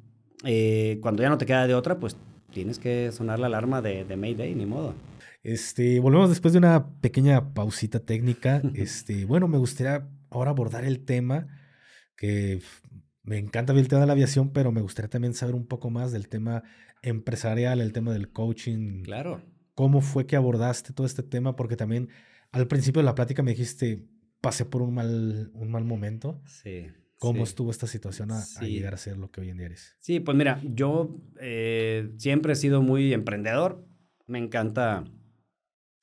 [0.45, 2.15] eh, cuando ya no te queda de otra, pues
[2.53, 4.95] tienes que sonar la alarma de, de Mayday, ni modo.
[5.43, 8.61] Este, volvemos después de una pequeña pausita técnica.
[8.75, 11.49] Este, bueno, me gustaría ahora abordar el tema
[12.17, 12.61] que
[13.23, 16.13] me encanta el tema de la aviación, pero me gustaría también saber un poco más
[16.13, 16.63] del tema
[17.03, 19.03] empresarial, el tema del coaching.
[19.03, 19.43] Claro.
[19.75, 21.57] ¿Cómo fue que abordaste todo este tema?
[21.57, 22.09] Porque también
[22.51, 24.05] al principio de la plática me dijiste,
[24.41, 26.43] pasé por un mal, un mal momento.
[26.47, 26.89] Sí.
[27.19, 29.97] ¿Cómo estuvo esta situación a, llegar a ser lo que hoy en día eres?
[30.01, 33.87] Sí, pues mira, yo eh, siempre he sido muy emprendedor.
[34.27, 35.05] Me encanta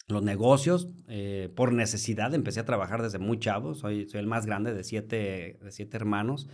[0.07, 0.87] los negocios.
[1.09, 3.75] Eh, por necesidad empecé a trabajar desde muy chavo.
[3.75, 6.47] Soy, soy el más grande de siete, de siete hermanos.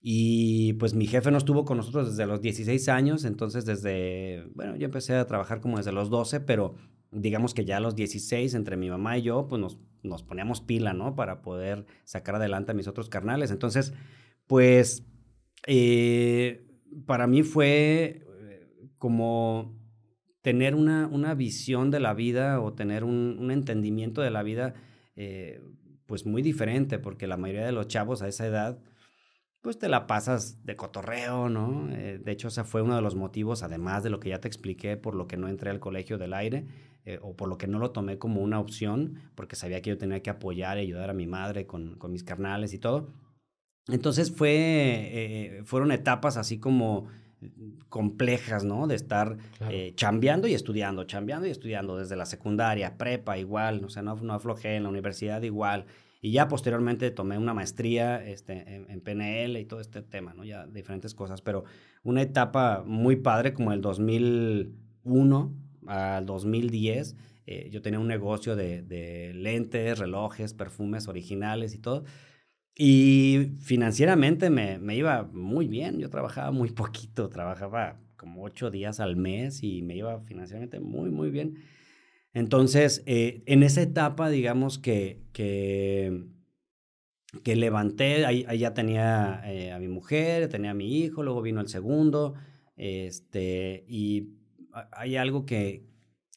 [0.00, 4.76] Y pues mi jefe no estuvo con nosotros desde los 16 años, entonces desde, bueno,
[4.76, 6.74] yo empecé a trabajar como desde los 12, pero
[7.10, 10.60] digamos que ya a los 16, entre mi mamá y yo, pues nos, nos poníamos
[10.60, 11.14] pila, ¿no?
[11.14, 13.50] Para poder sacar adelante a mis otros carnales.
[13.50, 13.94] Entonces,
[14.46, 15.04] pues,
[15.66, 16.66] eh,
[17.06, 18.68] para mí fue eh,
[18.98, 19.74] como
[20.42, 24.74] tener una, una, visión de la vida o tener un, un entendimiento de la vida,
[25.16, 25.60] eh,
[26.06, 28.78] pues muy diferente, porque la mayoría de los chavos a esa edad,
[29.66, 31.88] pues te la pasas de cotorreo, ¿no?
[31.90, 34.46] Eh, de hecho, ese fue uno de los motivos, además de lo que ya te
[34.46, 36.66] expliqué, por lo que no entré al colegio del aire
[37.04, 39.98] eh, o por lo que no lo tomé como una opción, porque sabía que yo
[39.98, 43.08] tenía que apoyar y ayudar a mi madre con, con mis carnales y todo.
[43.88, 47.08] Entonces fue, eh, fueron etapas así como
[47.88, 48.86] complejas, ¿no?
[48.86, 49.36] De estar
[49.96, 54.34] chambeando y estudiando, chambeando y estudiando desde la secundaria, prepa igual, o sea, no, no
[54.34, 55.86] aflojé en la universidad igual,
[56.20, 60.44] y ya posteriormente tomé una maestría este, en, PNL y todo este tema, ¿no?
[60.44, 61.64] Ya diferentes cosas, pero
[62.02, 65.54] una etapa muy padre como el 2001
[65.86, 67.16] al 2010.
[67.46, 72.04] Eh, yo tenía un negocio de, de, lentes, relojes, perfumes originales y todo.
[72.74, 75.98] Y financieramente me, me, iba muy bien.
[75.98, 81.10] Yo trabajaba muy poquito, trabajaba como ocho días al mes y me iba financieramente muy,
[81.10, 81.58] muy bien.
[82.36, 86.12] Entonces, eh, en esa etapa, digamos que, que,
[87.46, 91.68] levanté, ahí, ya tenía eh, a mi mujer, tenía a mi hijo, luego vino el
[91.68, 92.34] segundo,
[92.76, 94.34] este, y
[94.92, 95.86] hay algo que,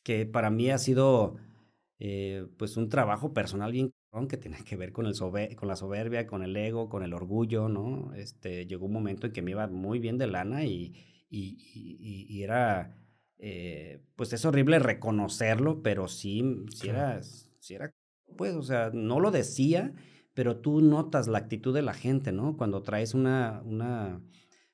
[0.02, 1.36] que para mí ha sido
[2.00, 3.94] eh, pues un trabajo personal bien
[4.30, 5.16] que tiene que ver con, el
[5.58, 8.14] con la soberbia, con el ego, con el orgullo, ¿no?
[8.14, 10.94] Este, llegó un momento en que me iba muy bien de lana y,
[11.30, 12.96] y era
[13.40, 17.94] eh, pues es horrible reconocerlo, pero sí, sí era, sí era,
[18.38, 19.94] pues, o sea, no lo decía,
[20.34, 22.58] pero tú notas la actitud de la gente, ¿no?
[22.58, 24.22] Cuando traes una, una,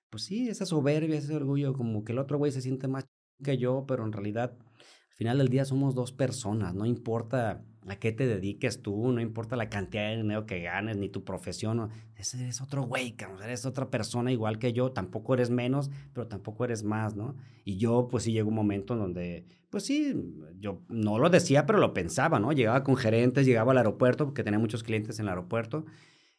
[0.10, 3.08] pues sí, esa soberbia, ese orgullo, como que el otro güey se siente más
[3.44, 7.95] que yo, pero en realidad, al final del día somos dos personas, no importa a
[7.98, 11.90] qué te dediques tú, no importa la cantidad de dinero que ganes, ni tu profesión,
[12.16, 16.66] ese es otro güey, eres otra persona igual que yo, tampoco eres menos, pero tampoco
[16.66, 17.36] eres más, ¿no?
[17.64, 20.16] Y yo, pues sí, llegó un momento en donde, pues sí,
[20.60, 22.52] yo no lo decía, pero lo pensaba, ¿no?
[22.52, 25.86] Llegaba con gerentes, llegaba al aeropuerto, porque tenía muchos clientes en el aeropuerto,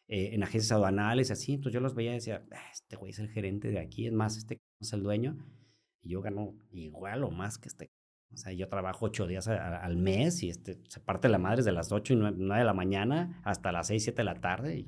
[0.07, 3.19] eh, en agencias aduanales, así, entonces yo los veía y decía, ah, este güey es
[3.19, 5.37] el gerente de aquí, es más, este es el dueño,
[6.01, 7.89] y yo gano igual o más que este
[8.33, 11.71] o sea, yo trabajo ocho días al mes y este, se parte la madre desde
[11.71, 14.77] las ocho y nueve, de la mañana hasta las seis, siete de la tarde.
[14.79, 14.87] Y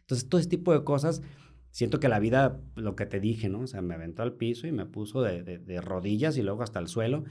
[0.00, 1.22] entonces, todo ese tipo de cosas,
[1.70, 3.60] siento que la vida, lo que te dije, ¿no?
[3.60, 6.78] O sea, me aventó al piso y me puso de, de, rodillas y luego hasta
[6.78, 7.24] el suelo.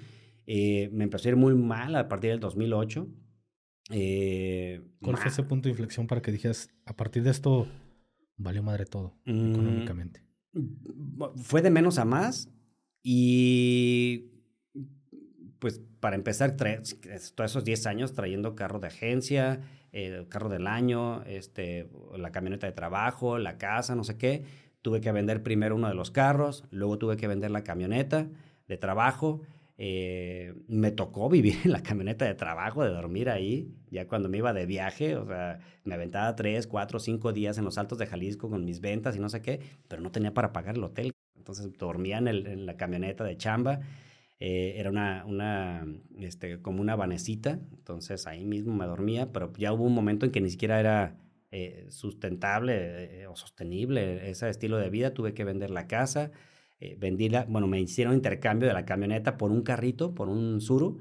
[0.46, 3.08] Eh, me empezó a ir muy mal a partir del 2008.
[3.92, 7.68] Eh, ¿Cuál fue ese punto de inflexión para que dijeras, a partir de esto,
[8.36, 10.24] valió madre todo mm, económicamente?
[11.38, 12.50] Fue de menos a más
[13.02, 14.37] y
[15.60, 19.62] pues para empezar, todos esos 10 años trayendo carro de agencia,
[19.92, 24.44] eh, carro del año, este, la camioneta de trabajo, la casa, no sé qué.
[24.82, 28.28] Tuve que vender primero uno de los carros, luego tuve que vender la camioneta
[28.68, 29.42] de trabajo.
[29.80, 34.38] Eh, me tocó vivir en la camioneta de trabajo, de dormir ahí, ya cuando me
[34.38, 38.08] iba de viaje, o sea, me aventaba tres, cuatro, cinco días en los altos de
[38.08, 41.12] Jalisco con mis ventas y no sé qué, pero no tenía para pagar el hotel.
[41.36, 43.80] Entonces dormía en, en la camioneta de chamba
[44.40, 45.86] eh, era una, una,
[46.20, 50.32] este, como una vanecita, entonces ahí mismo me dormía, pero ya hubo un momento en
[50.32, 51.18] que ni siquiera era
[51.52, 56.32] eh, sustentable eh, o sostenible ese estilo de vida, tuve que vender la casa,
[57.00, 61.00] vendí la, bueno, me hicieron intercambio de la camioneta por un carrito, por un Suru,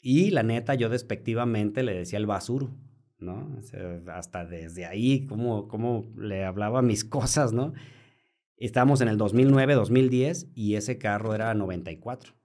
[0.00, 2.70] y la neta yo despectivamente le decía el basuro,
[3.18, 3.58] ¿no?
[4.06, 7.74] hasta desde ahí, cómo, cómo le hablaba mis cosas, ¿no?
[8.56, 12.39] Estábamos en el 2009, 2010 y ese carro era 94.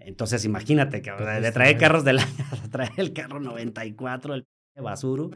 [0.00, 1.10] Entonces, imagínate que
[1.40, 2.28] le trae carros del año,
[2.62, 4.46] le trae el carro 94, el
[4.82, 5.30] basuro.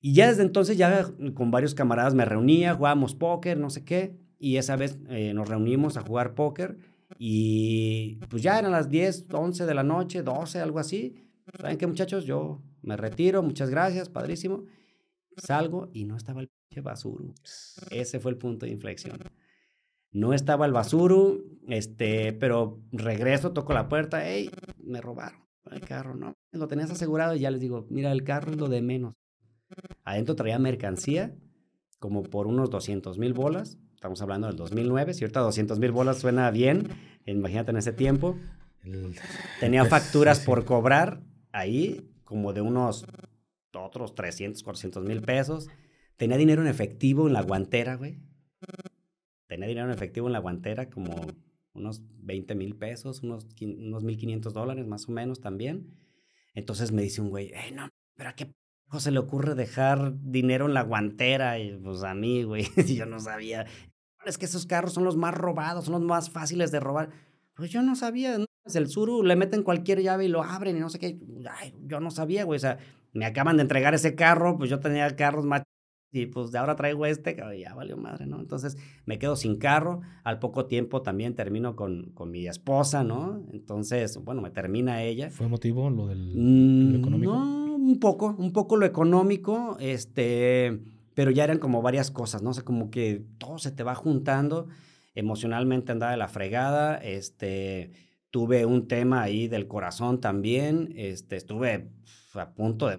[0.00, 4.16] Y ya desde entonces, ya con varios camaradas me reunía, jugábamos póker, no sé qué.
[4.38, 6.78] Y esa vez eh, nos reunimos a jugar póker.
[7.18, 11.16] Y pues ya eran las 10, 11 de la noche, 12, algo así.
[11.58, 12.24] ¿Saben qué, muchachos?
[12.24, 14.64] Yo me retiro, muchas gracias, padrísimo.
[15.36, 17.32] Salgo y no estaba el pinche basuro.
[17.90, 19.18] Ese fue el punto de inflexión.
[20.12, 21.38] No estaba el basuro,
[21.68, 24.50] este, pero regreso, toco la puerta, hey,
[24.82, 28.52] me robaron el carro, no, lo tenías asegurado y ya les digo, mira, el carro
[28.52, 29.14] es lo de menos.
[30.04, 31.34] Adentro traía mercancía,
[31.98, 36.18] como por unos 200 mil bolas, estamos hablando del 2009, si ahorita 200 mil bolas
[36.18, 36.88] suena bien,
[37.26, 38.36] imagínate en ese tiempo.
[39.60, 41.22] Tenía facturas por cobrar
[41.52, 43.06] ahí, como de unos
[43.72, 45.68] otros 300, 400 mil pesos.
[46.16, 48.18] Tenía dinero en efectivo en la guantera, güey.
[49.46, 51.14] Tenía dinero en efectivo en la guantera, como
[51.72, 55.94] unos 20 mil pesos, unos, unos 1.500 dólares más o menos también.
[56.54, 58.52] Entonces me dice un güey, hey, no, pero ¿a qué
[58.98, 61.58] se le ocurre dejar dinero en la guantera?
[61.58, 62.64] Y pues a mí, güey,
[62.96, 63.66] yo no sabía.
[64.24, 67.10] Es que esos carros son los más robados, son los más fáciles de robar.
[67.54, 68.46] Pues yo no sabía, ¿no?
[68.74, 71.20] el suru le meten cualquier llave y lo abren y no sé qué.
[71.48, 72.56] Ay, yo no sabía, güey.
[72.56, 72.78] O sea,
[73.12, 75.62] me acaban de entregar ese carro, pues yo tenía carros más
[76.12, 78.40] y pues de ahora traigo este, ya valió madre, ¿no?
[78.40, 83.44] Entonces me quedo sin carro, al poco tiempo también termino con, con mi esposa, ¿no?
[83.52, 85.30] Entonces, bueno, me termina ella.
[85.30, 87.32] ¿Fue motivo lo del mm, económico?
[87.34, 90.80] No, un poco, un poco lo económico, este,
[91.14, 92.50] pero ya eran como varias cosas, ¿no?
[92.50, 94.68] O sea, como que todo se te va juntando,
[95.14, 97.90] emocionalmente andaba de la fregada, este,
[98.30, 101.90] tuve un tema ahí del corazón también, este, estuve
[102.34, 102.98] a punto de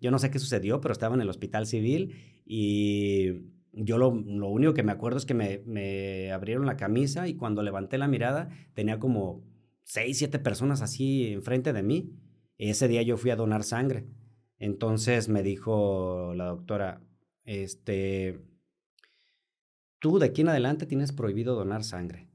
[0.00, 2.14] yo no sé qué sucedió, pero estaba en el hospital civil
[2.44, 7.34] y yo lo, lo único que me acuerdo es que me, abrieron la camisa y
[7.34, 9.44] cuando levanté la mirada tenía como
[9.84, 12.12] seis, siete personas así enfrente de mí.
[12.58, 14.06] Ese día yo fui a donar sangre.
[14.58, 17.00] Entonces me dijo la doctora,
[17.44, 18.40] este,
[19.98, 22.28] tú de aquí en adelante tienes prohibido donar sangre.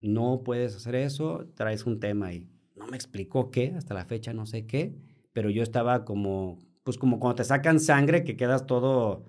[0.00, 2.48] No puedes hacer eso, traes un tema ahí.
[2.74, 4.96] No me explicó qué, hasta la fecha no sé qué,
[5.32, 9.24] pero yo estaba como pues como cuando te sacan sangre, que quedas todo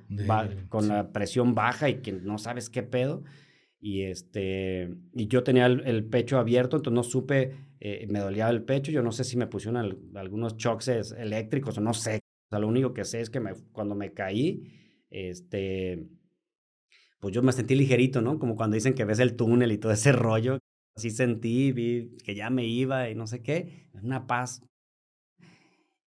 [0.70, 3.24] con la presión baja y que no sabes qué pedo.
[3.80, 8.64] Y, este, y yo tenía el, pecho abierto, entonces no supe, eh, me dolía el
[8.64, 9.78] pecho, yo no sé si me pusieron
[10.16, 12.16] algunos choques eléctricos o no sé.
[12.16, 14.64] O sea, lo único que sé es que me, cuando me caí,
[15.10, 16.08] este,
[17.20, 18.40] pues yo me sentí ligerito, ¿no?
[18.40, 20.60] Como cuando dicen que ves el túnel y todo ese rollo.
[20.96, 23.90] Así sentí, vi que ya me iba y no sé qué.
[24.02, 24.62] Una paz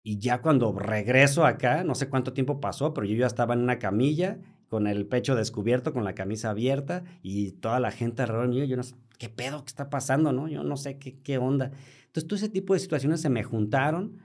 [0.07, 3.61] y ya cuando regreso acá, no sé cuánto tiempo pasó, pero yo ya estaba en
[3.61, 4.39] una camilla
[4.69, 8.77] con el pecho descubierto, con la camisa abierta y toda la gente alrededor mío, yo
[8.77, 10.47] no sé, ¿qué pedo que está pasando, no?
[10.47, 11.73] Yo no sé qué, qué onda.
[12.05, 14.21] Entonces, todo ese tipo de situaciones se me juntaron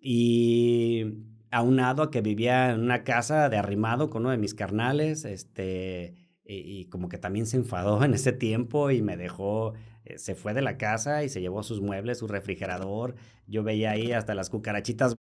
[0.00, 1.04] y
[1.50, 6.14] aunado a que vivía en una casa de arrimado con uno de mis carnales, este,
[6.46, 9.74] y, como que también se enfadó en ese tiempo y me dejó
[10.04, 13.16] eh, se fue de la casa y se llevó sus muebles, su refrigerador.
[13.46, 15.16] Yo veía ahí hasta las cucarachitas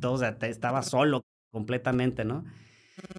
[0.00, 2.44] todo, o sea, estaba solo completamente, ¿no?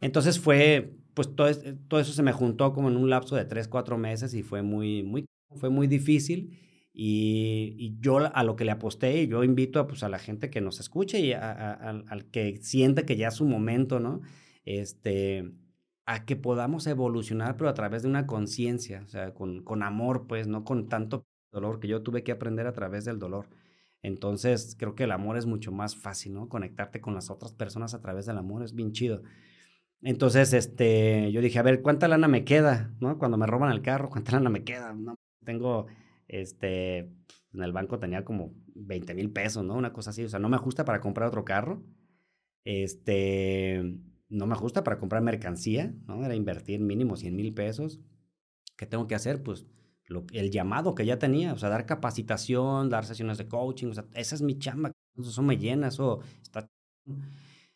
[0.01, 1.49] Entonces fue, pues todo,
[1.87, 4.61] todo eso se me juntó como en un lapso de tres, cuatro meses y fue
[4.61, 5.25] muy, muy,
[5.55, 6.57] fue muy difícil.
[6.93, 10.49] Y, yo a lo que le aposté, y yo invito a, pues, a la gente
[10.49, 14.21] que nos escuche y al que siente que ya es su momento, ¿no?
[14.65, 15.51] Este,
[16.05, 20.27] a que podamos evolucionar, pero a través de una conciencia, o sea, con, con amor,
[20.27, 23.47] pues, no con tanto dolor que yo tuve que aprender a través del dolor.
[24.01, 26.49] Entonces, creo que el amor es mucho más fácil, ¿no?
[26.49, 29.21] Conectarte con las otras personas a través del amor es bien chido.
[30.01, 32.91] Entonces, este, yo dije, a ver, ¿cuánta lana me queda?
[32.99, 33.19] ¿No?
[33.19, 34.93] Cuando me roban el carro, ¿cuánta lana me queda?
[34.93, 35.15] No,
[35.45, 35.87] tengo,
[36.27, 36.99] este,
[37.53, 39.75] en el banco tenía como 20 mil pesos, ¿no?
[39.75, 41.83] Una cosa así, o sea, no me ajusta para comprar otro carro.
[42.63, 43.83] Este,
[44.31, 46.25] no me ajusta para comprar mercancía, ¿no?
[46.25, 47.99] Era invertir mínimo 100 mil pesos.
[48.77, 49.43] ¿Qué tengo que hacer?
[49.43, 49.65] Pues
[50.07, 53.93] lo, el llamado que ya tenía, o sea, dar capacitación, dar sesiones de coaching, o
[53.93, 56.67] sea, esa es mi chamba, eso me llena, eso está...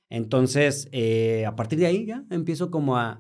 [0.10, 3.20] Entonces, eh, a partir de ahí ya empiezo como a,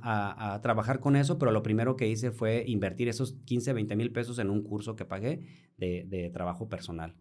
[0.54, 4.12] a, trabajar con eso, pero lo primero que hice fue invertir esos 15, 20 mil
[4.12, 5.42] pesos en un curso que pagué
[5.78, 7.16] de, de trabajo personal,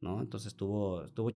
[0.00, 0.20] ¿no?
[0.20, 1.30] Entonces estuvo, estuvo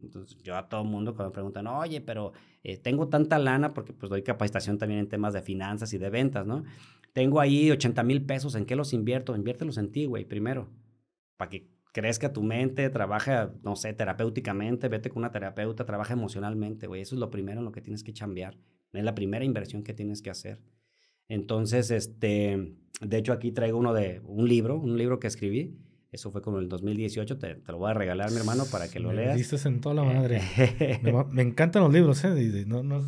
[0.00, 3.92] entonces, yo a todo mundo cuando me preguntan, oye, pero eh, tengo tanta lana, porque
[3.92, 6.64] pues doy capacitación también en temas de finanzas y de ventas, ¿no?
[7.12, 9.36] Tengo ahí 80 mil pesos, ¿en qué los invierto?
[9.36, 10.68] Inviértelos en ti, güey, primero,
[11.36, 16.88] para que crezca tu mente, trabaja, no sé, terapéuticamente, vete con una terapeuta, trabaja emocionalmente,
[16.88, 18.58] güey, eso es lo primero en lo que tienes que chambear,
[18.92, 20.60] es la primera inversión que tienes que hacer.
[21.28, 25.78] Entonces, este, de hecho aquí traigo uno de, un libro, un libro que escribí,
[26.14, 29.00] eso fue como el 2018, te, te, lo voy a regalar, mi hermano, para que
[29.00, 29.36] lo me leas.
[29.36, 30.40] Diste en toda la madre.
[31.30, 32.64] me, encantan los libros, ¿eh?
[32.66, 33.00] No, no,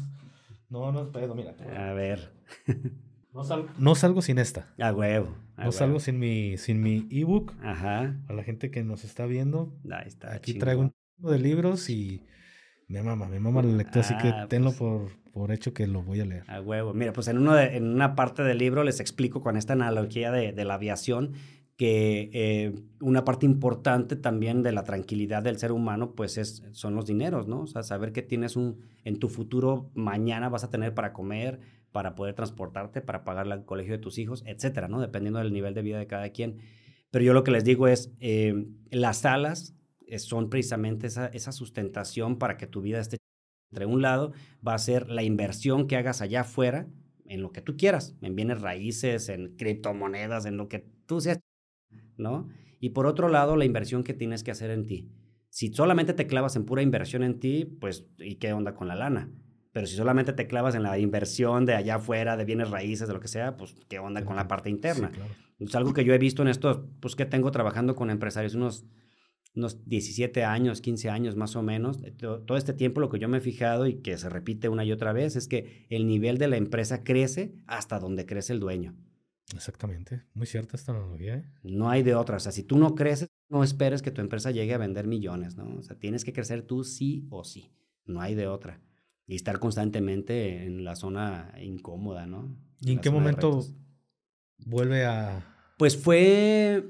[0.68, 1.54] no, no es pedo, mira.
[1.76, 2.32] A ver.
[3.78, 4.72] No, salgo sin esta.
[4.78, 5.36] A huevo.
[5.58, 7.52] no salgo sin mi, sin mi ebook.
[7.62, 8.18] Ajá.
[8.28, 9.74] A la gente que nos está viendo.
[9.90, 10.32] Ahí está.
[10.32, 12.24] Aquí traigo un de libros y
[12.88, 15.86] me mama, me mama la lectura, así que ah, tenlo pues por, por hecho que
[15.86, 16.44] lo voy a leer.
[16.48, 16.94] A huevo.
[16.94, 20.52] Mira, pues en, uno en una parte del libro les explico con esta analogía de,
[20.52, 21.34] de la aviación
[21.76, 26.94] que eh, una parte importante también de la tranquilidad del ser humano, pues es, son
[26.94, 27.62] los dineros, ¿no?
[27.62, 31.60] O sea, saber que tienes un, en tu futuro, mañana vas a tener para comer,
[31.92, 35.00] para poder transportarte, para pagar el colegio de tus hijos, etcétera, ¿no?
[35.00, 36.58] Dependiendo del nivel de vida de cada quien.
[37.10, 39.74] Pero yo lo que les digo es, eh, las alas
[40.06, 43.18] eh, son precisamente esa, esa sustentación para que tu vida esté
[43.70, 44.32] entre un lado,
[44.66, 46.86] va a ser la inversión que hagas allá afuera,
[47.28, 51.40] en lo que tú quieras, en bienes raíces, en criptomonedas, en lo que tú seas
[52.16, 52.48] ¿no?
[52.80, 55.10] Y por otro lado, la inversión que tienes que hacer en ti.
[55.50, 58.94] Si solamente te clavas en pura inversión en ti, pues, ¿y qué onda con la
[58.94, 59.30] lana?
[59.72, 63.14] Pero si solamente te clavas en la inversión de allá afuera, de bienes raíces, de
[63.14, 65.10] lo que sea, pues, ¿qué onda con la parte interna?
[65.58, 68.84] Es algo que yo he visto en estos, pues, que tengo trabajando con empresarios unos,
[69.54, 72.00] unos 17 años, 15 años más o menos.
[72.18, 74.92] Todo este tiempo lo que yo me he fijado y que se repite una y
[74.92, 78.94] otra vez es que el nivel de la empresa crece hasta donde crece el dueño.
[79.54, 81.36] Exactamente, muy cierta esta analogía.
[81.36, 81.44] ¿eh?
[81.62, 84.50] No hay de otra, o sea, si tú no creces, no esperes que tu empresa
[84.50, 85.76] llegue a vender millones, ¿no?
[85.78, 87.72] O sea, tienes que crecer tú sí o sí,
[88.04, 88.80] no hay de otra.
[89.28, 92.56] Y estar constantemente en la zona incómoda, ¿no?
[92.80, 93.64] ¿Y en, qué momento
[94.58, 95.74] vuelve a...?
[95.78, 96.84] Pues fue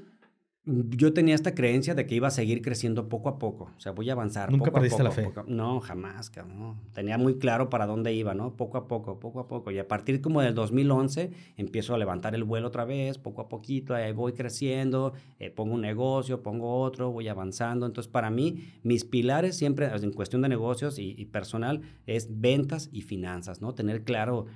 [0.67, 3.71] yo tenía esta creencia de que iba a seguir creciendo poco a poco.
[3.77, 4.51] O sea, voy a avanzar.
[4.51, 5.31] ¿Nunca poco perdiste a la fe?
[5.47, 6.75] no, jamás, cabrón.
[6.93, 8.55] Tenía muy claro para dónde iba, ¿no?
[8.57, 9.71] Poco a poco, poco a poco.
[9.71, 13.47] Y a partir como del 2011 empiezo a levantar el vuelo otra vez, poco a
[13.47, 13.95] poquito.
[13.95, 17.85] Ahí voy creciendo, eh, pongo un negocio, pongo otro, voy avanzando.
[17.85, 22.89] Entonces, para mí, mis pilares siempre, en cuestión de negocios y, y personal, es ventas
[22.91, 23.73] y finanzas, ¿no?
[23.73, 24.47] Tener claro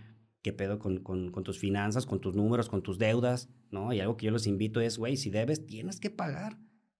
[0.41, 3.93] qué pedo con, con, tus finanzas, con tus números, con tus deudas, ¿no?
[3.93, 6.57] Y algo que yo les invito es, güey, si debes, tienes que pagar.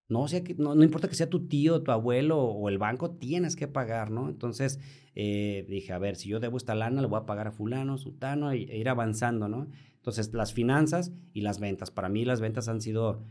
[0.08, 3.12] No, sea que, no, no, importa que sea tu tío, tu abuelo o el banco,
[3.12, 4.30] tienes que pagar, ¿no?
[4.30, 4.80] Entonces
[5.16, 7.98] eh, dije, a ver, si yo debo esta lana, le voy a pagar a fulano,
[7.98, 9.70] sutano, e, e ir avanzando, ¿no?
[9.96, 11.92] Entonces, las finanzas y las ventas.
[11.92, 13.24] Para mí las ventas han sido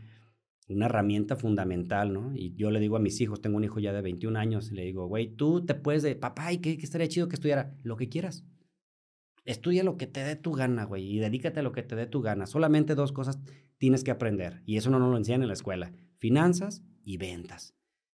[0.69, 2.33] una herramienta fundamental, ¿no?
[2.33, 4.83] Y yo le digo a mis hijos, tengo un hijo ya de 21 años, le
[4.83, 7.75] digo, güey, tú te puedes de, papá, ¿y qué, qué estaría chido que estudiara?
[7.83, 8.45] Lo que quieras
[9.45, 12.07] estudia lo que te dé tu gana, güey, y dedícate a lo que te dé
[12.07, 12.45] tu gana.
[12.45, 13.39] Solamente dos cosas
[13.77, 17.75] tienes que aprender, y eso no nos lo enseñan en la escuela, finanzas y ventas.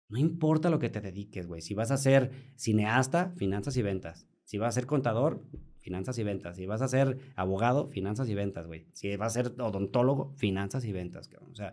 [0.09, 1.63] No importa lo que te dediques, güey.
[1.63, 4.29] Si vas a ser cineasta, finanzas y ventas.
[4.45, 5.43] Si vas a ser contador,
[5.79, 6.57] finanzas y ventas.
[6.57, 8.87] Si vas a ser abogado, finanzas y ventas, güey.
[8.93, 11.73] Si vas a ser odontólogo, finanzas y ventas, O sea,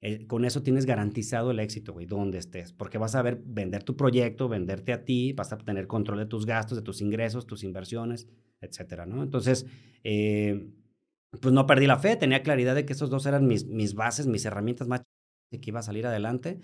[0.00, 2.72] eh, con eso tienes garantizado el éxito, güey, donde estés.
[2.72, 6.26] Porque vas a ver vender tu proyecto, venderte a ti, vas a tener control de
[6.26, 8.28] tus gastos, de tus ingresos, tus inversiones,
[8.60, 9.22] etcétera, ¿no?
[9.22, 9.66] Entonces,
[10.04, 10.70] eh,
[11.40, 14.26] pues no perdí la fe, tenía claridad de que esos dos eran mis, mis bases,
[14.26, 15.02] mis herramientas más
[15.50, 16.60] de que iba a salir adelante.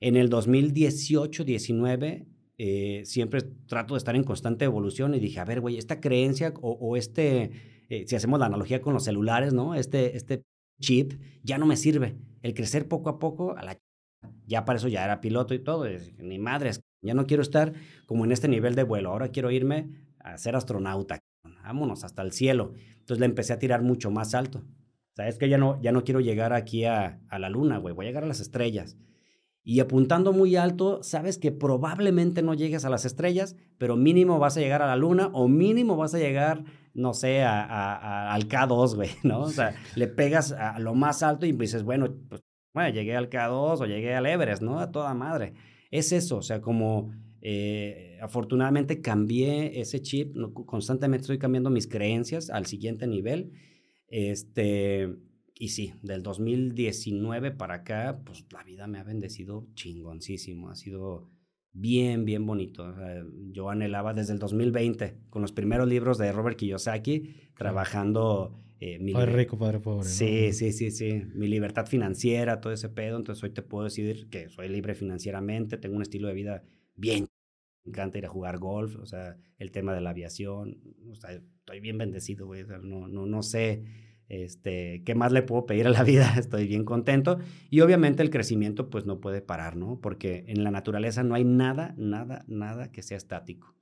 [0.00, 2.26] En el 2018-19,
[2.58, 6.54] eh, siempre trato de estar en constante evolución y dije, a ver, güey, esta creencia
[6.60, 7.50] o, este,
[7.88, 9.74] eh, si hacemos la analogía con los celulares, ¿no?
[9.74, 10.42] Este, este
[10.80, 12.16] chip ya no me sirve.
[12.42, 13.78] El crecer poco a poco, a la
[14.46, 15.86] ya para eso ya era piloto y todo,
[16.18, 17.72] ni madres, ya no quiero estar
[18.06, 21.20] como en este nivel de vuelo, ahora quiero irme a ser astronauta,
[21.62, 22.72] vámonos hasta el cielo.
[22.98, 24.64] Entonces le empecé a tirar mucho más alto.
[25.14, 28.06] Sabes que ya no, ya no quiero llegar aquí a, a la luna, güey, voy
[28.06, 28.96] a llegar a las estrellas.
[29.64, 34.56] Y apuntando muy alto, sabes que probablemente no llegues a las estrellas, pero mínimo vas
[34.56, 36.64] a llegar a la luna o mínimo vas a llegar,
[36.98, 39.42] no sé, a, al K2, güey, ¿no?
[39.42, 42.42] O sea, le pegas a lo más alto y dices, bueno, pues
[42.74, 44.78] bueno, llegué al K2 o llegué al Everest, ¿no?
[44.78, 45.54] A toda madre.
[45.90, 52.50] Es eso, o sea, como eh, afortunadamente cambié ese chip, constantemente estoy cambiando mis creencias
[52.50, 53.52] al siguiente nivel.
[54.08, 55.08] Este,
[55.54, 61.28] y sí, del 2019 para acá, pues la vida me ha bendecido chingoncísimo, ha sido
[61.80, 62.94] bien, bien bonito.
[63.52, 68.60] yo anhelaba desde el 2020, con los primeros libros de Robert Kiyosaki, trabajando...
[68.80, 70.06] Eh, padre rico, padre pobre.
[70.06, 71.24] Sí, sí, sí, sí.
[71.34, 73.16] Mi libertad financiera, todo ese pedo.
[73.16, 76.62] Entonces hoy te puedo decir que soy libre financieramente, tengo un estilo de vida
[76.94, 77.26] bien.
[77.84, 80.78] Me encanta ir a jugar golf, o sea, el tema de la aviación.
[81.10, 82.64] O sea, estoy bien bendecido, güey.
[82.82, 83.82] no, no, no sé
[84.28, 86.34] este, ¿qué más le puedo pedir a la vida?
[86.38, 87.38] Estoy bien contento.
[87.70, 90.00] Y obviamente el crecimiento pues no puede parar, ¿no?
[90.00, 93.74] Porque en la naturaleza no hay nada, nada, nada que sea estático.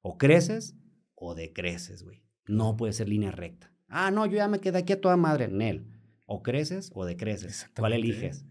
[0.00, 0.76] O creces
[1.14, 2.24] o decreces, güey.
[2.46, 3.72] No puede ser línea recta.
[3.88, 5.48] Ah, no, yo ya me quedé aquí a toda madre.
[5.48, 5.86] Nel.
[6.26, 7.70] O creces o decreces.
[7.76, 8.44] ¿Cuál eliges?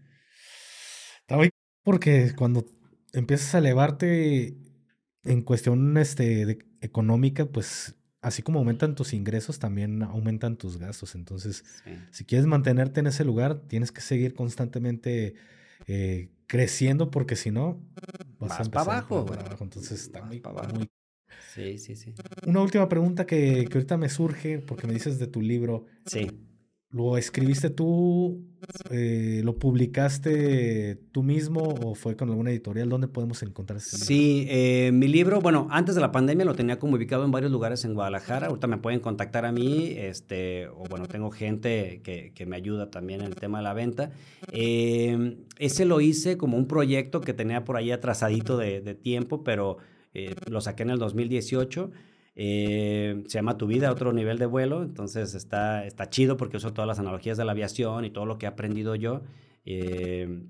[1.20, 1.36] Está
[1.84, 2.64] porque cuando
[3.12, 4.56] empiezas a elevarte
[5.24, 11.14] en cuestión este, económica, pues así como aumentan tus ingresos, también aumentan tus gastos.
[11.14, 11.64] Entonces,
[12.10, 15.34] si quieres mantenerte en ese lugar, tienes que seguir constantemente
[15.86, 17.80] eh, creciendo porque si no,
[18.38, 19.26] vas, a para abajo.
[19.60, 20.40] Entonces, está muy,
[20.72, 20.88] muy...
[21.52, 22.14] Sí, sí, sí.
[22.46, 25.86] Una última pregunta que, que ahorita me surge, porque me dices de tu libro.
[26.06, 26.30] Sí.
[26.92, 28.44] ¿Lo escribiste tú?
[28.90, 32.90] Eh, ¿Lo publicaste tú mismo o fue con alguna editorial?
[32.90, 34.06] ¿Dónde podemos encontrar ese libro?
[34.06, 37.50] Sí, eh, mi libro, bueno, antes de la pandemia lo tenía como ubicado en varios
[37.50, 38.48] lugares en Guadalajara.
[38.48, 42.90] Ahorita me pueden contactar a mí, este, o bueno, tengo gente que, que me ayuda
[42.90, 44.10] también en el tema de la venta.
[44.52, 49.78] Eh, ese lo hice como un proyecto que tenía por ahí atrasadito de tiempo, pero
[50.46, 51.90] lo saqué en el 2018.
[52.34, 54.82] Eh, se llama Tu vida, otro nivel de vuelo.
[54.82, 58.38] Entonces está, está chido porque uso todas las analogías de la aviación y todo lo
[58.38, 59.22] que he aprendido yo.
[59.64, 60.42] Eh,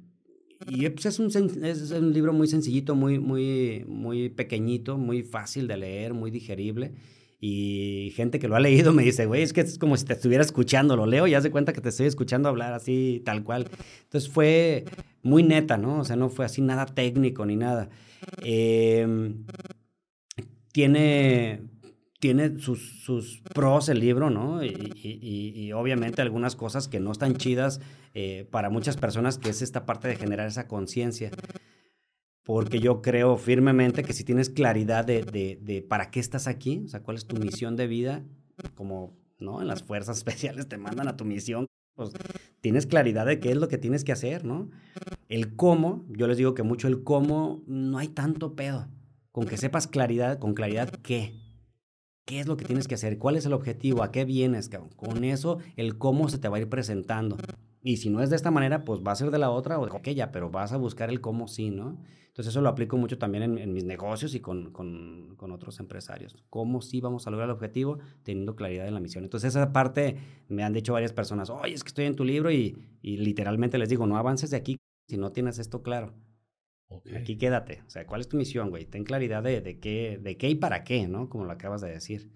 [0.69, 1.27] y pues es un,
[1.65, 6.93] es un libro muy sencillito, muy, muy, muy pequeñito, muy fácil de leer, muy digerible.
[7.45, 10.13] Y gente que lo ha leído me dice, güey, es que es como si te
[10.13, 13.43] estuviera escuchando, lo leo y haz de cuenta que te estoy escuchando hablar así, tal
[13.43, 13.69] cual.
[14.05, 14.85] Entonces fue
[15.25, 15.99] muy neta, ¿no?
[15.99, 17.89] O sea, no fue así nada técnico ni nada.
[18.45, 19.35] Eh,
[20.73, 21.63] tiene,
[22.19, 24.65] tiene sus, sus, pros el libro, ¿no?
[24.65, 27.81] Y, obviamente algunas cosas que no están chidas
[28.15, 31.31] eh, para muchas personas, que es esta parte de generar esa conciencia.
[32.45, 36.83] Porque yo creo firmemente que si tienes claridad de, de, de, para qué estás aquí,
[36.85, 38.25] o sea, cuál es tu misión de vida,
[38.75, 39.61] como, ¿no?
[39.61, 42.13] En las fuerzas especiales te mandan a tu misión, pues
[42.61, 44.71] tienes claridad de qué es lo que tienes que hacer, ¿no?
[45.29, 48.89] El cómo, yo les digo que mucho el cómo, no hay tanto pedo
[49.33, 51.41] con que sepas claridad, con claridad qué.
[52.25, 53.19] ¿Qué es lo que tienes que hacer?
[53.19, 54.05] ¿Cuál es el objetivo?
[54.05, 54.71] ¿A qué vienes?
[54.95, 57.37] Con eso, el cómo se te va a ir presentando.
[57.83, 59.87] Y si no es de esta manera, pues va a ser de la otra o
[59.87, 61.99] de aquella, pero vas a buscar el cómo sí, ¿no?
[62.29, 66.35] Entonces eso lo aplico mucho también en, mis negocios y con, con, con, otros empresarios.
[66.49, 69.25] ¿Cómo sí vamos a lograr el objetivo teniendo claridad en la misión?
[69.25, 70.17] Entonces esa parte
[70.49, 73.77] me han dicho varias personas, oye, es que estoy en tu libro y, y literalmente
[73.77, 74.79] les digo, no avances de aquí
[75.09, 76.15] si no tienes esto claro.
[77.17, 77.83] Aquí quédate.
[77.87, 78.87] O sea, ¿cuál es tu misión, güey?
[78.87, 81.29] Ten claridad de, de, qué, de qué y para qué, ¿no?
[81.29, 82.31] Como lo acabas de decir.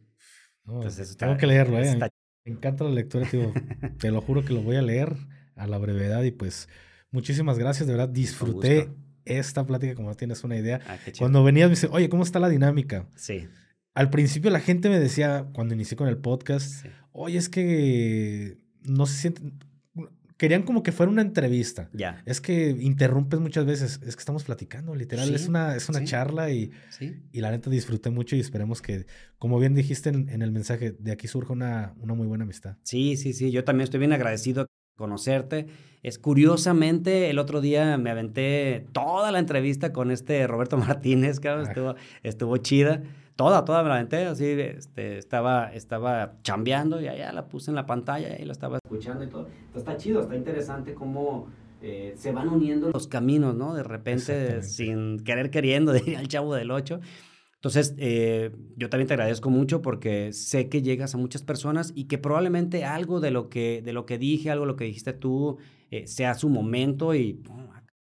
[0.67, 1.99] Entonces, tengo que leerlo, ¿eh?
[2.45, 3.53] Me encanta la lectura, tío.
[3.99, 5.17] te lo juro que lo voy a leer
[5.57, 6.69] a la brevedad y pues
[7.11, 8.91] muchísimas gracias, de verdad disfruté
[9.25, 10.81] esta plática como no tienes una idea.
[10.87, 13.09] Ah, cuando venías me dice, oye, ¿cómo está la dinámica?
[13.17, 13.49] Sí.
[13.95, 19.07] Al principio la gente me decía, cuando inicié con el podcast, oye, es que no
[19.07, 19.59] se sienten,
[20.37, 21.89] querían como que fuera una entrevista.
[21.93, 22.23] Ya.
[22.27, 24.01] Es que interrumpes muchas veces.
[24.05, 25.35] Es que estamos platicando, literal.
[25.35, 26.71] es una, es una charla y,
[27.33, 29.07] y la neta disfruté mucho y esperemos que,
[29.39, 32.77] como bien dijiste en, el mensaje, de aquí surja una, una muy buena amistad.
[32.83, 33.51] Sí, sí, sí.
[33.51, 35.67] Yo también estoy bien agradecido conocerte.
[36.03, 41.67] Es curiosamente, el otro día me aventé toda la entrevista con este Roberto Martínez, cabrón.
[41.69, 43.03] Estuvo, estuvo chida
[43.37, 47.75] toda, toda me la aventé, así, este, estaba, estaba chambeando y allá la puse en
[47.75, 49.47] la pantalla y la estaba escuchando y todo.
[49.47, 51.47] Entonces está chido, está interesante cómo
[51.83, 53.75] eh, se van uniendo los caminos, ¿no?
[53.75, 57.01] De repente, sin querer queriendo, diría el chavo del 8.
[57.57, 62.05] Entonces, eh, yo también te agradezco mucho porque sé que llegas a muchas personas y
[62.05, 65.13] que probablemente algo de lo que, de lo que dije, algo de lo que dijiste
[65.13, 65.59] tú,
[65.91, 67.43] eh, sea su momento y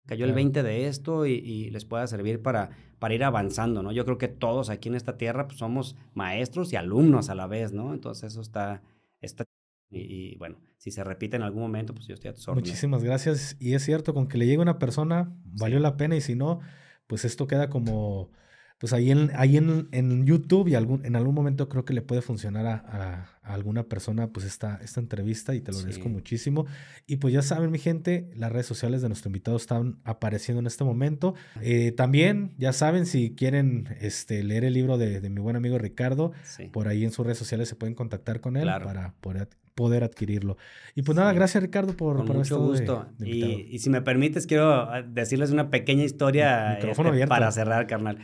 [0.06, 3.92] cayó el 20 de esto y, les pueda servir para, para ir avanzando, ¿no?
[3.92, 7.48] Yo creo que todos aquí en esta tierra pues, somos maestros y alumnos a la
[7.48, 7.94] vez, ¿no?
[7.94, 8.82] Entonces eso está,
[9.22, 9.46] está
[9.90, 13.56] y, bueno, si se repite en algún momento, pues yo estoy a tu Muchísimas gracias.
[13.60, 16.60] Y es cierto, con que le llegue una persona, valió la pena y si no,
[17.08, 18.32] pues esto queda como
[18.80, 22.02] pues ahí en, ahí en, en YouTube y algún, en algún momento creo que le
[22.02, 26.66] puede funcionar a, alguna persona pues esta, esta entrevista y te lo agradezco muchísimo.
[27.08, 30.68] Y pues ya saben mi gente, las redes sociales de nuestro invitado están apareciendo en
[30.68, 31.34] este momento.
[31.62, 36.34] Eh, también ya saben si quieren este, leer el libro de, mi buen amigo Ricardo,
[36.74, 40.58] por ahí en sus redes sociales se pueden contactar con él para poder, poder adquirirlo.
[40.94, 43.08] Y pues nada, gracias Ricardo por, por mucho gusto.
[43.24, 48.18] y, y, si me permites, quiero decirles una pequeña historia este, para cerrar, carnal.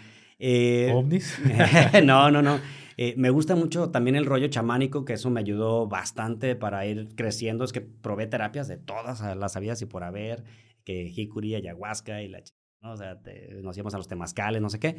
[0.45, 1.39] Eh, ¿Ovnis?
[2.03, 2.59] no, no, no.
[2.97, 7.15] Eh, me gusta mucho también el rollo chamánico, que eso me ayudó bastante para ir
[7.15, 7.63] creciendo.
[7.63, 10.43] Es que probé terapias de todas las sabidas y por haber,
[10.83, 12.43] que jicuri, ayahuasca y la...
[12.81, 12.91] ¿no?
[12.91, 13.21] O sea,
[13.61, 14.97] nos íbamos a los temazcales, no sé qué.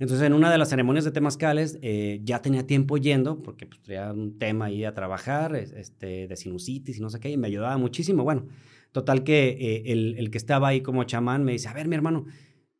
[0.00, 3.80] Entonces, en una de las ceremonias de temazcales, eh, ya tenía tiempo yendo, porque pues,
[3.82, 7.46] tenía un tema ahí a trabajar, este, de sinusitis y no sé qué, y me
[7.46, 8.24] ayudaba muchísimo.
[8.24, 8.48] Bueno,
[8.90, 12.26] total que el, el que estaba ahí como chamán me dice, a ver, mi hermano,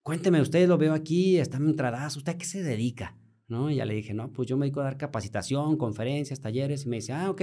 [0.03, 3.17] cuénteme, usted lo veo aquí, está en entradas, ¿usted a qué se dedica?
[3.49, 3.71] ¿No?
[3.71, 6.89] Y ya le dije, no, pues yo me dedico a dar capacitación, conferencias, talleres, y
[6.89, 7.43] me dice, ah, ok.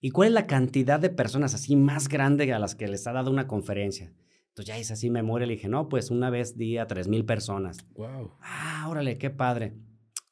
[0.00, 3.12] ¿Y cuál es la cantidad de personas así más grande a las que les ha
[3.12, 4.12] dado una conferencia?
[4.48, 7.24] Entonces ya es así memoria, le dije, no, pues una vez di a tres mil
[7.24, 7.86] personas.
[7.94, 8.36] Wow.
[8.40, 9.74] Ah, órale, qué padre.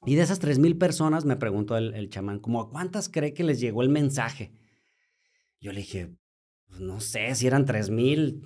[0.07, 3.35] Y de esas tres mil personas, me preguntó el, el chamán, ¿cómo a cuántas cree
[3.35, 4.53] que les llegó el mensaje?
[5.61, 6.15] Yo le dije,
[6.69, 8.43] pues no sé si eran tres mil,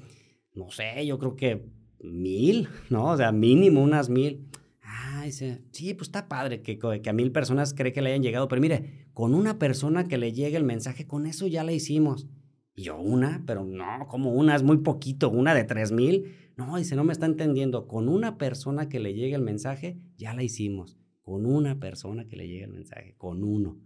[0.54, 1.70] no sé, yo creo que
[2.00, 3.06] mil, ¿no?
[3.12, 4.46] O sea, mínimo unas mil.
[4.82, 8.22] Ah, dice, sí, pues está padre que, que a mil personas cree que le hayan
[8.22, 11.72] llegado, pero mire, con una persona que le llegue el mensaje, con eso ya la
[11.72, 12.28] hicimos.
[12.74, 16.32] Y yo, una, pero no, como una, es muy poquito, una de tres mil.
[16.56, 17.88] No, dice, no me está entendiendo.
[17.88, 20.96] Con una persona que le llegue el mensaje, ya la hicimos.
[21.22, 23.80] Con una persona que le llegue el mensaje, con uno.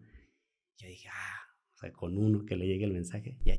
[0.77, 3.57] Yo dije, ah, o sea, con uno que le llegue el mensaje, ya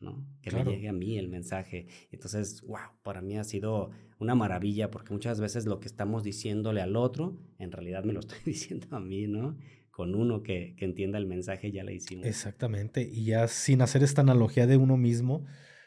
[0.00, 0.26] ¿no?
[0.42, 1.86] Que me llegue a mí el mensaje.
[2.10, 6.80] Entonces, wow, para mí ha sido una maravilla porque muchas veces lo que estamos diciéndole
[6.80, 9.56] al otro, en realidad me lo estoy diciendo a mí, ¿no?
[9.90, 12.26] Con uno que, que entienda el mensaje ya le hicimos.
[12.26, 13.02] Exactamente.
[13.02, 15.44] Y ya sin hacer esta analogía de uno mismo,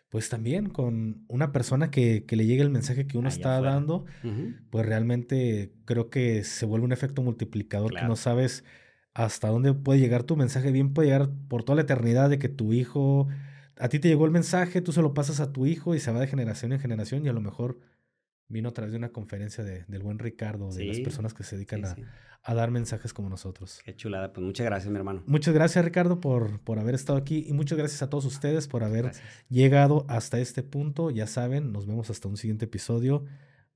[0.10, 4.06] pues también con una persona que, que le llegue el mensaje que uno está dando,
[4.70, 8.64] pues realmente creo que se vuelve un efecto multiplicador que no sabes
[9.16, 10.72] hasta dónde puede llegar tu mensaje.
[10.72, 13.28] Bien puede llegar por toda la eternidad de que tu hijo
[13.78, 16.12] a ti te llegó el mensaje, tú se lo pasas a tu hijo y se
[16.12, 17.80] va de generación en generación y a lo mejor
[18.48, 21.56] vino a través de una conferencia de, del buen Ricardo, de las personas que se
[21.56, 23.82] dedican a, dar mensajes como nosotros.
[23.84, 25.24] Qué chulada, pues muchas gracias, mi hermano.
[25.26, 28.84] Muchas gracias, Ricardo, por, por haber estado aquí y muchas gracias a todos ustedes por
[28.84, 29.12] haber
[29.50, 31.10] llegado hasta este punto.
[31.10, 33.26] Ya saben, nos vemos hasta un siguiente episodio.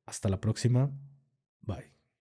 [0.06, 0.92] Hasta la próxima.